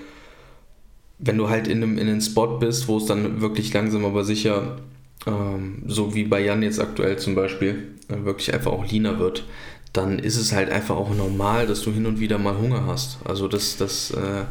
wenn 1.18 1.36
du 1.36 1.50
halt 1.50 1.68
in 1.68 1.82
einem, 1.82 1.98
in 1.98 2.08
einem 2.08 2.22
Spot 2.22 2.58
bist, 2.58 2.88
wo 2.88 2.96
es 2.96 3.04
dann 3.04 3.42
wirklich 3.42 3.74
langsam 3.74 4.06
aber 4.06 4.24
sicher, 4.24 4.78
ähm, 5.26 5.82
so 5.86 6.14
wie 6.14 6.24
bei 6.24 6.40
Jan 6.40 6.62
jetzt 6.62 6.80
aktuell 6.80 7.18
zum 7.18 7.34
Beispiel, 7.34 7.88
äh, 8.08 8.24
wirklich 8.24 8.54
einfach 8.54 8.72
auch 8.72 8.90
leaner 8.90 9.18
wird, 9.18 9.44
dann 9.92 10.18
ist 10.18 10.38
es 10.38 10.54
halt 10.54 10.70
einfach 10.70 10.96
auch 10.96 11.14
normal, 11.14 11.66
dass 11.66 11.82
du 11.82 11.92
hin 11.92 12.06
und 12.06 12.20
wieder 12.20 12.38
mal 12.38 12.56
Hunger 12.56 12.86
hast. 12.86 13.18
Also 13.24 13.48
das, 13.48 13.76
das 13.76 14.12
äh, 14.12 14.44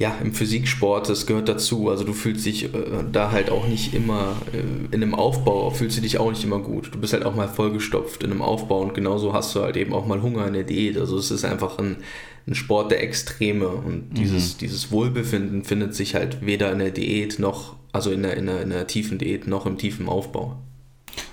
ja, 0.00 0.16
im 0.22 0.32
Physiksport, 0.32 1.10
das 1.10 1.26
gehört 1.26 1.50
dazu. 1.50 1.90
Also 1.90 2.04
du 2.04 2.14
fühlst 2.14 2.46
dich 2.46 2.64
äh, 2.64 2.68
da 3.12 3.32
halt 3.32 3.50
auch 3.50 3.68
nicht 3.68 3.92
immer, 3.92 4.34
äh, 4.50 4.94
in 4.94 5.02
einem 5.02 5.14
Aufbau 5.14 5.70
fühlst 5.70 5.98
du 5.98 6.00
dich 6.00 6.16
auch 6.16 6.30
nicht 6.30 6.42
immer 6.42 6.58
gut. 6.58 6.94
Du 6.94 6.98
bist 6.98 7.12
halt 7.12 7.26
auch 7.26 7.34
mal 7.34 7.48
vollgestopft 7.48 8.22
in 8.22 8.30
einem 8.30 8.40
Aufbau 8.40 8.80
und 8.80 8.94
genauso 8.94 9.34
hast 9.34 9.54
du 9.54 9.60
halt 9.60 9.76
eben 9.76 9.92
auch 9.92 10.06
mal 10.06 10.22
Hunger 10.22 10.46
in 10.46 10.54
der 10.54 10.62
Diät. 10.62 10.96
Also 10.96 11.18
es 11.18 11.30
ist 11.30 11.44
einfach 11.44 11.78
ein, 11.78 11.98
ein 12.46 12.54
Sport 12.54 12.92
der 12.92 13.02
Extreme 13.02 13.68
und 13.68 14.16
dieses, 14.16 14.56
dieses 14.56 14.90
Wohlbefinden 14.90 15.64
findet 15.64 15.94
sich 15.94 16.14
halt 16.14 16.46
weder 16.46 16.72
in 16.72 16.78
der 16.78 16.92
Diät 16.92 17.38
noch, 17.38 17.76
also 17.92 18.10
in 18.10 18.22
der, 18.22 18.38
in, 18.38 18.46
der, 18.46 18.62
in 18.62 18.70
der 18.70 18.86
tiefen 18.86 19.18
Diät 19.18 19.46
noch 19.46 19.66
im 19.66 19.76
tiefen 19.76 20.08
Aufbau. 20.08 20.56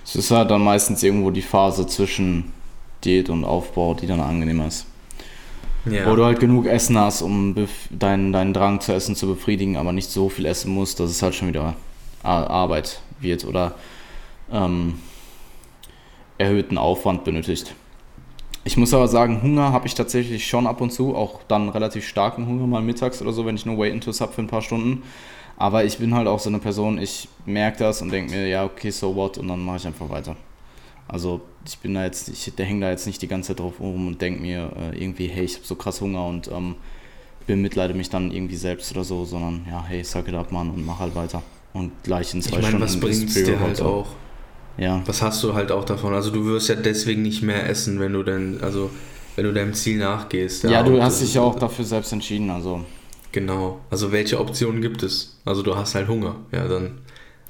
Es 0.04 0.14
ist 0.14 0.30
halt 0.30 0.50
dann 0.50 0.62
meistens 0.62 1.02
irgendwo 1.02 1.30
die 1.30 1.40
Phase 1.40 1.86
zwischen 1.86 2.52
Diät 3.02 3.30
und 3.30 3.46
Aufbau, 3.46 3.94
die 3.94 4.06
dann 4.06 4.20
angenehmer 4.20 4.66
ist. 4.66 4.84
Ja. 5.92 6.10
Wo 6.10 6.16
du 6.16 6.24
halt 6.24 6.40
genug 6.40 6.66
Essen 6.66 6.98
hast, 6.98 7.22
um 7.22 7.54
deinen, 7.90 8.32
deinen 8.32 8.52
Drang 8.52 8.80
zu 8.80 8.92
essen 8.92 9.14
zu 9.16 9.26
befriedigen, 9.26 9.76
aber 9.76 9.92
nicht 9.92 10.10
so 10.10 10.28
viel 10.28 10.46
essen 10.46 10.72
musst, 10.72 11.00
dass 11.00 11.10
es 11.10 11.22
halt 11.22 11.34
schon 11.34 11.48
wieder 11.48 11.74
Ar- 12.22 12.50
Arbeit 12.50 13.00
wird 13.20 13.44
oder 13.44 13.74
ähm, 14.52 14.94
erhöhten 16.38 16.78
Aufwand 16.78 17.24
benötigt. 17.24 17.74
Ich 18.64 18.76
muss 18.76 18.92
aber 18.92 19.08
sagen, 19.08 19.42
Hunger 19.42 19.72
habe 19.72 19.86
ich 19.86 19.94
tatsächlich 19.94 20.46
schon 20.46 20.66
ab 20.66 20.80
und 20.80 20.92
zu, 20.92 21.14
auch 21.16 21.40
dann 21.48 21.68
relativ 21.70 22.06
starken 22.06 22.46
Hunger 22.46 22.66
mal 22.66 22.82
mittags 22.82 23.22
oder 23.22 23.32
so, 23.32 23.46
wenn 23.46 23.54
ich 23.54 23.64
nur 23.64 23.78
Wait 23.78 23.92
Intus 23.92 24.20
habe 24.20 24.32
für 24.32 24.42
ein 24.42 24.48
paar 24.48 24.62
Stunden. 24.62 25.02
Aber 25.56 25.84
ich 25.84 25.98
bin 25.98 26.14
halt 26.14 26.28
auch 26.28 26.38
so 26.38 26.50
eine 26.50 26.58
Person, 26.58 26.98
ich 26.98 27.28
merke 27.46 27.78
das 27.78 28.02
und 28.02 28.10
denke 28.12 28.32
mir, 28.32 28.46
ja, 28.46 28.64
okay, 28.64 28.90
so 28.90 29.16
what, 29.16 29.38
und 29.38 29.48
dann 29.48 29.64
mache 29.64 29.78
ich 29.78 29.86
einfach 29.86 30.08
weiter. 30.08 30.36
Also 31.08 31.40
ich 31.66 31.78
bin 31.78 31.94
da 31.94 32.04
jetzt, 32.04 32.28
ich 32.28 32.52
der 32.54 32.66
hänge 32.66 32.82
da 32.82 32.90
jetzt 32.90 33.06
nicht 33.06 33.20
die 33.22 33.28
ganze 33.28 33.48
Zeit 33.48 33.60
drauf 33.60 33.80
rum 33.80 34.06
und 34.06 34.20
denke 34.22 34.40
mir 34.40 34.70
äh, 34.76 35.02
irgendwie, 35.02 35.26
hey, 35.26 35.44
ich 35.44 35.54
habe 35.54 35.66
so 35.66 35.74
krass 35.74 36.00
Hunger 36.00 36.26
und 36.26 36.48
ähm, 36.48 36.76
bemitleide 37.46 37.94
mich 37.94 38.10
dann 38.10 38.30
irgendwie 38.30 38.56
selbst 38.56 38.92
oder 38.92 39.04
so, 39.04 39.24
sondern 39.24 39.64
ja, 39.68 39.84
hey, 39.86 40.04
suck 40.04 40.28
it 40.28 40.34
up, 40.34 40.52
Mann, 40.52 40.70
und 40.70 40.84
mach 40.84 40.98
halt 41.00 41.14
weiter. 41.14 41.42
Und 41.72 41.92
gleich 42.02 42.34
in 42.34 42.40
ich 42.40 42.46
zwei 42.46 42.56
meine, 42.56 42.68
Stunden 42.68 42.84
was 42.84 42.94
ist 42.94 43.00
bringt 43.00 43.28
es 43.28 43.34
Pre-Workout 43.34 43.56
dir 43.56 43.60
halt 43.60 43.82
auch? 43.82 44.06
Ja, 44.76 45.02
Was 45.06 45.22
hast 45.22 45.42
du 45.42 45.54
halt 45.54 45.72
auch 45.72 45.84
davon? 45.84 46.14
Also 46.14 46.30
du 46.30 46.44
wirst 46.44 46.68
ja 46.68 46.76
deswegen 46.76 47.22
nicht 47.22 47.42
mehr 47.42 47.68
essen, 47.68 47.98
wenn 47.98 48.12
du 48.12 48.22
denn, 48.22 48.60
also 48.62 48.90
wenn 49.34 49.44
du 49.44 49.52
deinem 49.52 49.74
Ziel 49.74 49.98
nachgehst. 49.98 50.64
ja, 50.64 50.82
du 50.82 50.94
und 50.94 51.02
hast 51.02 51.20
dich 51.20 51.34
ja 51.34 51.42
auch 51.42 51.58
dafür 51.58 51.84
selbst 51.84 52.12
entschieden, 52.12 52.50
also 52.50 52.84
Genau. 53.32 53.80
Also 53.90 54.10
welche 54.12 54.40
Optionen 54.40 54.80
gibt 54.80 55.02
es? 55.02 55.38
Also 55.44 55.62
du 55.62 55.76
hast 55.76 55.94
halt 55.94 56.08
Hunger. 56.08 56.36
Ja, 56.52 56.66
dann 56.66 56.98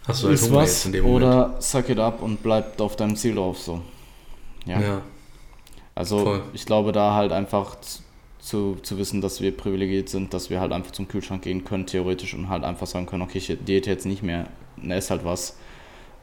hast 0.09 0.23
du 0.23 0.27
halt 0.29 0.35
ist 0.35 0.47
Hunger 0.49 0.57
was 0.57 0.69
jetzt 0.71 0.87
in 0.87 0.93
dem 0.93 1.05
Moment. 1.05 1.25
oder 1.25 1.55
suck 1.61 1.89
it 1.91 1.99
up 1.99 2.23
und 2.23 2.43
bleib 2.43 2.81
auf 2.81 2.97
deinem 2.97 3.15
Ziel 3.17 3.35
drauf, 3.37 3.59
so. 3.59 3.83
Ja, 4.67 4.81
Ja. 4.81 5.01
also 5.95 6.19
voll. 6.25 6.43
ich 6.53 6.67
glaube 6.67 6.93
da 6.93 7.15
halt 7.15 7.33
einfach 7.33 7.77
zu, 8.41 8.77
zu 8.83 8.99
wissen, 8.99 9.21
dass 9.21 9.41
wir 9.41 9.57
privilegiert 9.57 10.09
sind, 10.09 10.33
dass 10.33 10.49
wir 10.51 10.61
halt 10.61 10.73
einfach 10.73 10.93
zum 10.93 11.07
Kühlschrank 11.09 11.43
gehen 11.43 11.65
können, 11.65 11.87
theoretisch, 11.87 12.35
und 12.35 12.49
halt 12.49 12.65
einfach 12.65 12.87
sagen 12.87 13.07
können, 13.07 13.23
okay, 13.23 13.39
ich 13.39 13.47
diete 13.67 13.91
jetzt 13.91 14.07
nicht 14.07 14.23
mehr, 14.23 14.47
ne, 14.77 14.95
ess 14.95 15.11
halt 15.11 15.25
was. 15.25 15.57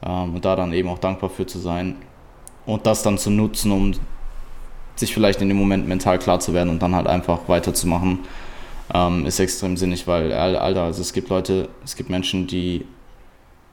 Ähm, 0.04 0.34
und 0.34 0.44
da 0.44 0.56
dann 0.56 0.72
eben 0.72 0.88
auch 0.88 0.98
dankbar 0.98 1.30
für 1.30 1.46
zu 1.46 1.58
sein 1.58 1.96
und 2.66 2.86
das 2.86 3.02
dann 3.02 3.16
zu 3.18 3.30
nutzen, 3.30 3.70
um 3.72 3.92
sich 4.96 5.12
vielleicht 5.12 5.42
in 5.42 5.48
dem 5.48 5.56
Moment 5.58 5.86
mental 5.86 6.18
klar 6.18 6.40
zu 6.40 6.54
werden 6.54 6.70
und 6.70 6.80
dann 6.82 6.94
halt 6.94 7.06
einfach 7.06 7.48
weiterzumachen, 7.48 8.20
ähm, 8.94 9.26
ist 9.26 9.38
extrem 9.40 9.76
sinnig, 9.76 10.06
weil, 10.06 10.32
Al- 10.32 10.56
Alter, 10.56 10.82
also 10.84 11.02
es 11.02 11.12
gibt 11.12 11.28
Leute, 11.28 11.68
es 11.84 11.96
gibt 11.96 12.08
Menschen, 12.08 12.46
die 12.46 12.86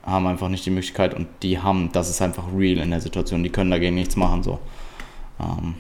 haben 0.03 0.27
einfach 0.27 0.49
nicht 0.49 0.65
die 0.65 0.69
Möglichkeit 0.69 1.13
und 1.13 1.27
die 1.41 1.59
haben, 1.59 1.91
das 1.91 2.09
ist 2.09 2.21
einfach 2.21 2.43
real 2.55 2.79
in 2.79 2.91
der 2.91 3.01
Situation, 3.01 3.43
die 3.43 3.49
können 3.49 3.71
dagegen 3.71 3.95
nichts 3.95 4.15
machen, 4.15 4.43
so. 4.43 4.59
Ähm, 5.39 5.75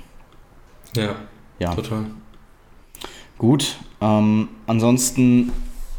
Ja, 0.95 1.15
ja. 1.59 1.73
total. 1.75 2.05
Gut, 3.37 3.77
ähm, 3.99 4.47
ansonsten, 4.67 5.51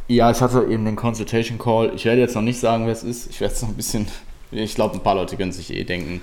ja, 0.08 0.30
ich 0.30 0.40
hatte 0.40 0.66
eben 0.70 0.84
den 0.84 0.96
Consultation 0.96 1.58
Call. 1.58 1.92
Ich 1.94 2.04
werde 2.04 2.20
jetzt 2.20 2.34
noch 2.34 2.42
nicht 2.42 2.58
sagen, 2.58 2.87
wer 2.87 2.92
es 2.92 3.02
ist. 3.02 3.28
Ich 3.30 3.40
werde 3.40 3.54
es 3.54 3.62
noch 3.62 3.68
ein 3.70 3.74
bisschen, 3.74 4.06
ich 4.50 4.74
glaube, 4.74 4.94
ein 4.94 5.02
paar 5.02 5.14
Leute 5.14 5.37
können 5.37 5.52
sich 5.52 5.72
eh 5.72 5.84
denken. 5.84 6.22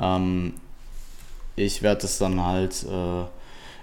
Ähm, 0.00 0.54
ich 1.54 1.82
werde 1.82 2.04
es 2.06 2.18
dann 2.18 2.42
halt, 2.42 2.84
äh, 2.84 3.24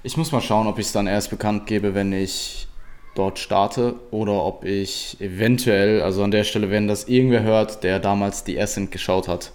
ich 0.04 0.18
muss 0.18 0.32
mal 0.32 0.42
schauen, 0.42 0.68
ob 0.68 0.80
ich 0.80 0.88
es 0.88 0.92
dann 0.92 1.08
erst 1.08 1.30
bekannt 1.30 1.66
gebe, 1.68 1.96
wenn 1.96 2.12
ich 2.12 2.68
dort 3.16 3.40
starte 3.40 3.96
oder 4.12 4.44
ob 4.44 4.66
ich 4.66 5.18
eventuell, 5.20 6.02
also 6.02 6.24
an 6.24 6.32
der 6.32 6.44
Stelle, 6.44 6.72
wenn 6.72 6.88
das 6.88 7.06
irgendwer 7.06 7.44
hört, 7.44 7.84
der 7.84 8.00
damals 8.00 8.44
die 8.44 8.60
Ascent 8.60 8.92
geschaut 8.92 9.28
hat. 9.28 9.52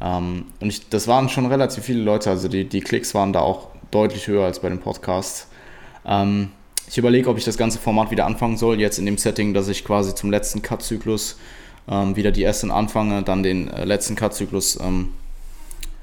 Ähm, 0.00 0.46
und 0.60 0.68
ich, 0.68 0.88
das 0.88 1.06
waren 1.06 1.28
schon 1.28 1.46
relativ 1.46 1.84
viele 1.84 2.02
Leute, 2.02 2.30
also 2.30 2.48
die, 2.48 2.64
die 2.64 2.80
Klicks 2.80 3.14
waren 3.14 3.32
da 3.32 3.40
auch 3.40 3.68
deutlich 3.90 4.26
höher 4.26 4.44
als 4.44 4.60
bei 4.60 4.68
dem 4.68 4.80
Podcast. 4.80 5.48
Ähm, 6.06 6.50
ich 6.88 6.98
überlege, 6.98 7.28
ob 7.30 7.38
ich 7.38 7.44
das 7.44 7.56
ganze 7.56 7.78
Format 7.78 8.10
wieder 8.10 8.26
anfangen 8.26 8.56
soll, 8.56 8.80
jetzt 8.80 8.98
in 8.98 9.06
dem 9.06 9.18
Setting, 9.18 9.54
dass 9.54 9.68
ich 9.68 9.84
quasi 9.84 10.14
zum 10.14 10.30
letzten 10.30 10.62
Cut-Zyklus 10.62 11.38
ähm, 11.88 12.16
wieder 12.16 12.30
die 12.30 12.46
Ascent 12.46 12.72
anfange, 12.72 13.22
dann 13.22 13.42
den 13.42 13.68
äh, 13.68 13.84
letzten 13.84 14.16
Cut-Zyklus 14.16 14.78
ähm, 14.80 15.10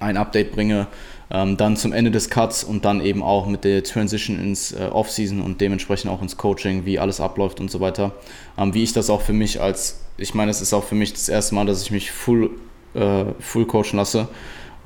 ein 0.02 0.18
Update 0.18 0.52
bringe, 0.52 0.88
ähm, 1.30 1.58
dann 1.58 1.78
zum 1.78 1.94
Ende 1.94 2.12
des 2.12 2.30
Cuts 2.30 2.64
und 2.64 2.84
dann 2.84 3.02
eben 3.02 3.24
auch 3.24 3.48
mit 3.48 3.64
der 3.64 3.84
Transition 3.84 4.40
ins 4.40 4.74
äh, 4.74 4.90
Off-Season 4.92 5.42
und 5.42 5.62
dementsprechend 5.62 6.12
auch 6.12 6.22
ins 6.22 6.36
Coaching, 6.38 6.86
wie 6.86 7.00
alles 7.00 7.22
abläuft 7.22 7.60
und 7.60 7.72
so 7.72 7.80
weiter. 7.80 8.12
Ähm, 8.58 8.74
wie 8.74 8.84
ich 8.84 8.94
das 8.94 9.10
auch 9.10 9.22
für 9.22 9.34
mich 9.34 9.62
als, 9.62 10.02
ich 10.18 10.34
meine, 10.34 10.52
es 10.52 10.62
ist 10.62 10.74
auch 10.74 10.84
für 10.84 10.96
mich 10.96 11.14
das 11.14 11.30
erste 11.30 11.56
Mal, 11.56 11.66
dass 11.66 11.82
ich 11.82 11.92
mich 11.92 12.12
full, 12.12 12.52
äh, 12.94 13.26
full 13.40 13.66
coachen 13.66 13.98
lasse. 13.98 14.28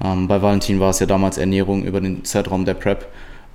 Ähm, 0.04 0.28
bei 0.28 0.42
Valentin 0.42 0.80
war 0.80 0.92
es 0.92 1.00
ja 1.00 1.06
damals 1.06 1.38
Ernährung 1.38 1.84
über 1.84 2.02
den 2.02 2.24
Zeitraum 2.26 2.66
der 2.66 2.76
Prep 2.76 3.08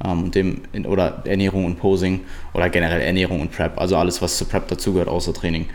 ähm, 0.04 0.30
dem, 0.30 0.62
in, 0.72 0.86
oder 0.86 1.22
Ernährung 1.26 1.66
und 1.66 1.78
Posing 1.78 2.20
oder 2.54 2.70
generell 2.70 3.02
Ernährung 3.02 3.40
und 3.40 3.52
Prep, 3.52 3.78
also 3.78 3.96
alles, 3.96 4.20
was 4.22 4.38
zur 4.38 4.48
Prep 4.48 4.66
dazugehört, 4.68 5.08
außer 5.08 5.34
Training. 5.34 5.66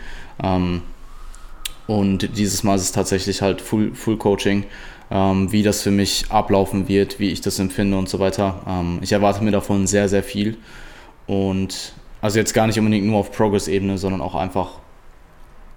Ähm, 0.42 0.82
Und 1.86 2.36
dieses 2.36 2.64
Mal 2.64 2.74
ist 2.74 2.82
es 2.82 2.92
tatsächlich 2.92 3.42
halt 3.42 3.60
Full, 3.60 3.94
Full 3.94 4.16
Coaching, 4.16 4.64
ähm, 5.10 5.52
wie 5.52 5.62
das 5.62 5.82
für 5.82 5.90
mich 5.90 6.30
ablaufen 6.30 6.88
wird, 6.88 7.18
wie 7.20 7.30
ich 7.30 7.40
das 7.40 7.58
empfinde 7.58 7.96
und 7.96 8.08
so 8.08 8.18
weiter. 8.18 8.62
Ähm, 8.66 8.98
ich 9.02 9.12
erwarte 9.12 9.44
mir 9.44 9.52
davon 9.52 9.86
sehr, 9.86 10.08
sehr 10.08 10.22
viel. 10.22 10.58
Und 11.26 11.94
also 12.20 12.38
jetzt 12.38 12.54
gar 12.54 12.66
nicht 12.66 12.78
unbedingt 12.78 13.06
nur 13.06 13.18
auf 13.18 13.32
Progress-Ebene, 13.32 13.98
sondern 13.98 14.20
auch 14.20 14.34
einfach 14.34 14.80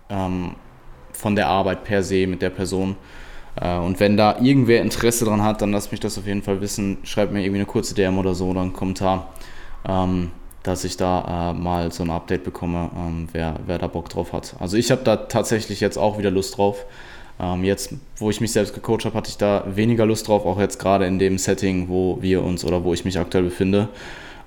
ähm, 0.09 0.55
von 1.11 1.35
der 1.35 1.47
Arbeit 1.47 1.83
per 1.83 2.03
se 2.03 2.27
mit 2.27 2.41
der 2.41 2.49
Person. 2.49 2.95
Äh, 3.59 3.77
und 3.77 3.99
wenn 3.99 4.17
da 4.17 4.37
irgendwer 4.39 4.81
Interesse 4.81 5.25
dran 5.25 5.43
hat, 5.43 5.61
dann 5.61 5.71
lasst 5.71 5.91
mich 5.91 5.99
das 5.99 6.17
auf 6.17 6.25
jeden 6.25 6.41
Fall 6.41 6.61
wissen. 6.61 6.97
Schreibt 7.03 7.31
mir 7.31 7.41
irgendwie 7.41 7.59
eine 7.59 7.65
kurze 7.65 7.93
DM 7.93 8.17
oder 8.17 8.33
so 8.33 8.47
oder 8.47 8.61
einen 8.61 8.73
Kommentar, 8.73 9.33
ähm, 9.87 10.31
dass 10.63 10.83
ich 10.83 10.97
da 10.97 11.51
äh, 11.51 11.53
mal 11.53 11.91
so 11.91 12.03
ein 12.03 12.09
Update 12.09 12.43
bekomme, 12.43 12.89
ähm, 12.95 13.27
wer, 13.31 13.55
wer 13.65 13.77
da 13.77 13.87
Bock 13.87 14.09
drauf 14.09 14.33
hat. 14.33 14.55
Also 14.59 14.77
ich 14.77 14.91
habe 14.91 15.03
da 15.03 15.17
tatsächlich 15.17 15.79
jetzt 15.81 15.97
auch 15.97 16.17
wieder 16.17 16.31
Lust 16.31 16.57
drauf. 16.57 16.85
Ähm, 17.39 17.63
jetzt, 17.63 17.93
wo 18.17 18.29
ich 18.29 18.41
mich 18.41 18.51
selbst 18.51 18.73
gecoacht 18.73 19.05
habe, 19.05 19.15
hatte 19.15 19.29
ich 19.29 19.37
da 19.37 19.63
weniger 19.73 20.05
Lust 20.05 20.27
drauf, 20.27 20.45
auch 20.45 20.59
jetzt 20.59 20.77
gerade 20.77 21.05
in 21.05 21.19
dem 21.19 21.37
Setting, 21.37 21.87
wo 21.87 22.17
wir 22.21 22.43
uns 22.43 22.65
oder 22.65 22.83
wo 22.83 22.93
ich 22.93 23.05
mich 23.05 23.17
aktuell 23.17 23.45
befinde, 23.45 23.87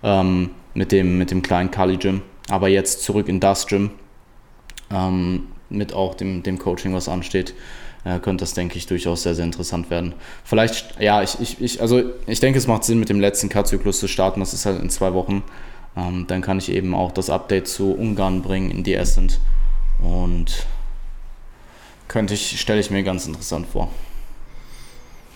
ähm, 0.03 0.51
mit, 0.74 0.93
dem, 0.93 1.18
mit 1.18 1.30
dem 1.30 1.43
kleinen 1.43 1.70
Kali 1.70 1.97
Gym. 1.97 2.22
Aber 2.51 2.68
jetzt 2.68 3.03
zurück 3.03 3.28
in 3.28 3.40
das 3.40 3.66
Gym, 3.66 3.90
ähm, 4.90 5.45
mit 5.70 5.95
auch 5.95 6.14
dem, 6.14 6.43
dem 6.43 6.59
Coaching, 6.59 6.93
was 6.93 7.09
ansteht, 7.09 7.55
äh, 8.05 8.18
könnte 8.18 8.43
das, 8.43 8.53
denke 8.53 8.76
ich, 8.76 8.86
durchaus 8.86 9.22
sehr, 9.22 9.34
sehr 9.34 9.45
interessant 9.45 9.88
werden. 9.88 10.14
Vielleicht, 10.45 11.01
ja, 11.01 11.22
ich, 11.22 11.40
ich, 11.40 11.61
ich, 11.62 11.80
also 11.80 12.03
ich 12.26 12.40
denke, 12.40 12.59
es 12.59 12.66
macht 12.66 12.84
Sinn, 12.84 12.99
mit 12.99 13.09
dem 13.09 13.20
letzten 13.20 13.49
Cut-Zyklus 13.49 14.01
zu 14.01 14.09
starten. 14.09 14.40
Das 14.40 14.53
ist 14.53 14.66
halt 14.66 14.82
in 14.82 14.90
zwei 14.90 15.14
Wochen. 15.14 15.43
Ähm, 15.97 16.26
dann 16.26 16.43
kann 16.43 16.59
ich 16.59 16.70
eben 16.70 16.95
auch 16.95 17.12
das 17.12 17.30
Update 17.30 17.68
zu 17.68 17.95
Ungarn 17.95 18.43
bringen 18.43 18.70
in 18.70 18.82
die 18.82 18.99
Ascent. 18.99 19.40
Und 20.03 20.66
könnte 22.12 22.34
ich, 22.34 22.60
stelle 22.60 22.78
ich 22.78 22.90
mir 22.90 23.02
ganz 23.02 23.26
interessant 23.26 23.66
vor. 23.66 23.88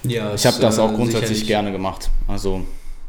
Ja, 0.05 0.35
ich 0.35 0.47
habe 0.47 0.61
das 0.61 0.79
auch 0.79 0.93
äh, 0.93 0.95
grundsätzlich 0.95 1.47
gerne 1.47 1.73
gemacht. 1.73 2.11
Also. 2.29 2.65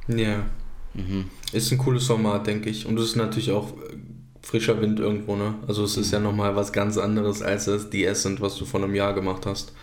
Ja. 0.08 0.46
Mhm. 0.94 1.26
Ist 1.52 1.72
ein 1.72 1.78
cooles 1.78 2.08
Format, 2.08 2.48
denke 2.48 2.70
ich. 2.70 2.86
Und 2.86 2.98
es 2.98 3.10
ist 3.10 3.16
natürlich 3.18 3.52
auch 3.52 3.74
frischer 4.42 4.82
Wind 4.82 5.00
irgendwo, 5.00 5.36
ne? 5.36 5.56
Also 5.68 5.84
es 5.84 5.98
ist 5.98 6.12
ja 6.12 6.20
nochmal 6.20 6.56
was 6.56 6.72
ganz 6.72 6.98
anderes 6.98 7.42
als 7.42 7.66
das 7.66 7.90
DS 7.90 8.24
sind, 8.24 8.40
was 8.40 8.56
du 8.56 8.66
vor 8.66 8.82
einem 8.82 8.96
Jahr 8.96 9.14
gemacht 9.14 9.46
hast. 9.46 9.74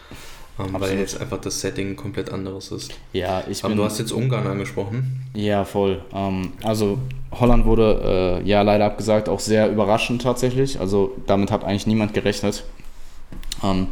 Ähm, 0.59 0.69
weil 0.73 0.99
jetzt 0.99 1.21
einfach 1.21 1.41
das 1.41 1.61
Setting 1.61 1.97
komplett 1.97 2.31
anderes 2.31 2.71
ist. 2.71 2.93
Ja, 3.13 3.45
ich 3.51 3.65
Aber 3.65 3.71
bin, 3.71 3.79
du 3.79 3.85
hast 3.85 3.99
jetzt 3.99 4.13
Ungarn 4.13 4.47
angesprochen. 4.47 5.25
Ja, 5.35 5.65
voll. 5.65 6.03
Ähm, 6.15 6.53
also 6.63 6.99
Holland 7.33 7.67
wurde 7.67 8.41
äh, 8.43 8.49
ja 8.49 8.63
leider 8.63 8.87
abgesagt, 8.87 9.29
auch 9.29 9.41
sehr 9.41 9.71
überraschend 9.71 10.23
tatsächlich. 10.23 10.81
Also 10.81 11.13
damit 11.27 11.51
hat 11.51 11.65
eigentlich 11.65 11.87
niemand 11.87 12.15
gerechnet. 12.15 12.65
Ähm, 13.65 13.89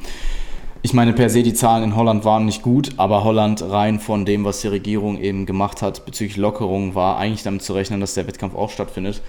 ich 0.84 0.94
meine, 0.94 1.12
per 1.12 1.30
se, 1.30 1.44
die 1.44 1.54
Zahlen 1.54 1.84
in 1.84 1.96
Holland 1.96 2.24
waren 2.24 2.44
nicht 2.44 2.62
gut, 2.62 2.90
aber 2.96 3.22
Holland 3.22 3.62
rein 3.62 4.00
von 4.00 4.24
dem, 4.24 4.44
was 4.44 4.62
die 4.62 4.68
Regierung 4.68 5.16
eben 5.18 5.46
gemacht 5.46 5.80
hat 5.80 6.04
bezüglich 6.04 6.36
Lockerung, 6.36 6.96
war 6.96 7.18
eigentlich 7.18 7.44
damit 7.44 7.62
zu 7.62 7.72
rechnen, 7.72 8.00
dass 8.00 8.14
der 8.14 8.26
Wettkampf 8.26 8.56
auch 8.56 8.70
stattfindet. 8.70 9.22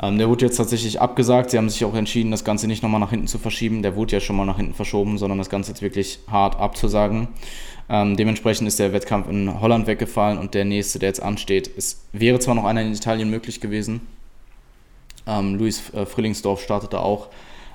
Ähm, 0.00 0.18
der 0.18 0.28
wurde 0.28 0.46
jetzt 0.46 0.56
tatsächlich 0.56 1.00
abgesagt. 1.00 1.50
Sie 1.50 1.58
haben 1.58 1.68
sich 1.68 1.84
auch 1.84 1.94
entschieden, 1.94 2.30
das 2.30 2.44
Ganze 2.44 2.66
nicht 2.66 2.82
nochmal 2.82 3.00
nach 3.00 3.10
hinten 3.10 3.26
zu 3.26 3.38
verschieben. 3.38 3.82
Der 3.82 3.96
wurde 3.96 4.12
ja 4.12 4.20
schon 4.20 4.36
mal 4.36 4.44
nach 4.44 4.56
hinten 4.56 4.74
verschoben, 4.74 5.18
sondern 5.18 5.38
das 5.38 5.50
Ganze 5.50 5.72
jetzt 5.72 5.82
wirklich 5.82 6.20
hart 6.30 6.58
abzusagen. 6.58 7.28
Ähm, 7.88 8.16
dementsprechend 8.16 8.68
ist 8.68 8.78
der 8.78 8.92
Wettkampf 8.92 9.28
in 9.28 9.60
Holland 9.60 9.86
weggefallen 9.86 10.38
und 10.38 10.54
der 10.54 10.64
nächste, 10.64 10.98
der 10.98 11.08
jetzt 11.08 11.22
ansteht, 11.22 11.70
es 11.76 12.04
wäre 12.12 12.38
zwar 12.38 12.54
noch 12.54 12.64
einer 12.64 12.80
in 12.82 12.92
Italien 12.92 13.28
möglich 13.28 13.60
gewesen. 13.60 14.00
Ähm, 15.26 15.56
Luis 15.56 15.92
äh, 15.94 16.06
Frillingsdorf 16.06 16.62
startete 16.62 17.00
auch, 17.00 17.28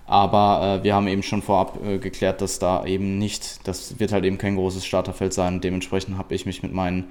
aber 0.08 0.80
äh, 0.80 0.84
wir 0.84 0.96
haben 0.96 1.08
eben 1.08 1.22
schon 1.22 1.42
vorab 1.42 1.80
äh, 1.86 1.98
geklärt, 1.98 2.42
dass 2.42 2.60
da 2.60 2.86
eben 2.86 3.18
nicht, 3.18 3.68
das 3.68 4.00
wird 4.00 4.14
halt 4.14 4.24
eben 4.26 4.38
kein 4.38 4.56
großes 4.56 4.86
Starterfeld 4.86 5.34
sein. 5.34 5.62
Dementsprechend 5.62 6.18
habe 6.18 6.34
ich 6.34 6.46
mich 6.46 6.64
mit 6.64 6.74
meinen 6.74 7.06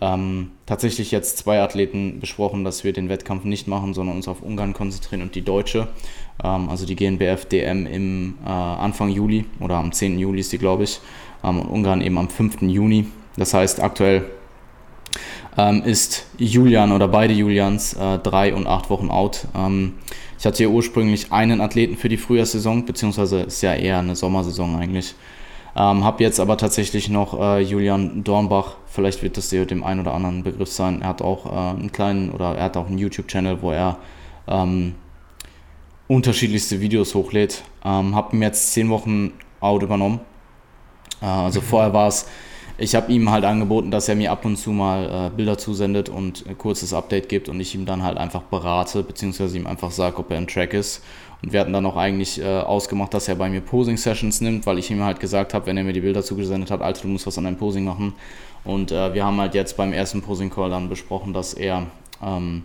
ähm, 0.00 0.50
tatsächlich 0.66 1.10
jetzt 1.10 1.38
zwei 1.38 1.60
Athleten 1.60 2.20
besprochen, 2.20 2.64
dass 2.64 2.84
wir 2.84 2.92
den 2.92 3.08
Wettkampf 3.08 3.44
nicht 3.44 3.66
machen, 3.66 3.94
sondern 3.94 4.16
uns 4.16 4.28
auf 4.28 4.42
Ungarn 4.42 4.74
konzentrieren 4.74 5.22
und 5.22 5.34
die 5.34 5.42
Deutsche. 5.42 5.88
Ähm, 6.44 6.68
also 6.68 6.84
die 6.84 6.96
GNBF 6.96 7.46
DM 7.46 7.86
im 7.86 8.34
äh, 8.44 8.48
Anfang 8.48 9.08
Juli 9.08 9.46
oder 9.58 9.76
am 9.76 9.92
10. 9.92 10.18
Juli 10.18 10.40
ist 10.40 10.52
die, 10.52 10.58
glaube 10.58 10.84
ich. 10.84 11.00
Ähm, 11.42 11.60
und 11.60 11.68
Ungarn 11.68 12.02
eben 12.02 12.18
am 12.18 12.28
5. 12.28 12.60
Juni. 12.62 13.06
Das 13.38 13.54
heißt, 13.54 13.80
aktuell 13.80 14.26
ähm, 15.56 15.82
ist 15.82 16.26
Julian 16.36 16.92
oder 16.92 17.08
beide 17.08 17.32
Julians 17.32 17.94
äh, 17.94 18.18
drei 18.18 18.54
und 18.54 18.66
acht 18.66 18.90
Wochen 18.90 19.10
out. 19.10 19.46
Ähm, 19.56 19.94
ich 20.38 20.46
hatte 20.46 20.58
hier 20.58 20.70
ursprünglich 20.70 21.32
einen 21.32 21.60
Athleten 21.60 21.96
für 21.96 22.08
die 22.08 22.16
Frühjahrssaison, 22.16 22.84
beziehungsweise 22.84 23.40
ist 23.42 23.62
ja 23.62 23.74
eher 23.74 23.98
eine 23.98 24.16
Sommersaison 24.16 24.76
eigentlich. 24.76 25.14
Ähm, 25.76 26.04
habe 26.04 26.22
jetzt 26.22 26.40
aber 26.40 26.56
tatsächlich 26.56 27.10
noch 27.10 27.38
äh, 27.38 27.60
Julian 27.60 28.24
Dornbach, 28.24 28.76
vielleicht 28.86 29.22
wird 29.22 29.36
das 29.36 29.50
dem 29.50 29.84
einen 29.84 30.00
oder 30.00 30.14
anderen 30.14 30.42
Begriff 30.42 30.70
sein. 30.70 31.02
Er 31.02 31.08
hat 31.08 31.20
auch 31.20 31.46
äh, 31.46 31.78
einen 31.78 31.92
kleinen 31.92 32.30
oder 32.30 32.56
er 32.56 32.64
hat 32.64 32.76
auch 32.78 32.86
einen 32.86 32.96
YouTube-Channel, 32.96 33.60
wo 33.60 33.72
er 33.72 33.98
ähm, 34.48 34.94
unterschiedlichste 36.08 36.80
Videos 36.80 37.14
hochlädt. 37.14 37.62
Ähm, 37.84 38.14
habe 38.14 38.34
ihm 38.34 38.42
jetzt 38.42 38.72
zehn 38.72 38.88
Wochen 38.88 39.32
out 39.60 39.82
übernommen. 39.82 40.20
Äh, 41.20 41.26
also 41.26 41.60
mhm. 41.60 41.64
vorher 41.64 41.92
war 41.92 42.08
es, 42.08 42.26
ich 42.78 42.94
habe 42.94 43.10
ihm 43.10 43.30
halt 43.30 43.44
angeboten, 43.44 43.90
dass 43.90 44.08
er 44.08 44.16
mir 44.16 44.30
ab 44.30 44.44
und 44.44 44.56
zu 44.56 44.70
mal 44.70 45.28
äh, 45.28 45.36
Bilder 45.36 45.56
zusendet 45.56 46.08
und 46.08 46.44
ein 46.46 46.58
kurzes 46.58 46.92
Update 46.92 47.28
gibt 47.28 47.48
und 47.48 47.58
ich 47.58 47.74
ihm 47.74 47.86
dann 47.86 48.02
halt 48.02 48.18
einfach 48.18 48.42
berate, 48.42 49.02
beziehungsweise 49.02 49.56
ihm 49.56 49.66
einfach 49.66 49.90
sage, 49.90 50.18
ob 50.18 50.30
er 50.30 50.38
im 50.38 50.46
Track 50.46 50.74
ist. 50.74 51.02
Und 51.42 51.52
wir 51.52 51.60
hatten 51.60 51.72
dann 51.72 51.86
auch 51.86 51.96
eigentlich 51.96 52.40
äh, 52.40 52.60
ausgemacht, 52.60 53.14
dass 53.14 53.28
er 53.28 53.34
bei 53.34 53.48
mir 53.48 53.60
Posing-Sessions 53.60 54.40
nimmt, 54.40 54.66
weil 54.66 54.78
ich 54.78 54.90
ihm 54.90 55.02
halt 55.02 55.20
gesagt 55.20 55.54
habe, 55.54 55.66
wenn 55.66 55.76
er 55.76 55.84
mir 55.84 55.92
die 55.92 56.00
Bilder 56.00 56.22
zugesendet 56.22 56.70
hat, 56.70 56.82
Alter, 56.82 57.02
du 57.02 57.08
musst 57.08 57.26
was 57.26 57.38
an 57.38 57.44
deinem 57.44 57.56
Posing 57.56 57.84
machen. 57.84 58.14
Und 58.64 58.90
äh, 58.90 59.14
wir 59.14 59.24
haben 59.24 59.40
halt 59.40 59.54
jetzt 59.54 59.76
beim 59.76 59.92
ersten 59.92 60.22
Posing-Call 60.22 60.70
dann 60.70 60.88
besprochen, 60.88 61.32
dass 61.32 61.54
er 61.54 61.86
ähm, 62.22 62.64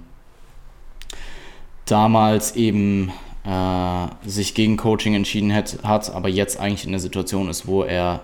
damals 1.85 2.55
eben 2.55 3.11
äh, 3.45 4.07
sich 4.27 4.55
gegen 4.55 4.77
Coaching 4.77 5.15
entschieden 5.15 5.53
hat, 5.53 5.79
hat, 5.83 6.13
aber 6.13 6.29
jetzt 6.29 6.59
eigentlich 6.59 6.85
in 6.85 6.91
der 6.91 7.01
Situation 7.01 7.49
ist, 7.49 7.67
wo 7.67 7.83
er 7.83 8.21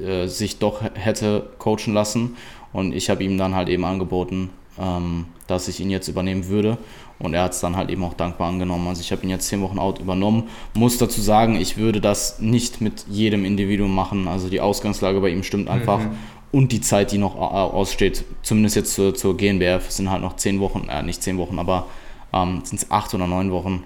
äh, 0.00 0.26
sich 0.26 0.58
doch 0.58 0.82
hätte 0.94 1.50
coachen 1.58 1.94
lassen. 1.94 2.36
Und 2.72 2.92
ich 2.92 3.10
habe 3.10 3.24
ihm 3.24 3.38
dann 3.38 3.54
halt 3.54 3.68
eben 3.68 3.84
angeboten, 3.84 4.50
ähm, 4.78 5.26
dass 5.46 5.68
ich 5.68 5.80
ihn 5.80 5.90
jetzt 5.90 6.08
übernehmen 6.08 6.48
würde. 6.48 6.78
Und 7.18 7.34
er 7.34 7.42
hat 7.42 7.52
es 7.52 7.60
dann 7.60 7.76
halt 7.76 7.90
eben 7.90 8.04
auch 8.04 8.14
dankbar 8.14 8.48
angenommen. 8.48 8.86
Also 8.86 9.00
ich 9.00 9.10
habe 9.10 9.22
ihn 9.24 9.30
jetzt 9.30 9.48
zehn 9.48 9.60
Wochen 9.60 9.78
out 9.78 9.98
übernommen. 9.98 10.44
Muss 10.74 10.98
dazu 10.98 11.20
sagen, 11.20 11.56
ich 11.56 11.76
würde 11.76 12.00
das 12.00 12.38
nicht 12.38 12.80
mit 12.80 13.06
jedem 13.08 13.44
Individuum 13.44 13.92
machen. 13.92 14.28
Also 14.28 14.48
die 14.48 14.60
Ausgangslage 14.60 15.20
bei 15.20 15.30
ihm 15.30 15.42
stimmt 15.42 15.68
einfach. 15.68 15.98
Mhm. 15.98 16.10
Und 16.50 16.72
die 16.72 16.80
Zeit, 16.80 17.12
die 17.12 17.18
noch 17.18 17.34
aussteht, 17.36 18.24
zumindest 18.42 18.76
jetzt 18.76 18.94
zur, 18.94 19.14
zur 19.14 19.36
GNBF, 19.36 19.90
sind 19.90 20.10
halt 20.10 20.22
noch 20.22 20.36
zehn 20.36 20.60
Wochen, 20.60 20.88
äh, 20.88 21.02
nicht 21.02 21.22
zehn 21.22 21.36
Wochen, 21.36 21.58
aber 21.58 21.86
ähm, 22.32 22.62
sind 22.64 22.80
es 22.80 22.90
acht 22.90 23.12
oder 23.14 23.26
neun 23.26 23.50
Wochen. 23.50 23.84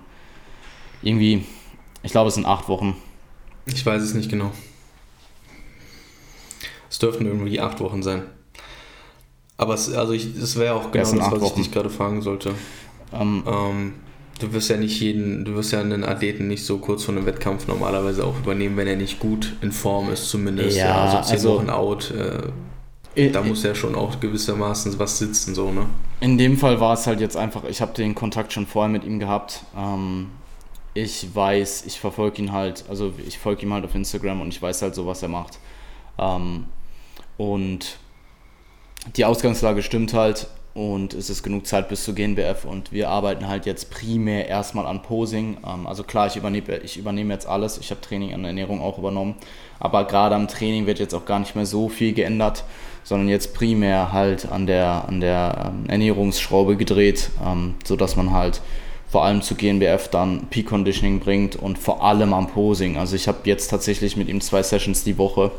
Irgendwie, 1.03 1.45
ich 2.05 2.13
glaube, 2.13 2.29
es 2.29 2.35
sind 2.35 2.47
acht 2.47 2.69
Wochen. 2.69 2.97
Ich 3.67 3.85
weiß 3.85 4.01
es 4.03 4.15
nicht 4.15 4.31
genau. 4.31 4.53
Dürften 7.03 7.27
irgendwie 7.27 7.61
acht 7.61 7.81
Wochen 7.81 8.03
sein. 8.03 8.23
Aber 9.57 9.75
es, 9.75 9.93
also 9.93 10.15
es 10.15 10.59
wäre 10.59 10.75
auch 10.75 10.91
genau 10.91 11.05
das, 11.05 11.13
was 11.13 11.41
Wochen. 11.41 11.45
ich 11.45 11.53
dich 11.53 11.73
gerade 11.73 11.91
fragen 11.91 12.23
sollte. 12.23 12.55
Ähm, 13.13 13.45
ähm, 13.47 13.93
du 14.41 14.53
wirst 14.53 14.71
ja 14.71 14.77
nicht 14.77 15.01
jeden, 15.01 15.45
du 15.45 15.55
wirst 15.55 15.73
ja 15.73 15.81
einen 15.81 16.05
Athleten 16.05 16.49
nicht 16.49 16.65
so 16.65 16.79
kurz 16.79 17.05
vor 17.05 17.15
einem 17.15 17.27
Wettkampf 17.27 17.69
normalerweise 17.69 18.25
auch 18.25 18.39
übernehmen, 18.39 18.77
wenn 18.77 18.89
er 18.89 18.97
nicht 18.97 19.21
gut 19.21 19.55
in 19.61 19.73
Form 19.73 20.11
ist, 20.11 20.29
zumindest. 20.29 20.77
Ja, 20.77 20.87
ja 20.87 21.05
also 21.05 21.29
zehn 21.29 21.33
also, 21.35 21.55
Wochen 21.57 21.71
out. 21.71 22.13
Äh, 23.15 23.31
da 23.31 23.43
muss 23.43 23.63
ja 23.63 23.75
schon 23.75 23.95
auch 23.95 24.21
gewissermaßen 24.21 24.99
was 24.99 25.19
sitzen, 25.19 25.55
so, 25.55 25.71
ne? 25.71 25.87
In 26.21 26.39
dem 26.39 26.57
Fall 26.57 26.81
war 26.81 26.95
es 26.95 27.07
halt 27.07 27.21
jetzt 27.21 27.37
einfach, 27.37 27.65
ich 27.65 27.83
habe 27.83 27.93
den 27.93 28.15
Kontakt 28.15 28.53
schon 28.53 28.67
vorher 28.67 28.91
mit 28.91 29.05
ihm 29.05 29.19
gehabt. 29.19 29.65
Ähm, 29.77 30.29
ich 30.95 31.35
weiß, 31.35 31.85
ich 31.87 32.01
verfolge 32.01 32.41
ihn 32.41 32.53
halt, 32.53 32.85
also 32.89 33.13
ich 33.27 33.39
folge 33.39 33.63
ihm 33.63 33.73
halt 33.73 33.85
auf 33.85 33.95
Instagram 33.95 34.41
und 34.41 34.49
ich 34.49 34.61
weiß 34.61 34.83
halt 34.83 34.95
so, 34.95 35.07
was 35.07 35.23
er 35.23 35.29
macht. 35.29 35.59
Ähm, 36.19 36.67
und 37.43 37.97
die 39.17 39.25
Ausgangslage 39.25 39.83
stimmt 39.83 40.15
halt 40.15 40.47
und 40.75 41.13
es 41.13 41.29
ist 41.29 41.43
genug 41.43 41.67
Zeit 41.67 41.89
bis 41.89 42.05
zur 42.05 42.15
GNBF 42.15 42.65
und 42.65 42.93
wir 42.93 43.09
arbeiten 43.11 43.49
halt 43.49 43.67
jetzt 43.67 43.91
primär 43.91 44.49
erstmal 44.49 44.87
an 44.87 45.03
Posing. 45.03 45.57
Ähm, 45.67 45.89
also 45.89 46.05
klar, 46.05 46.29
ich 46.29 46.37
übernehme, 46.37 46.79
ich 46.79 46.97
übernehme 46.97 47.35
jetzt 47.35 47.47
alles. 47.47 47.79
Ich 47.79 47.91
habe 47.91 48.01
Training 48.01 48.33
an 48.33 48.45
Ernährung 48.45 48.81
auch 48.81 48.97
übernommen. 48.97 49.35
Aber 49.81 50.07
gerade 50.07 50.37
am 50.37 50.47
Training 50.47 50.87
wird 50.87 51.01
jetzt 51.01 51.15
auch 51.15 51.25
gar 51.25 51.41
nicht 51.41 51.57
mehr 51.57 51.67
so 51.67 51.89
viel 51.89 52.13
geändert, 52.13 52.65
sondern 53.03 53.29
jetzt 53.29 53.55
primär 53.55 54.13
halt 54.13 54.51
an 54.51 54.67
der, 54.67 55.05
an 55.09 55.21
der 55.21 55.73
ähm, 55.73 55.91
Ernährungsschraube 55.91 56.77
gedreht, 56.77 57.31
ähm, 57.45 57.75
sodass 57.85 58.15
man 58.15 58.33
halt 58.33 58.63
vor 59.09 59.25
allem 59.25 59.43
zu 59.43 59.57
GNBF 59.57 60.09
dann 60.09 60.47
Peak 60.49 60.69
Conditioning 60.69 61.21
bringt 61.21 61.57
und 61.57 61.79
vor 61.79 62.03
allem 62.03 62.33
am 62.33 62.47
Posing. 62.47 62.97
Also 62.97 63.15
ich 63.15 63.29
habe 63.29 63.41
jetzt 63.45 63.69
tatsächlich 63.69 64.17
mit 64.17 64.29
ihm 64.29 64.41
zwei 64.41 64.63
Sessions 64.63 65.05
die 65.05 65.19
Woche 65.19 65.51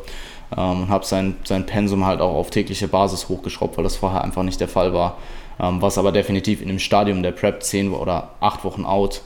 und 0.56 0.90
habe 0.90 1.06
sein, 1.06 1.36
sein 1.44 1.66
Pensum 1.66 2.06
halt 2.06 2.22
auch 2.22 2.36
auf 2.36 2.50
tägliche 2.50 2.88
Basis 2.88 3.30
hochgeschraubt, 3.30 3.78
weil 3.78 3.84
das 3.84 3.96
vorher 3.96 4.24
einfach 4.24 4.44
nicht 4.44 4.60
der 4.60 4.68
Fall 4.68 4.94
war. 4.94 5.18
Ähm, 5.60 5.82
was 5.82 5.98
aber 5.98 6.12
definitiv 6.12 6.62
in 6.62 6.68
dem 6.68 6.80
Stadium 6.80 7.22
der 7.24 7.32
Prep 7.32 7.64
10 7.64 7.92
oder 7.94 8.32
8 8.40 8.64
Wochen 8.64 8.86
out 8.86 9.22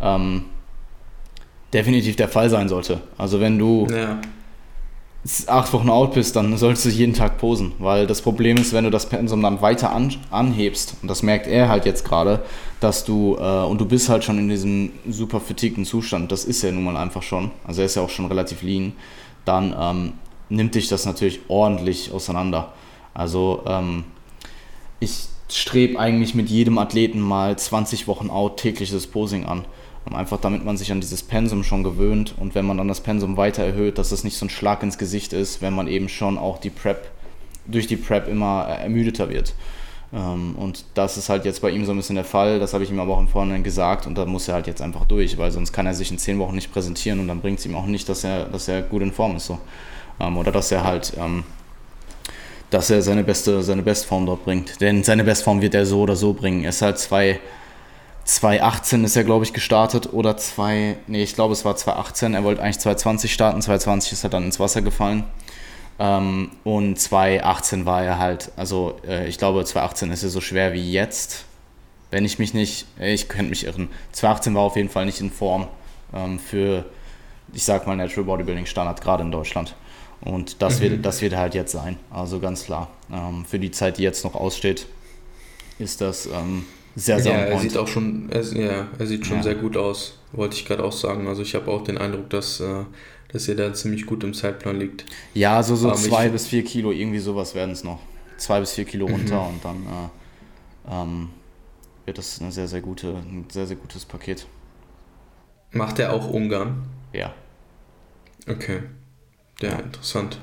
ähm, 0.00 0.44
definitiv 1.72 2.16
der 2.16 2.28
Fall 2.28 2.48
sein 2.48 2.68
sollte. 2.68 3.00
Also 3.18 3.40
wenn 3.40 3.58
du 3.58 3.86
Ja. 3.90 4.18
acht 5.46 5.72
Wochen 5.72 5.88
out 5.88 6.12
bist, 6.14 6.36
dann 6.36 6.56
solltest 6.56 6.84
du 6.84 6.90
jeden 6.90 7.14
Tag 7.14 7.38
posen. 7.38 7.72
Weil 7.78 8.06
das 8.06 8.20
Problem 8.20 8.58
ist, 8.58 8.72
wenn 8.72 8.84
du 8.84 8.90
das 8.90 9.08
Pensum 9.08 9.42
dann 9.42 9.62
weiter 9.62 9.90
an, 9.90 10.14
anhebst, 10.30 10.96
und 11.02 11.08
das 11.08 11.22
merkt 11.22 11.46
er 11.46 11.68
halt 11.68 11.86
jetzt 11.86 12.04
gerade, 12.04 12.42
dass 12.80 13.04
du, 13.04 13.36
äh, 13.40 13.64
und 13.64 13.80
du 13.80 13.86
bist 13.86 14.08
halt 14.08 14.22
schon 14.22 14.38
in 14.38 14.48
diesem 14.48 14.92
super 15.08 15.40
fatigten 15.40 15.84
Zustand, 15.84 16.30
das 16.30 16.44
ist 16.44 16.62
er 16.62 16.72
nun 16.72 16.84
mal 16.84 16.96
einfach 16.96 17.22
schon, 17.22 17.50
also 17.66 17.80
er 17.80 17.86
ist 17.86 17.94
ja 17.96 18.02
auch 18.02 18.10
schon 18.10 18.26
relativ 18.26 18.62
lean, 18.62 18.92
dann 19.46 19.74
ähm, 19.78 20.12
nimmt 20.48 20.74
dich 20.74 20.88
das 20.88 21.06
natürlich 21.06 21.40
ordentlich 21.48 22.12
auseinander. 22.12 22.72
Also 23.12 23.62
ähm, 23.66 24.04
ich 25.00 25.26
strebe 25.48 25.98
eigentlich 25.98 26.34
mit 26.34 26.48
jedem 26.48 26.78
Athleten 26.78 27.20
mal 27.20 27.56
20 27.56 28.08
Wochen 28.08 28.30
out 28.30 28.56
tägliches 28.58 29.06
Posing 29.06 29.46
an. 29.46 29.64
Einfach 30.12 30.38
damit 30.38 30.64
man 30.64 30.76
sich 30.76 30.92
an 30.92 31.00
dieses 31.00 31.22
Pensum 31.22 31.64
schon 31.64 31.82
gewöhnt 31.82 32.34
und 32.38 32.54
wenn 32.54 32.66
man 32.66 32.76
dann 32.76 32.88
das 32.88 33.00
Pensum 33.00 33.38
weiter 33.38 33.64
erhöht, 33.64 33.96
dass 33.96 34.12
es 34.12 34.22
nicht 34.22 34.36
so 34.36 34.44
ein 34.44 34.50
Schlag 34.50 34.82
ins 34.82 34.98
Gesicht 34.98 35.32
ist, 35.32 35.62
wenn 35.62 35.74
man 35.74 35.88
eben 35.88 36.10
schon 36.10 36.36
auch 36.36 36.58
die 36.58 36.68
Prep, 36.68 37.10
durch 37.66 37.86
die 37.86 37.96
Prep 37.96 38.28
immer 38.28 38.66
äh, 38.68 38.82
ermüdeter 38.82 39.30
wird. 39.30 39.54
Ähm, 40.12 40.54
Und 40.56 40.84
das 40.92 41.16
ist 41.16 41.30
halt 41.30 41.46
jetzt 41.46 41.62
bei 41.62 41.70
ihm 41.70 41.86
so 41.86 41.92
ein 41.92 41.96
bisschen 41.96 42.16
der 42.16 42.24
Fall. 42.24 42.60
Das 42.60 42.74
habe 42.74 42.84
ich 42.84 42.90
ihm 42.90 43.00
aber 43.00 43.14
auch 43.14 43.20
im 43.20 43.28
Vorhinein 43.28 43.64
gesagt 43.64 44.06
und 44.06 44.16
da 44.16 44.26
muss 44.26 44.46
er 44.46 44.54
halt 44.54 44.66
jetzt 44.66 44.82
einfach 44.82 45.06
durch, 45.06 45.38
weil 45.38 45.50
sonst 45.50 45.72
kann 45.72 45.86
er 45.86 45.94
sich 45.94 46.10
in 46.10 46.18
10 46.18 46.38
Wochen 46.38 46.54
nicht 46.54 46.70
präsentieren 46.70 47.18
und 47.20 47.28
dann 47.28 47.40
bringt 47.40 47.58
es 47.58 47.66
ihm 47.66 47.74
auch 47.74 47.86
nicht, 47.86 48.06
dass 48.08 48.24
er, 48.24 48.44
dass 48.44 48.68
er 48.68 48.82
gut 48.82 49.02
in 49.02 49.10
Form 49.12 49.36
ist. 49.36 49.46
So. 49.46 49.58
Ähm, 50.20 50.36
Oder 50.36 50.52
dass 50.52 50.70
er 50.70 50.84
halt 50.84 51.12
ähm, 51.18 51.44
dass 52.74 52.90
er 52.90 53.02
seine 53.02 53.22
beste, 53.22 53.62
seine 53.62 53.82
Bestform 53.82 54.26
dort 54.26 54.44
bringt. 54.44 54.80
Denn 54.80 55.04
seine 55.04 55.22
Bestform 55.22 55.62
wird 55.62 55.74
er 55.74 55.86
so 55.86 56.00
oder 56.00 56.16
so 56.16 56.32
bringen. 56.32 56.64
Er 56.64 56.70
ist 56.70 56.82
halt 56.82 56.98
2, 56.98 57.38
2018 58.24 59.04
ist 59.04 59.16
er, 59.16 59.22
glaube 59.22 59.44
ich, 59.44 59.52
gestartet 59.52 60.12
oder 60.12 60.36
2, 60.36 60.96
nee, 61.06 61.22
ich 61.22 61.34
glaube 61.34 61.52
es 61.52 61.64
war 61.64 61.76
2018. 61.76 62.34
Er 62.34 62.42
wollte 62.42 62.62
eigentlich 62.62 62.80
2020 62.80 63.32
starten, 63.32 63.62
2020 63.62 64.12
ist 64.12 64.24
er 64.24 64.30
dann 64.30 64.44
ins 64.44 64.58
Wasser 64.58 64.82
gefallen. 64.82 65.24
Ähm, 66.00 66.50
und 66.64 66.98
2018 66.98 67.86
war 67.86 68.02
er 68.02 68.18
halt, 68.18 68.50
also 68.56 68.96
äh, 69.06 69.28
ich 69.28 69.38
glaube 69.38 69.64
2018 69.64 70.10
ist 70.10 70.24
er 70.24 70.30
so 70.30 70.40
schwer 70.40 70.72
wie 70.72 70.90
jetzt. 70.90 71.44
Wenn 72.10 72.24
ich 72.24 72.40
mich 72.40 72.54
nicht, 72.54 72.86
äh, 72.98 73.14
ich 73.14 73.28
könnte 73.28 73.50
mich 73.50 73.66
irren. 73.66 73.88
2018 74.12 74.54
war 74.54 74.62
auf 74.62 74.74
jeden 74.74 74.88
Fall 74.88 75.06
nicht 75.06 75.20
in 75.20 75.30
Form 75.30 75.68
für, 76.48 76.84
ich 77.52 77.64
sag 77.64 77.88
mal, 77.88 77.96
Natural 77.96 78.22
Bodybuilding 78.22 78.66
Standard, 78.66 79.00
gerade 79.00 79.24
in 79.24 79.32
Deutschland. 79.32 79.74
Und 80.24 80.62
das, 80.62 80.80
wird, 80.80 81.04
das 81.04 81.20
wird 81.20 81.36
halt 81.36 81.54
jetzt 81.54 81.72
sein. 81.72 81.98
Also 82.10 82.40
ganz 82.40 82.64
klar. 82.64 82.90
Ähm, 83.12 83.44
für 83.44 83.58
die 83.58 83.70
Zeit, 83.70 83.98
die 83.98 84.02
jetzt 84.02 84.24
noch 84.24 84.34
aussteht, 84.34 84.86
ist 85.78 86.00
das 86.00 86.26
ähm, 86.26 86.64
sehr, 86.96 87.20
sehr 87.20 87.32
Ja, 87.32 87.38
er 87.40 87.58
sieht 87.58 87.76
auch 87.76 87.88
schon, 87.88 88.30
er, 88.30 88.42
ja, 88.42 88.86
er 88.98 89.06
sieht 89.06 89.26
schon 89.26 89.38
Ja. 89.38 89.42
sehr 89.42 89.54
gut 89.56 89.76
aus, 89.76 90.18
wollte 90.32 90.56
ich 90.56 90.64
gerade 90.64 90.82
auch 90.82 90.92
sagen. 90.92 91.28
Also 91.28 91.42
ich 91.42 91.54
habe 91.54 91.70
auch 91.70 91.82
den 91.84 91.98
Eindruck, 91.98 92.30
dass, 92.30 92.60
äh, 92.60 92.84
dass 93.28 93.48
er 93.48 93.56
da 93.56 93.74
ziemlich 93.74 94.06
gut 94.06 94.24
im 94.24 94.32
Zeitplan 94.32 94.78
liegt. 94.78 95.04
Ja, 95.34 95.62
so, 95.62 95.76
so 95.76 95.88
Aber 95.90 95.98
mich- 95.98 96.06
zwei 96.08 96.28
bis 96.30 96.46
vier 96.46 96.64
Kilo, 96.64 96.90
irgendwie 96.90 97.18
sowas 97.18 97.54
werden 97.54 97.72
es 97.72 97.84
noch. 97.84 97.98
Zwei 98.38 98.60
bis 98.60 98.72
vier 98.72 98.84
Mhm. 98.84 98.88
Kilo 98.88 99.06
runter 99.06 99.46
und 99.46 99.62
dann 99.64 99.76
äh, 99.84 100.90
ähm, 101.02 101.28
wird 102.06 102.16
das 102.18 102.40
eine 102.40 102.50
sehr, 102.50 102.68
sehr 102.68 102.80
gute, 102.80 103.08
ein 103.08 103.44
sehr, 103.52 103.66
sehr 103.66 103.76
gutes 103.76 104.04
Paket. 104.06 104.46
Macht 105.72 105.98
er 105.98 106.12
auch 106.14 106.30
Ungarn? 106.30 106.84
Ja. 107.12 107.34
Okay. 108.48 108.82
Ja, 109.60 109.78
interessant. 109.78 110.38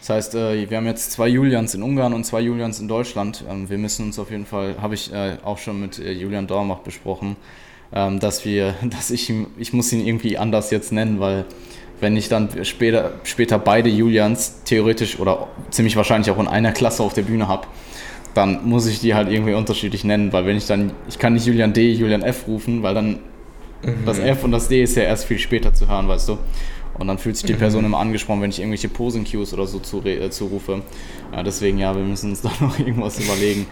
Das 0.00 0.10
heißt, 0.10 0.34
äh, 0.34 0.68
wir 0.68 0.76
haben 0.76 0.86
jetzt 0.86 1.12
zwei 1.12 1.28
Julians 1.28 1.74
in 1.74 1.82
Ungarn 1.82 2.12
und 2.12 2.24
zwei 2.24 2.40
Julians 2.40 2.78
in 2.78 2.88
Deutschland. 2.88 3.42
Ähm, 3.48 3.70
wir 3.70 3.78
müssen 3.78 4.04
uns 4.04 4.18
auf 4.18 4.30
jeden 4.30 4.44
Fall, 4.44 4.76
habe 4.80 4.94
ich 4.94 5.12
äh, 5.12 5.38
auch 5.42 5.56
schon 5.56 5.80
mit 5.80 5.98
äh, 5.98 6.12
Julian 6.12 6.46
Dormach 6.46 6.80
besprochen, 6.80 7.36
ähm, 7.90 8.20
dass 8.20 8.44
wir, 8.44 8.74
dass 8.82 9.10
ich 9.10 9.30
ihm, 9.30 9.46
ich 9.56 9.72
muss 9.72 9.92
ihn 9.92 10.06
irgendwie 10.06 10.36
anders 10.36 10.70
jetzt 10.70 10.92
nennen, 10.92 11.20
weil 11.20 11.46
wenn 12.00 12.18
ich 12.18 12.28
dann 12.28 12.50
später, 12.64 13.12
später 13.22 13.58
beide 13.58 13.88
Julians 13.88 14.62
theoretisch 14.64 15.18
oder 15.18 15.48
ziemlich 15.70 15.96
wahrscheinlich 15.96 16.30
auch 16.30 16.38
in 16.38 16.48
einer 16.48 16.72
Klasse 16.72 17.02
auf 17.02 17.14
der 17.14 17.22
Bühne 17.22 17.48
habe, 17.48 17.66
dann 18.34 18.68
muss 18.68 18.86
ich 18.86 19.00
die 19.00 19.14
halt 19.14 19.30
irgendwie 19.30 19.54
unterschiedlich 19.54 20.04
nennen, 20.04 20.34
weil 20.34 20.44
wenn 20.44 20.56
ich 20.56 20.66
dann, 20.66 20.92
ich 21.08 21.18
kann 21.18 21.32
nicht 21.32 21.46
Julian 21.46 21.72
D, 21.72 21.92
Julian 21.92 22.22
F 22.22 22.46
rufen, 22.46 22.82
weil 22.82 22.94
dann 22.94 23.20
das 24.04 24.18
F 24.18 24.44
und 24.44 24.52
das 24.52 24.68
D 24.68 24.82
ist 24.82 24.96
ja 24.96 25.04
erst 25.04 25.26
viel 25.26 25.38
später 25.38 25.72
zu 25.72 25.88
hören, 25.88 26.08
weißt 26.08 26.28
du. 26.28 26.38
Und 26.98 27.08
dann 27.08 27.18
fühlt 27.18 27.36
sich 27.36 27.46
die 27.46 27.54
Person 27.54 27.84
immer 27.84 27.98
angesprochen, 27.98 28.40
wenn 28.40 28.50
ich 28.50 28.60
irgendwelche 28.60 28.88
Posen-Cues 28.88 29.52
oder 29.52 29.66
so 29.66 29.80
zu, 29.80 30.04
äh, 30.04 30.30
zurufe. 30.30 30.82
Ja, 31.32 31.42
deswegen, 31.42 31.78
ja, 31.78 31.94
wir 31.94 32.04
müssen 32.04 32.30
uns 32.30 32.42
da 32.42 32.50
noch 32.60 32.78
irgendwas 32.78 33.18
überlegen. 33.18 33.66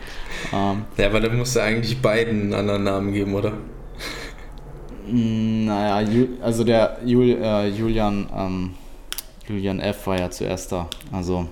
Ähm, 0.52 0.82
Ja, 0.96 1.06
aber 1.06 1.20
dann 1.20 1.36
musst 1.38 1.54
du 1.56 1.60
eigentlich 1.60 2.00
beiden 2.02 2.42
einen 2.42 2.54
anderen 2.54 2.84
Namen 2.84 3.12
geben, 3.12 3.34
oder? 3.34 3.52
mh, 5.06 5.64
naja, 5.66 6.08
Ju, 6.08 6.26
also 6.42 6.64
der 6.64 6.98
Jul, 7.04 7.36
äh, 7.40 7.68
Julian, 7.68 8.28
ähm, 8.34 8.70
Julian 9.48 9.80
F. 9.80 10.06
war 10.06 10.18
ja 10.18 10.30
zuerst 10.30 10.72
da. 10.72 10.88
Also, 11.10 11.46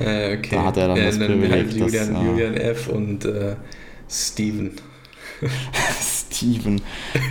Äh, 0.00 0.38
okay. 0.38 0.48
Da 0.56 0.64
hat 0.64 0.76
er 0.76 0.88
dann 0.88 0.96
das 0.96 1.18
Privileg, 1.18 1.50
halt 1.50 1.80
dass, 1.80 1.92
Julian, 1.92 2.16
äh, 2.16 2.24
Julian 2.30 2.54
F. 2.56 2.88
und 2.88 3.24
äh, 3.24 3.56
Steven. 4.10 4.72
Steven. 6.02 6.80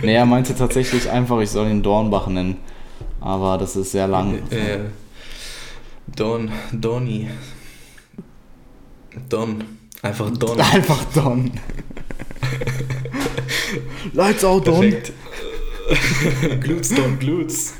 Er 0.02 0.24
meinte 0.26 0.54
tatsächlich 0.54 1.10
einfach, 1.10 1.40
ich 1.40 1.50
soll 1.50 1.68
ihn 1.68 1.82
Dornbach 1.82 2.26
nennen. 2.28 2.56
Aber 3.24 3.56
das 3.56 3.74
ist 3.74 3.92
sehr 3.92 4.06
lang. 4.06 4.34
Äh, 4.50 4.80
Don, 6.14 6.50
Donny. 6.72 7.30
Don. 9.30 9.64
Einfach 10.02 10.30
Don. 10.36 10.60
Einfach 10.74 11.02
Don. 11.14 11.50
Lights 14.12 14.44
out, 14.44 14.66
Don. 14.66 14.94
Glutes, 16.60 16.94
Don, 16.94 17.18
Glutes. 17.18 17.72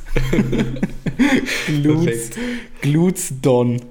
Glutes. 1.66 2.30
Glutes 2.80 3.34
Don. 3.42 3.82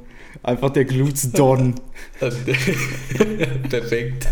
Einfach 0.41 0.71
der 0.71 0.85
Glutes 0.85 1.31
Don. 1.33 1.75
Perfekt. 3.69 4.27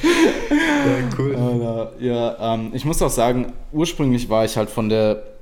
Ja, 0.00 1.08
cool. 1.18 1.90
Ja, 1.98 2.54
ähm, 2.54 2.70
ich 2.72 2.84
muss 2.84 3.02
auch 3.02 3.10
sagen, 3.10 3.52
ursprünglich 3.72 4.28
war 4.28 4.44
ich 4.44 4.56
halt 4.56 4.70
von 4.70 4.88
der 4.88 5.35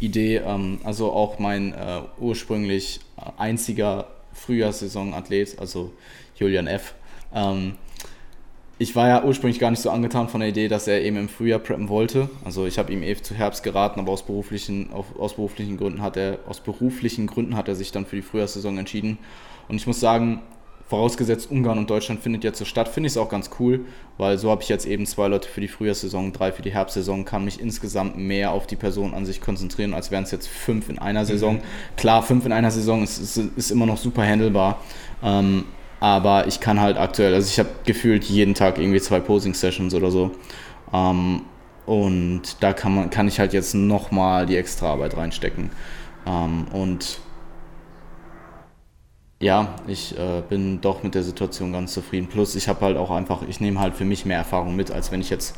Idee, 0.00 0.38
ähm, 0.38 0.80
also 0.82 1.12
auch 1.12 1.38
mein 1.38 1.72
äh, 1.72 2.00
ursprünglich 2.18 3.00
einziger 3.36 4.06
Frühjahrssaison-Athlet, 4.32 5.58
also 5.58 5.92
Julian 6.36 6.66
F. 6.66 6.94
Ähm, 7.34 7.74
ich 8.78 8.96
war 8.96 9.08
ja 9.08 9.24
ursprünglich 9.24 9.58
gar 9.58 9.70
nicht 9.70 9.82
so 9.82 9.90
angetan 9.90 10.28
von 10.28 10.40
der 10.40 10.48
Idee, 10.48 10.68
dass 10.68 10.88
er 10.88 11.02
eben 11.02 11.18
im 11.18 11.28
Frühjahr 11.28 11.58
preppen 11.58 11.90
wollte. 11.90 12.30
Also 12.46 12.64
ich 12.64 12.78
habe 12.78 12.90
ihm 12.90 13.02
eben 13.02 13.22
zu 13.22 13.34
Herbst 13.34 13.62
geraten, 13.62 14.00
aber 14.00 14.10
aus 14.10 14.24
beruflichen, 14.24 14.90
auf, 14.92 15.18
aus 15.18 15.34
beruflichen 15.34 15.76
Gründen 15.76 16.00
hat 16.00 16.16
er, 16.16 16.38
aus 16.48 16.60
beruflichen 16.60 17.26
Gründen 17.26 17.56
hat 17.56 17.68
er 17.68 17.74
sich 17.74 17.92
dann 17.92 18.06
für 18.06 18.16
die 18.16 18.22
Frühjahrssaison 18.22 18.78
entschieden. 18.78 19.18
Und 19.68 19.76
ich 19.76 19.86
muss 19.86 20.00
sagen, 20.00 20.40
vorausgesetzt 20.90 21.52
Ungarn 21.52 21.78
und 21.78 21.88
Deutschland 21.88 22.20
findet 22.20 22.42
jetzt 22.42 22.58
so 22.58 22.64
statt, 22.64 22.88
finde 22.88 23.06
ich 23.06 23.12
es 23.12 23.16
auch 23.16 23.28
ganz 23.28 23.50
cool, 23.60 23.86
weil 24.18 24.38
so 24.38 24.50
habe 24.50 24.62
ich 24.62 24.68
jetzt 24.68 24.86
eben 24.86 25.06
zwei 25.06 25.28
Leute 25.28 25.48
für 25.48 25.60
die 25.60 25.68
Frühjahrssaison, 25.68 26.32
drei 26.32 26.50
für 26.50 26.62
die 26.62 26.72
Herbstsaison, 26.72 27.24
kann 27.24 27.44
mich 27.44 27.60
insgesamt 27.60 28.18
mehr 28.18 28.50
auf 28.50 28.66
die 28.66 28.74
Person 28.74 29.14
an 29.14 29.24
sich 29.24 29.40
konzentrieren, 29.40 29.94
als 29.94 30.10
wären 30.10 30.24
es 30.24 30.32
jetzt 30.32 30.48
fünf 30.48 30.88
in 30.88 30.98
einer 30.98 31.24
Saison. 31.24 31.60
Klar, 31.96 32.24
fünf 32.24 32.44
in 32.44 32.50
einer 32.50 32.72
Saison 32.72 33.04
ist, 33.04 33.18
ist, 33.18 33.36
ist 33.36 33.70
immer 33.70 33.86
noch 33.86 33.98
super 33.98 34.24
handelbar, 34.24 34.80
ähm, 35.22 35.64
aber 36.00 36.48
ich 36.48 36.58
kann 36.58 36.80
halt 36.80 36.98
aktuell, 36.98 37.34
also 37.34 37.46
ich 37.48 37.60
habe 37.60 37.70
gefühlt 37.84 38.24
jeden 38.24 38.54
Tag 38.54 38.78
irgendwie 38.78 39.00
zwei 39.00 39.20
Posing-Sessions 39.20 39.94
oder 39.94 40.10
so. 40.10 40.32
Ähm, 40.92 41.42
und 41.86 42.42
da 42.60 42.72
kann, 42.72 42.94
man, 42.96 43.10
kann 43.10 43.28
ich 43.28 43.38
halt 43.38 43.52
jetzt 43.52 43.74
nochmal 43.74 44.46
die 44.46 44.56
Extraarbeit 44.56 45.16
reinstecken. 45.16 45.70
Ähm, 46.26 46.66
und 46.72 47.20
ja, 49.40 49.74
ich 49.86 50.16
äh, 50.18 50.42
bin 50.48 50.80
doch 50.80 51.02
mit 51.02 51.14
der 51.14 51.22
Situation 51.22 51.72
ganz 51.72 51.92
zufrieden. 51.94 52.28
Plus, 52.28 52.54
ich 52.54 52.68
habe 52.68 52.84
halt 52.84 52.96
auch 52.96 53.10
einfach, 53.10 53.42
ich 53.48 53.60
nehme 53.60 53.80
halt 53.80 53.94
für 53.94 54.04
mich 54.04 54.26
mehr 54.26 54.36
Erfahrung 54.38 54.76
mit, 54.76 54.90
als 54.90 55.10
wenn 55.10 55.20
ich 55.20 55.30
jetzt 55.30 55.56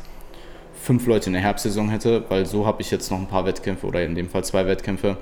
fünf 0.81 1.05
Leute 1.05 1.27
in 1.27 1.33
der 1.33 1.41
Herbstsaison 1.41 1.89
hätte, 1.89 2.23
weil 2.29 2.45
so 2.45 2.65
habe 2.65 2.81
ich 2.81 2.91
jetzt 2.91 3.11
noch 3.11 3.19
ein 3.19 3.27
paar 3.27 3.45
Wettkämpfe 3.45 3.85
oder 3.85 4.03
in 4.03 4.15
dem 4.15 4.29
Fall 4.29 4.43
zwei 4.43 4.65
Wettkämpfe. 4.65 5.17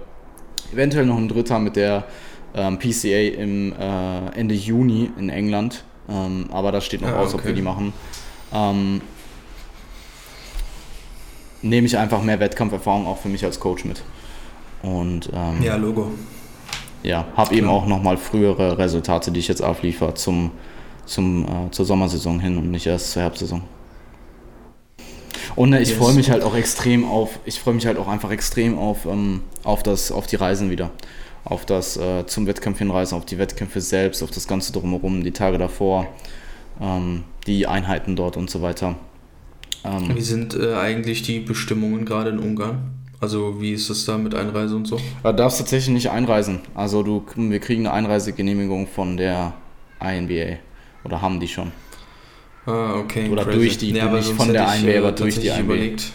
Eventuell 0.71 1.05
noch 1.05 1.17
ein 1.17 1.27
dritter 1.27 1.59
mit 1.59 1.75
der 1.75 2.05
ähm, 2.53 2.77
PCA 2.79 3.41
im 3.41 3.73
äh, 3.73 4.39
Ende 4.39 4.55
Juni 4.55 5.09
in 5.17 5.29
England. 5.29 5.83
Ähm, 6.09 6.47
aber 6.51 6.71
das 6.71 6.85
steht 6.85 7.01
noch 7.01 7.09
Ah, 7.09 7.19
aus, 7.19 7.33
ob 7.33 7.39
okay. 7.41 7.49
wir 7.49 7.55
die 7.55 7.61
machen. 7.61 7.93
Ähm, 8.53 9.01
nehme 11.61 11.87
ich 11.87 11.97
einfach 11.97 12.21
mehr 12.21 12.39
Wettkampferfahrung 12.39 13.07
auch 13.07 13.17
für 13.17 13.29
mich 13.29 13.43
als 13.43 13.59
Coach 13.59 13.85
mit. 13.85 14.01
Und 14.83 15.29
ähm, 15.33 15.61
Ja, 15.63 15.75
Logo. 15.77 16.11
Ja, 17.03 17.25
habe 17.35 17.55
eben 17.55 17.67
auch 17.67 17.85
nochmal 17.85 18.17
frühere 18.17 18.77
Resultate, 18.77 19.31
die 19.31 19.39
ich 19.39 19.47
jetzt 19.47 19.61
abliefere, 19.61 20.13
zum, 20.13 20.51
zum, 21.05 21.45
äh, 21.45 21.71
zur 21.71 21.85
Sommersaison 21.85 22.39
hin 22.39 22.57
und 22.57 22.71
nicht 22.71 22.85
erst 22.87 23.11
zur 23.11 23.23
Herbstsaison. 23.23 23.61
Und 25.55 25.71
ne, 25.71 25.81
ich 25.81 25.89
Yes. 25.89 25.97
freue 25.97 26.13
mich 26.13 26.29
halt 26.31 26.43
auch 26.43 26.55
extrem 26.55 27.03
auf, 27.05 27.39
ich 27.45 27.59
freue 27.59 27.73
mich 27.73 27.85
halt 27.85 27.97
auch 27.97 28.07
einfach 28.07 28.31
extrem 28.31 28.77
auf, 28.77 29.05
ähm, 29.05 29.41
auf, 29.63 29.83
das, 29.83 30.11
auf 30.11 30.27
die 30.27 30.35
Reisen 30.37 30.69
wieder. 30.69 30.91
Auf 31.43 31.65
das 31.65 31.97
äh, 31.97 32.25
zum 32.27 32.45
Wettkampf 32.45 32.77
hinreisen, 32.77 33.15
auf 33.15 33.25
die 33.25 33.39
Wettkämpfe 33.39 33.81
selbst, 33.81 34.21
auf 34.21 34.29
das 34.29 34.47
Ganze 34.47 34.71
drumherum, 34.73 35.23
die 35.23 35.31
Tage 35.31 35.57
davor, 35.57 36.07
ähm, 36.79 37.23
die 37.47 37.65
Einheiten 37.65 38.15
dort 38.15 38.37
und 38.37 38.49
so 38.49 38.61
weiter. 38.61 38.95
Ähm, 39.83 40.15
Wie 40.15 40.21
sind 40.21 40.53
äh, 40.53 40.75
eigentlich 40.75 41.23
die 41.23 41.39
Bestimmungen 41.39 42.05
gerade 42.05 42.29
in 42.29 42.37
Ungarn? 42.39 42.91
Also 43.21 43.61
wie 43.61 43.71
ist 43.73 43.89
es 43.89 44.05
da 44.05 44.17
mit 44.17 44.33
Einreise 44.35 44.75
und 44.75 44.87
so? 44.87 44.99
Du 45.23 45.31
darfst 45.31 45.59
tatsächlich 45.59 45.93
nicht 45.93 46.09
einreisen. 46.09 46.59
Also 46.73 47.03
du, 47.03 47.23
wir 47.35 47.59
kriegen 47.59 47.85
eine 47.85 47.93
Einreisegenehmigung 47.93 48.87
von 48.87 49.15
der 49.15 49.53
INBA. 50.01 50.57
Oder 51.03 51.21
haben 51.21 51.39
die 51.39 51.47
schon. 51.47 51.71
Ah, 52.65 52.95
okay. 52.95 53.29
Oder 53.29 53.43
crazy. 53.45 53.57
durch 53.57 53.77
die, 53.77 53.91
ja, 53.91 54.11
nicht 54.11 54.31
von 54.33 54.51
der 54.51 54.73
INBA, 54.75 54.89
äh, 54.89 54.97
aber 54.97 55.11
durch 55.11 55.39
die 55.39 55.47
INBA. 55.47 55.59
überlegt. 55.61 56.11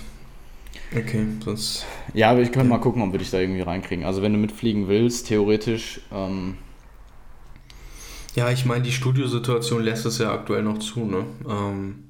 Okay, 0.97 1.27
sonst. 1.45 1.85
Ja, 2.15 2.31
aber 2.31 2.41
ich 2.43 2.53
könnte 2.53 2.69
mal 2.69 2.79
gucken, 2.79 3.03
ob 3.03 3.13
wir 3.13 3.19
dich 3.19 3.31
da 3.31 3.39
irgendwie 3.39 3.61
reinkriegen. 3.63 4.05
Also 4.05 4.23
wenn 4.23 4.33
du 4.33 4.39
mitfliegen 4.39 4.89
willst, 4.89 5.29
theoretisch, 5.29 6.01
ähm, 6.13 6.59
Ja, 8.35 8.51
ich 8.51 8.65
meine, 8.67 8.83
die 8.85 8.93
Studiosituation 8.93 9.83
lässt 9.83 10.07
es 10.07 10.19
ja 10.19 10.33
aktuell 10.33 10.63
noch 10.63 10.79
zu, 10.79 11.05
ne? 11.07 11.25
Ähm, 11.49 12.05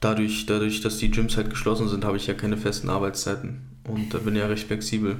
dadurch, 0.00 0.46
dadurch, 0.46 0.80
dass 0.80 0.98
die 0.98 1.10
Gyms 1.10 1.36
halt 1.36 1.50
geschlossen 1.50 1.88
sind, 1.88 2.04
habe 2.04 2.16
ich 2.16 2.26
ja 2.26 2.34
keine 2.34 2.56
festen 2.56 2.88
Arbeitszeiten. 2.88 3.69
Und 3.90 4.14
da 4.14 4.18
bin 4.18 4.34
ich 4.34 4.40
ja 4.40 4.46
recht 4.46 4.66
flexibel. 4.66 5.16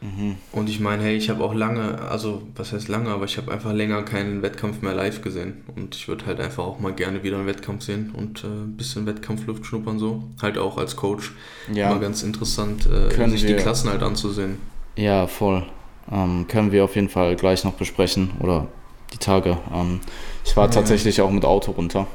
mhm. 0.00 0.36
Und 0.52 0.68
ich 0.70 0.80
meine, 0.80 1.02
hey, 1.02 1.16
ich 1.16 1.28
habe 1.30 1.44
auch 1.44 1.52
lange, 1.54 1.98
also 2.00 2.42
was 2.56 2.72
heißt 2.72 2.88
lange, 2.88 3.10
aber 3.10 3.24
ich 3.26 3.36
habe 3.36 3.52
einfach 3.52 3.72
länger 3.72 4.02
keinen 4.02 4.40
Wettkampf 4.42 4.80
mehr 4.82 4.94
live 4.94 5.20
gesehen. 5.22 5.64
Und 5.76 5.94
ich 5.94 6.08
würde 6.08 6.24
halt 6.26 6.40
einfach 6.40 6.64
auch 6.64 6.80
mal 6.80 6.92
gerne 6.94 7.22
wieder 7.22 7.36
einen 7.36 7.46
Wettkampf 7.46 7.82
sehen 7.84 8.12
und 8.16 8.42
äh, 8.44 8.46
ein 8.46 8.76
bisschen 8.76 9.04
Wettkampfluft 9.06 9.66
schnuppern 9.66 9.98
so. 9.98 10.24
Halt 10.40 10.56
auch 10.58 10.78
als 10.78 10.96
Coach. 10.96 11.32
ja, 11.72 11.90
Immer 11.90 12.00
ganz 12.00 12.22
interessant, 12.22 12.86
äh, 12.86 13.28
sich 13.28 13.42
die 13.42 13.48
wir- 13.48 13.56
Klassen 13.56 13.90
halt 13.90 14.02
anzusehen. 14.02 14.56
ja, 14.96 15.26
voll. 15.26 15.64
Ähm, 16.10 16.46
können 16.48 16.72
wir 16.72 16.82
auf 16.84 16.94
jeden 16.96 17.08
Fall 17.10 17.36
gleich 17.36 17.62
noch 17.64 17.74
besprechen 17.74 18.30
oder 18.40 18.66
die 19.12 19.18
Tage. 19.18 19.58
Ähm, 19.72 20.00
ich 20.44 20.56
war 20.56 20.64
Ja. 20.66 20.70
tatsächlich 20.72 21.20
auch 21.20 21.30
mit 21.30 21.44
Auto 21.44 21.72
runter. 21.72 22.06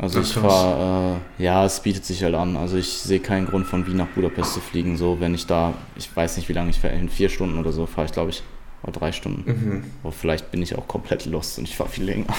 Also 0.00 0.20
Ach, 0.20 0.24
ich 0.24 0.42
war, 0.42 1.20
äh, 1.38 1.42
ja, 1.42 1.64
es 1.64 1.80
bietet 1.80 2.04
sich 2.04 2.22
halt 2.22 2.36
an. 2.36 2.56
Also 2.56 2.76
ich 2.76 2.88
sehe 2.88 3.18
keinen 3.18 3.46
Grund 3.46 3.66
von 3.66 3.84
Wien 3.86 3.96
nach 3.96 4.06
Budapest 4.06 4.54
zu 4.54 4.60
fliegen. 4.60 4.96
So, 4.96 5.18
wenn 5.18 5.34
ich 5.34 5.46
da, 5.46 5.74
ich 5.96 6.14
weiß 6.14 6.36
nicht, 6.36 6.48
wie 6.48 6.52
lange 6.52 6.70
ich 6.70 6.78
fahre, 6.78 6.94
in 6.94 7.08
vier 7.08 7.28
Stunden 7.28 7.58
oder 7.58 7.72
so 7.72 7.84
fahre 7.86 8.06
ich, 8.06 8.12
glaube 8.12 8.30
ich, 8.30 8.44
oder 8.84 8.92
drei 8.92 9.10
Stunden. 9.10 9.50
Mhm. 9.50 9.84
Aber 10.04 10.12
vielleicht 10.12 10.52
bin 10.52 10.62
ich 10.62 10.78
auch 10.78 10.86
komplett 10.86 11.26
lost 11.26 11.58
und 11.58 11.64
ich 11.64 11.76
fahre 11.76 11.90
viel 11.90 12.04
länger. 12.04 12.26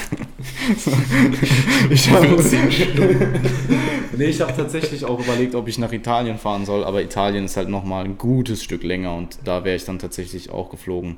ich 1.89 2.09
habe 2.09 2.27
nee, 4.17 4.25
ich 4.25 4.39
habe 4.39 4.53
tatsächlich 4.55 5.03
auch 5.03 5.19
überlegt, 5.19 5.53
ob 5.53 5.67
ich 5.67 5.77
nach 5.77 5.91
Italien 5.91 6.37
fahren 6.37 6.65
soll, 6.65 6.85
aber 6.85 7.01
Italien 7.01 7.43
ist 7.43 7.57
halt 7.57 7.67
nochmal 7.67 8.05
ein 8.05 8.17
gutes 8.17 8.63
Stück 8.63 8.83
länger 8.83 9.13
und 9.15 9.37
da 9.43 9.65
wäre 9.65 9.75
ich 9.75 9.83
dann 9.83 9.99
tatsächlich 9.99 10.49
auch 10.49 10.69
geflogen. 10.69 11.17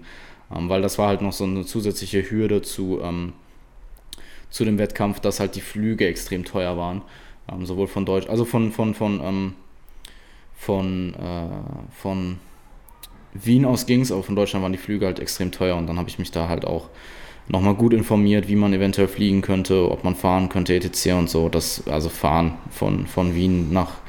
Ähm, 0.54 0.70
weil 0.70 0.82
das 0.82 0.98
war 0.98 1.08
halt 1.08 1.22
noch 1.22 1.34
so 1.34 1.44
eine 1.44 1.66
zusätzliche 1.66 2.30
Hürde 2.30 2.64
zu, 2.64 3.00
ähm, 3.04 3.34
zu 4.52 4.66
dem 4.66 4.78
Wettkampf, 4.78 5.20
dass 5.20 5.40
halt 5.40 5.56
die 5.56 5.62
Flüge 5.62 6.06
extrem 6.06 6.46
teuer 6.46 6.78
waren. 6.78 7.02
Ähm, 7.52 7.66
sowohl 7.66 7.88
von 7.88 8.06
Deutsch, 8.06 8.30
also 8.30 8.46
von, 8.46 8.72
von, 8.72 8.94
von, 8.94 9.20
ähm, 9.24 9.54
von, 10.56 11.16
äh, 11.16 11.92
von 12.00 12.38
Wien 13.34 13.66
aus 13.66 13.88
ging 13.88 14.02
es, 14.02 14.12
aber 14.12 14.22
von 14.22 14.36
Deutschland 14.36 14.62
waren 14.62 14.74
die 14.74 14.78
Flüge 14.78 15.08
halt 15.08 15.20
extrem 15.20 15.52
teuer 15.52 15.76
und 15.76 15.88
dann 15.88 15.98
habe 15.98 16.10
ich 16.10 16.20
mich 16.20 16.32
da 16.32 16.48
halt 16.48 16.66
auch 16.66 16.90
nochmal 17.48 17.76
gut 17.76 17.94
informiert, 17.94 18.48
wie 18.48 18.56
man 18.56 18.74
eventuell 18.74 19.08
fliegen 19.08 19.42
könnte, 19.42 19.90
ob 19.90 20.04
man 20.04 20.16
fahren 20.16 20.50
könnte, 20.50 20.76
etc. 20.76 21.14
und 21.14 21.30
so. 21.30 21.50
Das, 21.50 21.88
also 21.88 22.10
fahren 22.10 22.58
von, 22.70 23.08
von 23.08 23.34
Wien 23.34 23.72
nach 23.72 24.01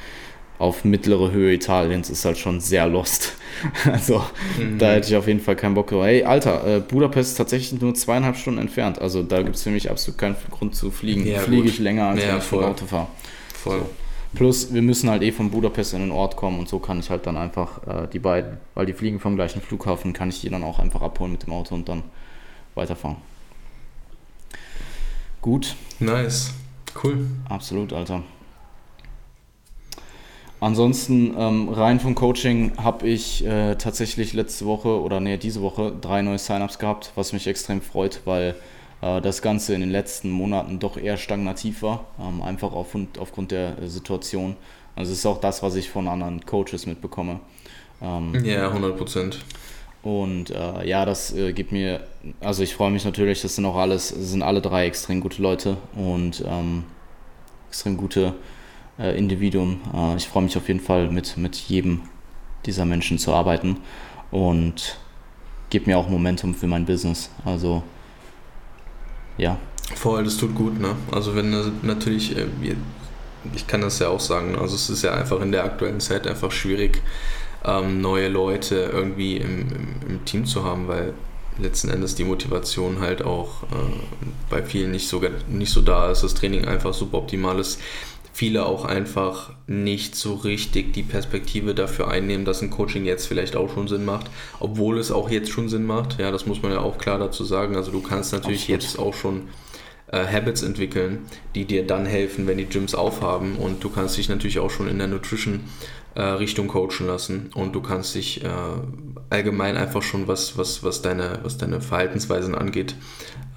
auf 0.58 0.84
mittlere 0.84 1.32
Höhe 1.32 1.52
Italiens 1.54 2.08
ist 2.10 2.24
halt 2.24 2.38
schon 2.38 2.60
sehr 2.60 2.86
lost. 2.86 3.34
Also 3.84 4.24
Mhm. 4.58 4.78
da 4.78 4.92
hätte 4.92 5.08
ich 5.08 5.16
auf 5.16 5.26
jeden 5.28 5.40
Fall 5.40 5.54
keinen 5.56 5.74
Bock 5.74 5.88
drauf. 5.88 6.04
Hey, 6.04 6.24
Alter, 6.24 6.66
äh, 6.66 6.80
Budapest 6.80 7.32
ist 7.32 7.36
tatsächlich 7.36 7.80
nur 7.80 7.94
zweieinhalb 7.94 8.36
Stunden 8.36 8.58
entfernt. 8.60 8.98
Also 9.00 9.22
da 9.22 9.42
gibt 9.42 9.56
es 9.56 9.62
für 9.62 9.70
mich 9.70 9.90
absolut 9.90 10.18
keinen 10.18 10.36
Grund 10.50 10.74
zu 10.74 10.90
fliegen. 10.90 11.26
Ja, 11.26 11.38
Fliege 11.40 11.62
gut. 11.64 11.70
ich 11.72 11.78
länger, 11.78 12.08
als 12.08 12.22
Ja, 12.22 12.28
wenn 12.32 12.38
ich 12.38 12.44
voll. 12.44 12.64
Auto 12.64 12.86
fahre. 12.86 13.06
Voll. 13.54 13.80
So. 13.80 13.90
Plus, 14.34 14.72
wir 14.72 14.80
müssen 14.82 15.10
halt 15.10 15.22
eh 15.22 15.30
von 15.32 15.50
Budapest 15.50 15.92
in 15.92 16.00
den 16.00 16.10
Ort 16.10 16.36
kommen 16.36 16.58
und 16.58 16.68
so 16.68 16.78
kann 16.78 16.98
ich 17.00 17.10
halt 17.10 17.26
dann 17.26 17.36
einfach 17.36 17.86
äh, 17.86 18.08
die 18.10 18.18
beiden, 18.18 18.56
weil 18.74 18.86
die 18.86 18.94
fliegen 18.94 19.20
vom 19.20 19.36
gleichen 19.36 19.60
Flughafen, 19.60 20.14
kann 20.14 20.30
ich 20.30 20.40
die 20.40 20.48
dann 20.48 20.64
auch 20.64 20.78
einfach 20.78 21.02
abholen 21.02 21.32
mit 21.32 21.42
dem 21.46 21.52
Auto 21.52 21.74
und 21.74 21.86
dann 21.88 22.02
weiterfahren. 22.74 23.16
Gut, 25.40 25.74
Nice. 25.98 26.52
Cool. 27.02 27.26
absolut, 27.48 27.92
Alter. 27.92 28.22
Ansonsten, 30.62 31.34
ähm, 31.36 31.68
rein 31.70 31.98
vom 31.98 32.14
Coaching 32.14 32.70
habe 32.76 33.08
ich 33.08 33.44
äh, 33.44 33.74
tatsächlich 33.74 34.32
letzte 34.32 34.64
Woche 34.64 35.00
oder 35.00 35.18
nee, 35.18 35.36
diese 35.36 35.60
Woche 35.60 35.92
drei 36.00 36.22
neue 36.22 36.38
Sign-ups 36.38 36.78
gehabt, 36.78 37.10
was 37.16 37.32
mich 37.32 37.48
extrem 37.48 37.82
freut, 37.82 38.20
weil 38.26 38.54
äh, 39.00 39.20
das 39.20 39.42
Ganze 39.42 39.74
in 39.74 39.80
den 39.80 39.90
letzten 39.90 40.30
Monaten 40.30 40.78
doch 40.78 40.96
eher 40.96 41.16
stagnativ 41.16 41.82
war, 41.82 42.04
ähm, 42.20 42.42
einfach 42.42 42.70
auf, 42.74 42.96
aufgrund 43.18 43.50
der 43.50 43.76
äh, 43.76 43.88
Situation. 43.88 44.54
Also 44.94 45.10
es 45.10 45.18
ist 45.18 45.26
auch 45.26 45.40
das, 45.40 45.64
was 45.64 45.74
ich 45.74 45.90
von 45.90 46.06
anderen 46.06 46.46
Coaches 46.46 46.86
mitbekomme. 46.86 47.40
Ähm, 48.00 48.44
Ja, 48.44 48.68
100 48.68 48.96
Prozent. 48.96 49.44
und 50.04 50.50
äh, 50.50 50.86
ja, 50.86 51.04
das 51.04 51.34
äh, 51.34 51.52
gibt 51.52 51.72
mir, 51.72 52.06
also 52.38 52.62
ich 52.62 52.76
freue 52.76 52.92
mich 52.92 53.04
natürlich, 53.04 53.42
das 53.42 53.56
sind 53.56 53.64
auch 53.64 53.76
alles, 53.76 54.12
es 54.12 54.30
sind 54.30 54.44
alle 54.44 54.60
drei 54.60 54.86
extrem 54.86 55.20
gute 55.20 55.42
Leute 55.42 55.76
und 55.96 56.44
ähm, 56.46 56.84
extrem 57.68 57.96
gute 57.96 58.34
äh, 59.02 59.16
Individuen. 59.16 59.80
Äh, 59.94 60.16
ich 60.16 60.28
freue 60.28 60.44
mich 60.44 60.56
auf 60.56 60.68
jeden 60.68 60.80
Fall 60.80 61.10
mit, 61.10 61.36
mit 61.36 61.56
jedem 61.56 62.02
dieser 62.64 62.84
Menschen 62.84 63.18
zu 63.18 63.34
arbeiten 63.34 63.78
und 64.30 64.96
gibt 65.70 65.86
mir 65.86 65.98
auch 65.98 66.08
Momentum 66.08 66.54
für 66.54 66.66
mein 66.66 66.86
Business. 66.86 67.30
Also 67.44 67.82
ja, 69.36 69.58
Voll, 69.94 70.24
das 70.24 70.36
tut 70.36 70.54
gut, 70.54 70.80
ne? 70.80 70.94
Also 71.10 71.34
wenn 71.34 71.50
natürlich, 71.82 72.36
äh, 72.36 72.46
ich 73.54 73.66
kann 73.66 73.80
das 73.80 73.98
ja 73.98 74.08
auch 74.08 74.20
sagen, 74.20 74.56
also 74.56 74.74
es 74.74 74.88
ist 74.88 75.02
ja 75.02 75.14
einfach 75.14 75.40
in 75.40 75.52
der 75.52 75.64
aktuellen 75.64 76.00
Zeit 76.00 76.26
einfach 76.26 76.50
schwierig, 76.50 77.02
ähm, 77.64 78.00
neue 78.00 78.28
Leute 78.28 78.90
irgendwie 78.92 79.36
im, 79.36 79.60
im, 79.60 79.88
im 80.08 80.24
Team 80.24 80.46
zu 80.46 80.64
haben, 80.64 80.88
weil 80.88 81.14
letzten 81.58 81.90
Endes 81.90 82.14
die 82.14 82.24
Motivation 82.24 83.00
halt 83.00 83.22
auch 83.22 83.64
äh, 83.64 83.66
bei 84.48 84.62
vielen 84.62 84.90
nicht 84.90 85.08
so, 85.08 85.20
nicht 85.48 85.72
so 85.72 85.82
da 85.82 86.10
ist, 86.10 86.22
das 86.22 86.34
Training 86.34 86.64
einfach 86.64 86.94
super 86.94 87.18
optimal 87.18 87.58
ist. 87.58 87.80
Viele 88.34 88.64
auch 88.64 88.86
einfach 88.86 89.52
nicht 89.66 90.16
so 90.16 90.34
richtig 90.34 90.94
die 90.94 91.02
Perspektive 91.02 91.74
dafür 91.74 92.08
einnehmen, 92.08 92.46
dass 92.46 92.62
ein 92.62 92.70
Coaching 92.70 93.04
jetzt 93.04 93.26
vielleicht 93.26 93.56
auch 93.56 93.72
schon 93.74 93.88
Sinn 93.88 94.06
macht, 94.06 94.30
obwohl 94.58 94.98
es 94.98 95.12
auch 95.12 95.30
jetzt 95.30 95.50
schon 95.50 95.68
Sinn 95.68 95.84
macht. 95.84 96.18
Ja, 96.18 96.30
das 96.30 96.46
muss 96.46 96.62
man 96.62 96.72
ja 96.72 96.80
auch 96.80 96.96
klar 96.96 97.18
dazu 97.18 97.44
sagen. 97.44 97.76
Also 97.76 97.92
du 97.92 98.00
kannst 98.00 98.32
natürlich 98.32 98.62
Absolut. 98.62 98.82
jetzt 98.82 98.98
auch 98.98 99.14
schon 99.14 99.48
äh, 100.12 100.26
Habits 100.26 100.62
entwickeln, 100.62 101.26
die 101.54 101.66
dir 101.66 101.86
dann 101.86 102.06
helfen, 102.06 102.46
wenn 102.46 102.58
die 102.58 102.66
Gyms 102.66 102.94
aufhaben. 102.94 103.56
Und 103.56 103.84
du 103.84 103.90
kannst 103.90 104.16
dich 104.16 104.28
natürlich 104.28 104.60
auch 104.60 104.70
schon 104.70 104.88
in 104.88 104.98
der 104.98 105.08
Nutrition 105.08 105.60
äh, 106.14 106.22
Richtung 106.22 106.68
coachen 106.68 107.06
lassen. 107.06 107.50
Und 107.54 107.74
du 107.74 107.82
kannst 107.82 108.14
dich 108.14 108.44
äh, 108.44 108.48
allgemein 109.30 109.76
einfach 109.76 110.02
schon, 110.02 110.28
was, 110.28 110.56
was, 110.56 110.82
was, 110.82 111.02
deine, 111.02 111.40
was 111.42 111.58
deine 111.58 111.80
Verhaltensweisen 111.80 112.54
angeht, 112.54 112.94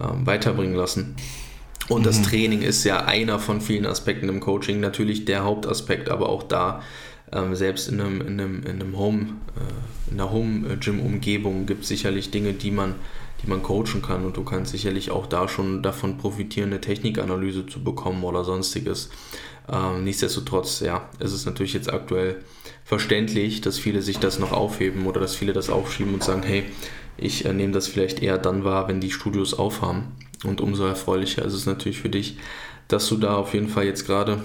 ähm, 0.01 0.25
weiterbringen 0.25 0.75
lassen. 0.75 1.15
Und 1.87 2.05
das 2.05 2.21
Training 2.23 2.61
ist 2.61 2.83
ja 2.83 3.05
einer 3.05 3.37
von 3.37 3.61
vielen 3.61 3.85
Aspekten 3.85 4.27
im 4.27 4.39
Coaching, 4.39 4.79
natürlich 4.79 5.25
der 5.25 5.43
Hauptaspekt, 5.43 6.09
aber 6.09 6.29
auch 6.29 6.43
da, 6.43 6.81
ähm, 7.31 7.55
selbst 7.55 7.87
in 7.87 8.01
einem, 8.01 8.21
in 8.21 8.39
einem, 8.39 8.63
in 8.63 8.81
einem 8.81 8.97
Home, 8.97 9.21
äh, 9.55 10.11
in 10.11 10.19
einer 10.19 10.31
Home-Gym-Umgebung 10.31 11.65
gibt 11.65 11.83
es 11.83 11.89
sicherlich 11.89 12.31
Dinge, 12.31 12.53
die 12.53 12.71
man, 12.71 12.95
die 13.43 13.47
man 13.47 13.61
coachen 13.61 14.01
kann. 14.01 14.25
Und 14.25 14.37
du 14.37 14.43
kannst 14.43 14.71
sicherlich 14.71 15.11
auch 15.11 15.27
da 15.27 15.47
schon 15.47 15.83
davon 15.83 16.17
profitieren, 16.17 16.69
eine 16.69 16.81
Technikanalyse 16.81 17.67
zu 17.67 17.83
bekommen 17.83 18.23
oder 18.23 18.43
sonstiges. 18.43 19.09
Ähm, 19.71 20.03
nichtsdestotrotz, 20.03 20.79
ja, 20.79 21.09
ist 21.19 21.33
es 21.33 21.45
natürlich 21.45 21.73
jetzt 21.73 21.91
aktuell 21.91 22.37
verständlich, 22.83 23.61
dass 23.61 23.79
viele 23.79 24.01
sich 24.01 24.19
das 24.19 24.39
noch 24.39 24.51
aufheben 24.51 25.07
oder 25.07 25.19
dass 25.19 25.35
viele 25.35 25.53
das 25.53 25.69
aufschieben 25.69 26.13
und 26.13 26.23
sagen, 26.23 26.43
hey, 26.43 26.65
ich 27.17 27.45
äh, 27.45 27.53
nehme 27.53 27.73
das 27.73 27.87
vielleicht 27.87 28.21
eher 28.21 28.37
dann 28.37 28.63
wahr, 28.63 28.87
wenn 28.87 28.99
die 28.99 29.11
Studios 29.11 29.53
aufhaben. 29.53 30.15
Und 30.43 30.61
umso 30.61 30.85
erfreulicher 30.85 31.43
ist 31.43 31.53
es 31.53 31.65
natürlich 31.65 31.99
für 31.99 32.09
dich, 32.09 32.37
dass 32.87 33.07
du 33.07 33.17
da 33.17 33.35
auf 33.35 33.53
jeden 33.53 33.69
Fall 33.69 33.85
jetzt 33.85 34.05
gerade 34.05 34.43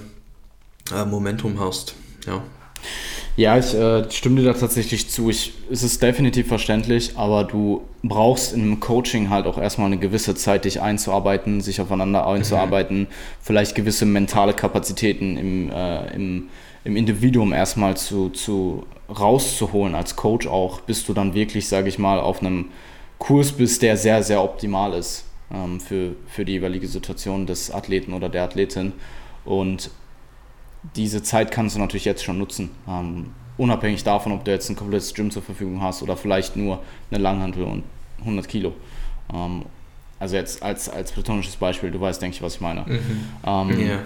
äh, 0.94 1.04
Momentum 1.04 1.60
hast. 1.60 1.94
Ja. 2.26 2.42
Ja, 3.36 3.56
ich 3.56 3.74
äh, 3.74 4.10
stimme 4.10 4.40
dir 4.40 4.52
da 4.52 4.58
tatsächlich 4.58 5.08
zu. 5.08 5.30
Ich, 5.30 5.52
es 5.70 5.82
ist 5.82 6.02
definitiv 6.02 6.48
verständlich, 6.48 7.12
aber 7.16 7.44
du 7.44 7.82
brauchst 8.02 8.52
in 8.52 8.62
einem 8.62 8.80
Coaching 8.80 9.30
halt 9.30 9.46
auch 9.46 9.56
erstmal 9.56 9.86
eine 9.86 9.98
gewisse 9.98 10.34
Zeit, 10.34 10.64
dich 10.64 10.82
einzuarbeiten, 10.82 11.60
sich 11.60 11.80
aufeinander 11.80 12.26
einzuarbeiten, 12.26 13.06
vielleicht 13.40 13.74
gewisse 13.74 14.04
mentale 14.04 14.52
Kapazitäten 14.52 15.36
im, 15.36 15.70
äh, 15.70 16.14
im, 16.14 16.48
im 16.84 16.96
Individuum 16.96 17.52
erstmal 17.52 17.96
zu, 17.96 18.30
zu 18.30 18.86
rauszuholen 19.08 19.94
als 19.94 20.16
Coach 20.16 20.46
auch, 20.46 20.80
bis 20.80 21.04
du 21.04 21.12
dann 21.12 21.34
wirklich, 21.34 21.68
sage 21.68 21.88
ich 21.88 21.98
mal, 21.98 22.20
auf 22.20 22.40
einem 22.40 22.66
Kurs 23.18 23.52
bist, 23.52 23.82
der 23.82 23.96
sehr, 23.96 24.22
sehr 24.22 24.42
optimal 24.42 24.94
ist 24.94 25.24
ähm, 25.52 25.80
für, 25.80 26.12
für 26.28 26.44
die 26.44 26.52
jeweilige 26.52 26.88
Situation 26.88 27.46
des 27.46 27.70
Athleten 27.70 28.12
oder 28.14 28.28
der 28.28 28.44
Athletin. 28.44 28.92
Und 29.44 29.90
diese 30.96 31.22
Zeit 31.22 31.50
kannst 31.50 31.76
du 31.76 31.80
natürlich 31.80 32.06
jetzt 32.06 32.24
schon 32.24 32.38
nutzen. 32.38 32.70
Ähm, 32.88 33.26
unabhängig 33.58 34.02
davon, 34.04 34.32
ob 34.32 34.44
du 34.44 34.50
jetzt 34.50 34.70
ein 34.70 34.76
komplettes 34.76 35.12
Gym 35.12 35.30
zur 35.30 35.42
Verfügung 35.42 35.82
hast 35.82 36.02
oder 36.02 36.16
vielleicht 36.16 36.56
nur 36.56 36.82
eine 37.10 37.20
Langhantel 37.22 37.64
und 37.64 37.82
100 38.20 38.48
Kilo. 38.48 38.72
Ähm, 39.32 39.64
also 40.18 40.36
jetzt 40.36 40.62
als, 40.62 40.88
als 40.88 41.12
platonisches 41.12 41.56
Beispiel, 41.56 41.90
du 41.90 42.00
weißt, 42.00 42.20
denke 42.22 42.36
ich, 42.36 42.42
was 42.42 42.54
ich 42.56 42.60
meine. 42.60 42.84
Ähm, 43.44 43.86
Ja. 43.86 43.98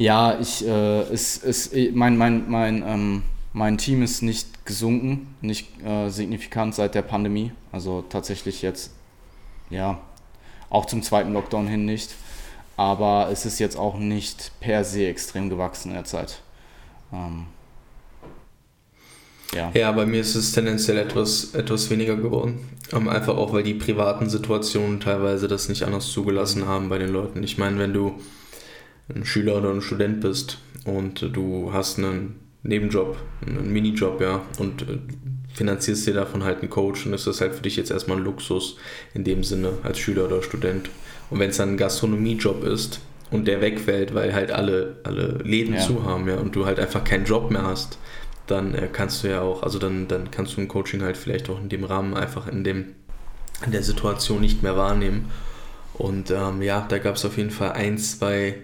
Ja, 0.00 0.38
ich, 0.40 0.66
äh, 0.66 1.02
es, 1.12 1.44
es, 1.44 1.72
mein, 1.92 2.16
mein, 2.16 2.50
mein, 2.50 2.82
ähm, 2.86 3.22
mein 3.52 3.76
Team 3.76 4.02
ist 4.02 4.22
nicht 4.22 4.64
gesunken, 4.64 5.34
nicht 5.42 5.68
äh, 5.84 6.08
signifikant 6.08 6.74
seit 6.74 6.94
der 6.94 7.02
Pandemie. 7.02 7.52
Also 7.70 8.02
tatsächlich 8.08 8.62
jetzt, 8.62 8.92
ja, 9.68 10.00
auch 10.70 10.86
zum 10.86 11.02
zweiten 11.02 11.34
Lockdown 11.34 11.66
hin 11.66 11.84
nicht. 11.84 12.14
Aber 12.78 13.28
es 13.30 13.44
ist 13.44 13.58
jetzt 13.58 13.76
auch 13.76 13.98
nicht 13.98 14.52
per 14.60 14.84
se 14.84 15.06
extrem 15.06 15.50
gewachsen 15.50 15.90
in 15.90 15.96
der 15.96 16.04
Zeit. 16.04 16.40
Ähm, 17.12 17.44
ja. 19.54 19.70
ja, 19.74 19.92
bei 19.92 20.06
mir 20.06 20.22
ist 20.22 20.34
es 20.34 20.52
tendenziell 20.52 20.96
etwas, 20.96 21.52
etwas 21.52 21.90
weniger 21.90 22.16
geworden. 22.16 22.58
Ähm, 22.90 23.06
einfach 23.06 23.36
auch, 23.36 23.52
weil 23.52 23.64
die 23.64 23.74
privaten 23.74 24.30
Situationen 24.30 24.98
teilweise 24.98 25.46
das 25.46 25.68
nicht 25.68 25.82
anders 25.82 26.06
zugelassen 26.06 26.66
haben 26.66 26.88
bei 26.88 26.96
den 26.96 27.10
Leuten. 27.10 27.42
Ich 27.42 27.58
meine, 27.58 27.78
wenn 27.78 27.92
du 27.92 28.14
ein 29.14 29.24
Schüler 29.24 29.58
oder 29.58 29.70
ein 29.70 29.82
Student 29.82 30.20
bist 30.20 30.58
und 30.84 31.28
du 31.34 31.72
hast 31.72 31.98
einen 31.98 32.36
Nebenjob, 32.62 33.16
einen 33.46 33.72
Minijob, 33.72 34.20
ja, 34.20 34.42
und 34.58 34.82
äh, 34.82 34.98
finanzierst 35.54 36.06
dir 36.06 36.14
davon 36.14 36.44
halt 36.44 36.60
einen 36.60 36.70
Coach 36.70 37.06
und 37.06 37.14
ist 37.14 37.26
das 37.26 37.40
halt 37.40 37.54
für 37.54 37.62
dich 37.62 37.76
jetzt 37.76 37.90
erstmal 37.90 38.18
ein 38.18 38.24
Luxus 38.24 38.76
in 39.14 39.24
dem 39.24 39.44
Sinne 39.44 39.72
als 39.82 39.98
Schüler 39.98 40.26
oder 40.26 40.42
Student. 40.42 40.90
Und 41.30 41.38
wenn 41.38 41.50
es 41.50 41.56
dann 41.56 41.70
ein 41.70 41.76
Gastronomiejob 41.76 42.64
ist 42.64 43.00
und 43.30 43.46
der 43.46 43.60
wegfällt, 43.60 44.14
weil 44.14 44.34
halt 44.34 44.50
alle, 44.50 44.98
alle 45.04 45.38
Läden 45.44 45.74
ja. 45.74 45.80
zu 45.80 46.04
haben, 46.04 46.28
ja, 46.28 46.36
und 46.36 46.54
du 46.54 46.66
halt 46.66 46.78
einfach 46.78 47.04
keinen 47.04 47.24
Job 47.24 47.50
mehr 47.50 47.62
hast, 47.62 47.98
dann 48.46 48.74
äh, 48.74 48.88
kannst 48.92 49.24
du 49.24 49.28
ja 49.28 49.40
auch, 49.40 49.62
also 49.62 49.78
dann, 49.78 50.08
dann 50.08 50.30
kannst 50.30 50.56
du 50.56 50.60
ein 50.60 50.68
Coaching 50.68 51.02
halt 51.02 51.16
vielleicht 51.16 51.48
auch 51.48 51.60
in 51.60 51.68
dem 51.68 51.84
Rahmen 51.84 52.14
einfach 52.14 52.46
in 52.48 52.64
dem 52.64 52.94
in 53.64 53.72
der 53.72 53.82
Situation 53.82 54.40
nicht 54.40 54.62
mehr 54.62 54.76
wahrnehmen. 54.76 55.30
Und 55.94 56.30
ähm, 56.30 56.62
ja, 56.62 56.86
da 56.88 56.98
gab 56.98 57.16
es 57.16 57.24
auf 57.24 57.36
jeden 57.36 57.50
Fall 57.50 57.72
ein, 57.72 57.98
zwei 57.98 58.56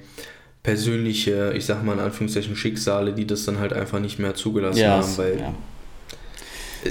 persönliche, 0.67 1.53
ich 1.57 1.65
sag 1.65 1.85
mal 1.85 1.93
in 1.93 2.01
Anführungszeichen 2.01 2.57
Schicksale, 2.57 3.13
die 3.13 3.25
das 3.25 3.45
dann 3.45 3.61
halt 3.61 3.73
einfach 3.73 4.01
nicht 4.01 4.19
mehr 4.19 4.35
zugelassen 4.35 4.81
ja, 4.81 4.97
haben, 4.97 5.17
weil 5.17 5.39
ja. 5.39 5.55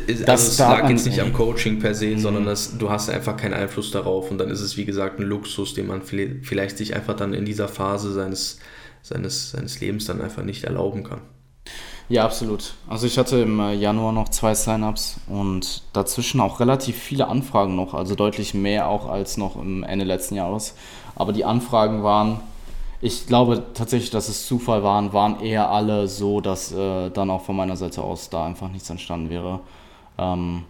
also 0.07 0.23
das 0.23 0.47
es 0.47 0.59
lag 0.59 0.89
jetzt 0.89 1.05
nicht 1.05 1.19
am 1.19 1.33
Coaching 1.33 1.79
per 1.79 1.93
se, 1.93 2.05
mhm. 2.07 2.19
sondern 2.19 2.45
das, 2.45 2.77
du 2.77 2.89
hast 2.89 3.09
einfach 3.09 3.35
keinen 3.35 3.53
Einfluss 3.53 3.91
darauf 3.91 4.31
und 4.31 4.37
dann 4.37 4.49
ist 4.49 4.61
es 4.61 4.77
wie 4.77 4.85
gesagt 4.85 5.19
ein 5.19 5.23
Luxus, 5.23 5.73
den 5.73 5.87
man 5.87 6.03
vielleicht 6.03 6.77
sich 6.77 6.95
einfach 6.95 7.17
dann 7.17 7.33
in 7.33 7.43
dieser 7.43 7.67
Phase 7.67 8.13
seines, 8.13 8.59
seines, 9.01 9.51
seines 9.51 9.81
Lebens 9.81 10.05
dann 10.05 10.21
einfach 10.21 10.43
nicht 10.43 10.63
erlauben 10.63 11.03
kann. 11.03 11.19
Ja, 12.07 12.23
absolut. 12.23 12.75
Also 12.87 13.07
ich 13.07 13.17
hatte 13.17 13.39
im 13.39 13.59
äh, 13.59 13.73
Januar 13.73 14.13
noch 14.13 14.29
zwei 14.29 14.55
Sign-ups 14.55 15.17
und 15.27 15.81
dazwischen 15.91 16.39
auch 16.39 16.61
relativ 16.61 16.95
viele 16.95 17.27
Anfragen 17.27 17.75
noch, 17.75 17.93
also 17.93 18.15
deutlich 18.15 18.53
mehr 18.53 18.87
auch 18.87 19.09
als 19.09 19.35
noch 19.35 19.57
im 19.57 19.83
Ende 19.83 20.05
letzten 20.05 20.35
Jahres. 20.35 20.75
Aber 21.15 21.33
die 21.33 21.43
Anfragen 21.43 22.03
waren, 22.03 22.39
ich 23.05 23.27
glaube 23.27 23.63
tatsächlich, 23.75 24.09
dass 24.09 24.29
es 24.29 24.47
Zufall 24.47 24.81
waren, 24.81 25.13
waren 25.13 25.39
eher 25.39 25.69
alle 25.69 26.07
so, 26.07 26.41
dass 26.41 26.71
äh, 26.71 27.11
dann 27.11 27.29
auch 27.29 27.43
von 27.43 27.55
meiner 27.55 27.77
Seite 27.77 28.01
aus 28.01 28.31
da 28.31 28.47
einfach 28.47 28.67
nichts 28.69 28.89
entstanden 28.89 29.29
wäre. 29.29 29.59
Ähm, 30.17 30.63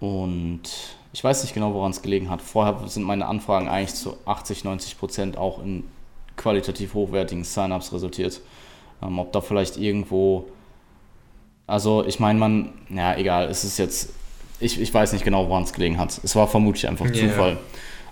und 0.00 0.60
ich 1.14 1.24
weiß 1.24 1.42
nicht 1.42 1.54
genau, 1.54 1.72
woran 1.72 1.92
es 1.92 2.02
gelegen 2.02 2.28
hat. 2.28 2.42
Vorher 2.42 2.86
sind 2.88 3.04
meine 3.04 3.24
Anfragen 3.24 3.68
eigentlich 3.68 3.94
zu 3.94 4.18
80, 4.26 4.64
90 4.64 4.98
Prozent 4.98 5.38
auch 5.38 5.62
in 5.62 5.84
qualitativ 6.36 6.92
hochwertigen 6.92 7.42
Sign-ups 7.42 7.90
resultiert. 7.94 8.42
Ähm, 9.02 9.18
ob 9.18 9.32
da 9.32 9.40
vielleicht 9.40 9.78
irgendwo, 9.78 10.44
also 11.66 12.04
ich 12.04 12.20
meine, 12.20 12.38
man, 12.38 12.74
ja, 12.90 13.16
egal, 13.16 13.48
es 13.48 13.64
ist 13.64 13.78
jetzt, 13.78 14.12
ich, 14.60 14.78
ich 14.78 14.92
weiß 14.92 15.14
nicht 15.14 15.24
genau, 15.24 15.48
woran 15.48 15.62
es 15.62 15.72
gelegen 15.72 15.96
hat. 15.96 16.20
Es 16.22 16.36
war 16.36 16.46
vermutlich 16.48 16.86
einfach 16.86 17.06
yeah. 17.06 17.30
Zufall. 17.30 17.58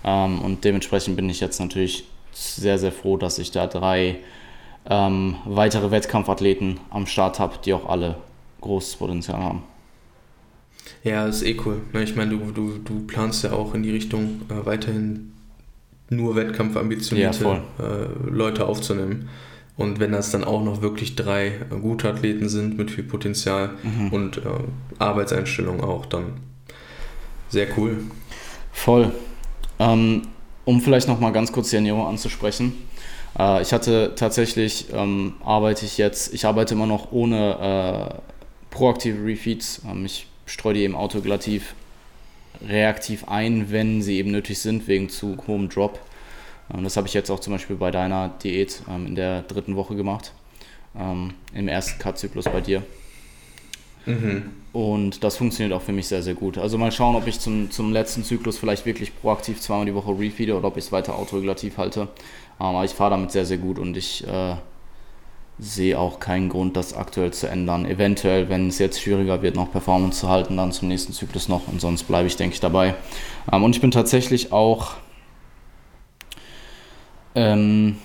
Ähm, 0.03 0.41
und 0.41 0.63
dementsprechend 0.63 1.15
bin 1.15 1.29
ich 1.29 1.39
jetzt 1.39 1.59
natürlich 1.59 2.05
sehr, 2.37 2.77
sehr 2.77 2.91
froh, 2.91 3.17
dass 3.17 3.39
ich 3.39 3.51
da 3.51 3.67
drei 3.67 4.17
ähm, 4.89 5.35
weitere 5.45 5.91
Wettkampfathleten 5.91 6.79
am 6.89 7.07
Start 7.07 7.39
habe, 7.39 7.55
die 7.63 7.73
auch 7.73 7.89
alle 7.89 8.15
großes 8.61 8.97
Potenzial 8.97 9.39
haben. 9.39 9.63
Ja, 11.03 11.25
ist 11.25 11.43
eh 11.43 11.57
cool. 11.65 11.81
Ich 12.01 12.15
meine, 12.15 12.31
du, 12.31 12.51
du, 12.51 12.77
du 12.77 13.05
planst 13.07 13.43
ja 13.43 13.53
auch 13.53 13.73
in 13.73 13.83
die 13.83 13.91
Richtung 13.91 14.41
äh, 14.49 14.65
weiterhin 14.65 15.33
nur 16.09 16.35
wettkampfambitionierte 16.35 17.43
ja, 17.43 17.61
äh, 17.79 18.29
Leute 18.29 18.65
aufzunehmen. 18.65 19.29
Und 19.75 19.99
wenn 19.99 20.11
das 20.11 20.31
dann 20.31 20.43
auch 20.43 20.63
noch 20.63 20.81
wirklich 20.81 21.15
drei 21.15 21.51
gute 21.81 22.09
Athleten 22.09 22.49
sind 22.49 22.77
mit 22.77 22.89
viel 22.89 23.03
Potenzial 23.03 23.71
mhm. 23.83 24.09
und 24.09 24.37
äh, 24.37 24.41
Arbeitseinstellung 24.97 25.83
auch, 25.83 26.05
dann 26.05 26.33
sehr 27.49 27.67
cool. 27.77 27.97
Voll. 28.71 29.11
Ähm, 29.79 30.23
um 30.67 30.81
vielleicht 30.81 31.07
noch 31.07 31.21
mal 31.21 31.31
ganz 31.31 31.53
kurz 31.53 31.69
die 31.69 31.77
Ernährung 31.77 32.05
anzusprechen. 32.05 32.73
Äh, 33.39 33.61
ich 33.61 33.71
hatte 33.71 34.11
tatsächlich, 34.17 34.87
ähm, 34.93 35.35
arbeite 35.43 35.85
ich 35.85 35.97
jetzt, 35.97 36.33
ich 36.33 36.45
arbeite 36.45 36.73
immer 36.73 36.85
noch 36.85 37.13
ohne 37.13 38.11
äh, 38.11 38.75
proaktive 38.75 39.25
Refeeds. 39.25 39.81
Ähm, 39.89 40.05
ich 40.05 40.27
streue 40.45 40.73
die 40.73 40.81
eben 40.81 40.93
autoglativ 40.93 41.73
reaktiv 42.67 43.29
ein, 43.29 43.71
wenn 43.71 44.01
sie 44.01 44.17
eben 44.17 44.31
nötig 44.31 44.59
sind, 44.59 44.89
wegen 44.89 45.07
zu 45.07 45.37
hohem 45.47 45.69
Drop. 45.69 46.01
Ähm, 46.73 46.83
das 46.83 46.97
habe 46.97 47.07
ich 47.07 47.13
jetzt 47.13 47.29
auch 47.29 47.39
zum 47.39 47.53
Beispiel 47.53 47.77
bei 47.77 47.89
deiner 47.89 48.27
Diät 48.43 48.81
ähm, 48.89 49.07
in 49.07 49.15
der 49.15 49.43
dritten 49.43 49.77
Woche 49.77 49.95
gemacht, 49.95 50.33
ähm, 50.99 51.33
im 51.53 51.69
ersten 51.69 51.97
Cut-Zyklus 51.97 52.43
bei 52.43 52.59
dir. 52.59 52.83
Mhm. 54.07 54.51
Und 54.73 55.23
das 55.23 55.37
funktioniert 55.37 55.75
auch 55.75 55.81
für 55.81 55.91
mich 55.91 56.07
sehr, 56.07 56.21
sehr 56.21 56.33
gut. 56.33 56.57
Also 56.57 56.77
mal 56.77 56.91
schauen, 56.91 57.15
ob 57.15 57.27
ich 57.27 57.39
zum, 57.39 57.71
zum 57.71 57.91
letzten 57.91 58.23
Zyklus 58.23 58.57
vielleicht 58.57 58.85
wirklich 58.85 59.19
proaktiv 59.19 59.59
zweimal 59.59 59.85
die 59.85 59.95
Woche 59.95 60.11
refeede 60.17 60.55
oder 60.55 60.67
ob 60.67 60.77
ich 60.77 60.85
es 60.85 60.91
weiter 60.91 61.15
autoregulativ 61.15 61.77
halte. 61.77 62.07
Aber 62.59 62.85
ich 62.85 62.91
fahre 62.91 63.11
damit 63.11 63.31
sehr, 63.31 63.45
sehr 63.45 63.57
gut 63.57 63.79
und 63.79 63.97
ich 63.97 64.25
äh, 64.27 64.55
sehe 65.59 65.99
auch 65.99 66.19
keinen 66.19 66.49
Grund, 66.49 66.77
das 66.77 66.95
aktuell 66.95 67.33
zu 67.33 67.47
ändern. 67.47 67.85
Eventuell, 67.85 68.49
wenn 68.49 68.67
es 68.67 68.79
jetzt 68.79 69.01
schwieriger 69.01 69.41
wird, 69.41 69.55
noch 69.55 69.71
Performance 69.71 70.19
zu 70.19 70.29
halten, 70.29 70.57
dann 70.57 70.71
zum 70.71 70.87
nächsten 70.87 71.13
Zyklus 71.13 71.47
noch 71.47 71.67
und 71.67 71.81
sonst 71.81 72.03
bleibe 72.03 72.27
ich, 72.27 72.35
denke 72.35 72.53
ich, 72.53 72.59
dabei. 72.59 72.95
Ähm, 73.51 73.63
und 73.63 73.75
ich 73.75 73.81
bin 73.81 73.91
tatsächlich 73.91 74.51
auch 74.51 74.93
ähm, 77.35 77.97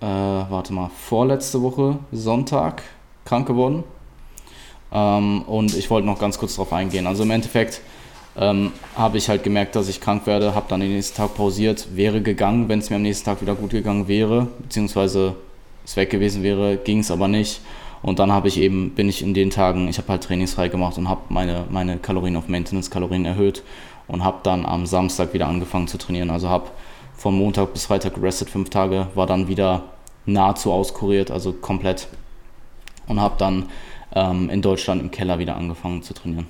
äh, 0.00 0.06
warte 0.06 0.72
mal, 0.72 0.90
vorletzte 0.90 1.62
Woche 1.62 1.98
Sonntag 2.10 2.82
krank 3.24 3.46
geworden. 3.46 3.84
Ähm, 4.92 5.42
und 5.42 5.76
ich 5.76 5.90
wollte 5.90 6.06
noch 6.06 6.18
ganz 6.18 6.38
kurz 6.38 6.54
darauf 6.54 6.72
eingehen. 6.72 7.06
Also 7.06 7.22
im 7.22 7.30
Endeffekt 7.30 7.80
ähm, 8.36 8.72
habe 8.96 9.18
ich 9.18 9.28
halt 9.28 9.42
gemerkt, 9.42 9.76
dass 9.76 9.88
ich 9.88 10.00
krank 10.00 10.26
werde, 10.26 10.54
habe 10.54 10.66
dann 10.68 10.80
den 10.80 10.92
nächsten 10.92 11.16
Tag 11.16 11.34
pausiert, 11.34 11.88
wäre 11.94 12.20
gegangen, 12.20 12.68
wenn 12.68 12.78
es 12.78 12.90
mir 12.90 12.96
am 12.96 13.02
nächsten 13.02 13.24
Tag 13.24 13.40
wieder 13.42 13.54
gut 13.54 13.70
gegangen 13.70 14.08
wäre, 14.08 14.48
beziehungsweise 14.60 15.36
es 15.84 15.96
weg 15.96 16.10
gewesen 16.10 16.42
wäre, 16.42 16.76
ging 16.76 17.00
es 17.00 17.10
aber 17.10 17.28
nicht. 17.28 17.60
Und 18.02 18.18
dann 18.18 18.32
habe 18.32 18.48
ich 18.48 18.58
eben, 18.58 18.90
bin 18.90 19.08
ich 19.08 19.22
in 19.22 19.34
den 19.34 19.50
Tagen, 19.50 19.88
ich 19.88 19.98
habe 19.98 20.08
halt 20.08 20.24
trainingsfrei 20.24 20.68
gemacht 20.68 20.96
und 20.96 21.08
habe 21.08 21.20
meine, 21.28 21.64
meine 21.68 21.98
Kalorien 21.98 22.36
auf 22.36 22.48
Maintenance-Kalorien 22.48 23.26
erhöht 23.26 23.62
und 24.08 24.24
habe 24.24 24.38
dann 24.42 24.64
am 24.64 24.86
Samstag 24.86 25.34
wieder 25.34 25.46
angefangen 25.46 25.86
zu 25.86 25.98
trainieren. 25.98 26.30
Also 26.30 26.48
habe 26.48 26.70
von 27.14 27.36
Montag 27.36 27.74
bis 27.74 27.86
Freitag 27.86 28.14
gerestet, 28.14 28.48
fünf 28.48 28.70
Tage, 28.70 29.08
war 29.14 29.26
dann 29.26 29.48
wieder 29.48 29.82
nahezu 30.24 30.72
auskuriert, 30.72 31.30
also 31.30 31.52
komplett. 31.52 32.08
Und 33.10 33.20
habe 33.20 33.34
dann 33.38 33.68
ähm, 34.14 34.48
in 34.50 34.62
Deutschland 34.62 35.02
im 35.02 35.10
Keller 35.10 35.40
wieder 35.40 35.56
angefangen 35.56 36.00
zu 36.04 36.14
trainieren. 36.14 36.46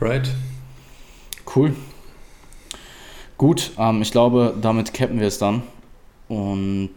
Right. 0.00 0.30
Cool. 1.54 1.76
Gut, 3.36 3.72
ähm, 3.76 4.00
ich 4.00 4.10
glaube, 4.12 4.54
damit 4.58 4.94
cappen 4.94 5.20
wir 5.20 5.26
es 5.26 5.36
dann. 5.36 5.62
Und 6.28 6.90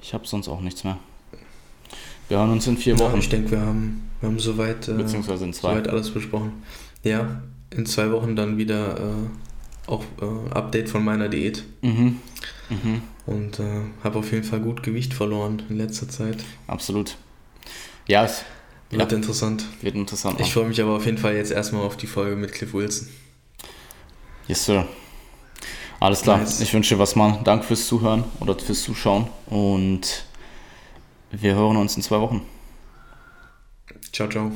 ich 0.00 0.14
habe 0.14 0.24
sonst 0.24 0.46
auch 0.46 0.60
nichts 0.60 0.84
mehr. 0.84 0.98
Wir 2.28 2.38
hören 2.38 2.52
uns 2.52 2.68
in 2.68 2.76
vier 2.76 2.96
Wochen. 3.00 3.14
Ja, 3.14 3.18
ich 3.18 3.28
denke, 3.28 3.50
wir 3.50 3.60
haben, 3.60 4.08
wir 4.20 4.28
haben 4.28 4.38
soweit, 4.38 4.86
äh, 4.86 4.92
Beziehungsweise 4.92 5.46
in 5.46 5.52
zwei. 5.52 5.70
soweit 5.70 5.88
alles 5.88 6.10
besprochen. 6.12 6.62
Ja, 7.02 7.42
in 7.70 7.86
zwei 7.86 8.12
Wochen 8.12 8.36
dann 8.36 8.56
wieder 8.56 8.98
äh, 8.98 9.90
auch 9.90 10.04
äh, 10.22 10.50
Update 10.54 10.88
von 10.88 11.04
meiner 11.04 11.28
Diät. 11.28 11.64
Mhm. 11.82 12.20
Mhm. 12.70 13.02
Und 13.26 13.60
äh, 13.60 13.82
habe 14.04 14.18
auf 14.18 14.32
jeden 14.32 14.44
Fall 14.44 14.60
gut 14.60 14.82
Gewicht 14.82 15.14
verloren 15.14 15.62
in 15.68 15.78
letzter 15.78 16.08
Zeit. 16.08 16.44
Absolut. 16.66 17.16
Ja, 18.06 18.24
es 18.24 18.44
wird 18.90 19.10
ja, 19.10 19.16
interessant. 19.16 19.64
Wird 19.82 19.94
interessant. 19.94 20.40
Ich 20.40 20.52
freue 20.52 20.66
mich 20.66 20.80
aber 20.80 20.96
auf 20.96 21.04
jeden 21.04 21.18
Fall 21.18 21.34
jetzt 21.34 21.50
erstmal 21.50 21.82
auf 21.84 21.96
die 21.96 22.06
Folge 22.06 22.36
mit 22.36 22.52
Cliff 22.52 22.72
Wilson. 22.72 23.08
Yes, 24.46 24.64
Sir. 24.64 24.86
Alles 26.00 26.22
klar. 26.22 26.38
Nice. 26.38 26.60
Ich 26.60 26.72
wünsche 26.72 26.94
dir 26.94 27.00
was, 27.00 27.16
Mann. 27.16 27.44
Danke 27.44 27.66
fürs 27.66 27.86
Zuhören 27.86 28.24
oder 28.40 28.58
fürs 28.58 28.82
Zuschauen. 28.82 29.28
Und 29.46 30.24
wir 31.30 31.54
hören 31.54 31.76
uns 31.76 31.96
in 31.96 32.02
zwei 32.02 32.20
Wochen. 32.20 32.42
Ciao, 34.12 34.28
ciao. 34.28 34.52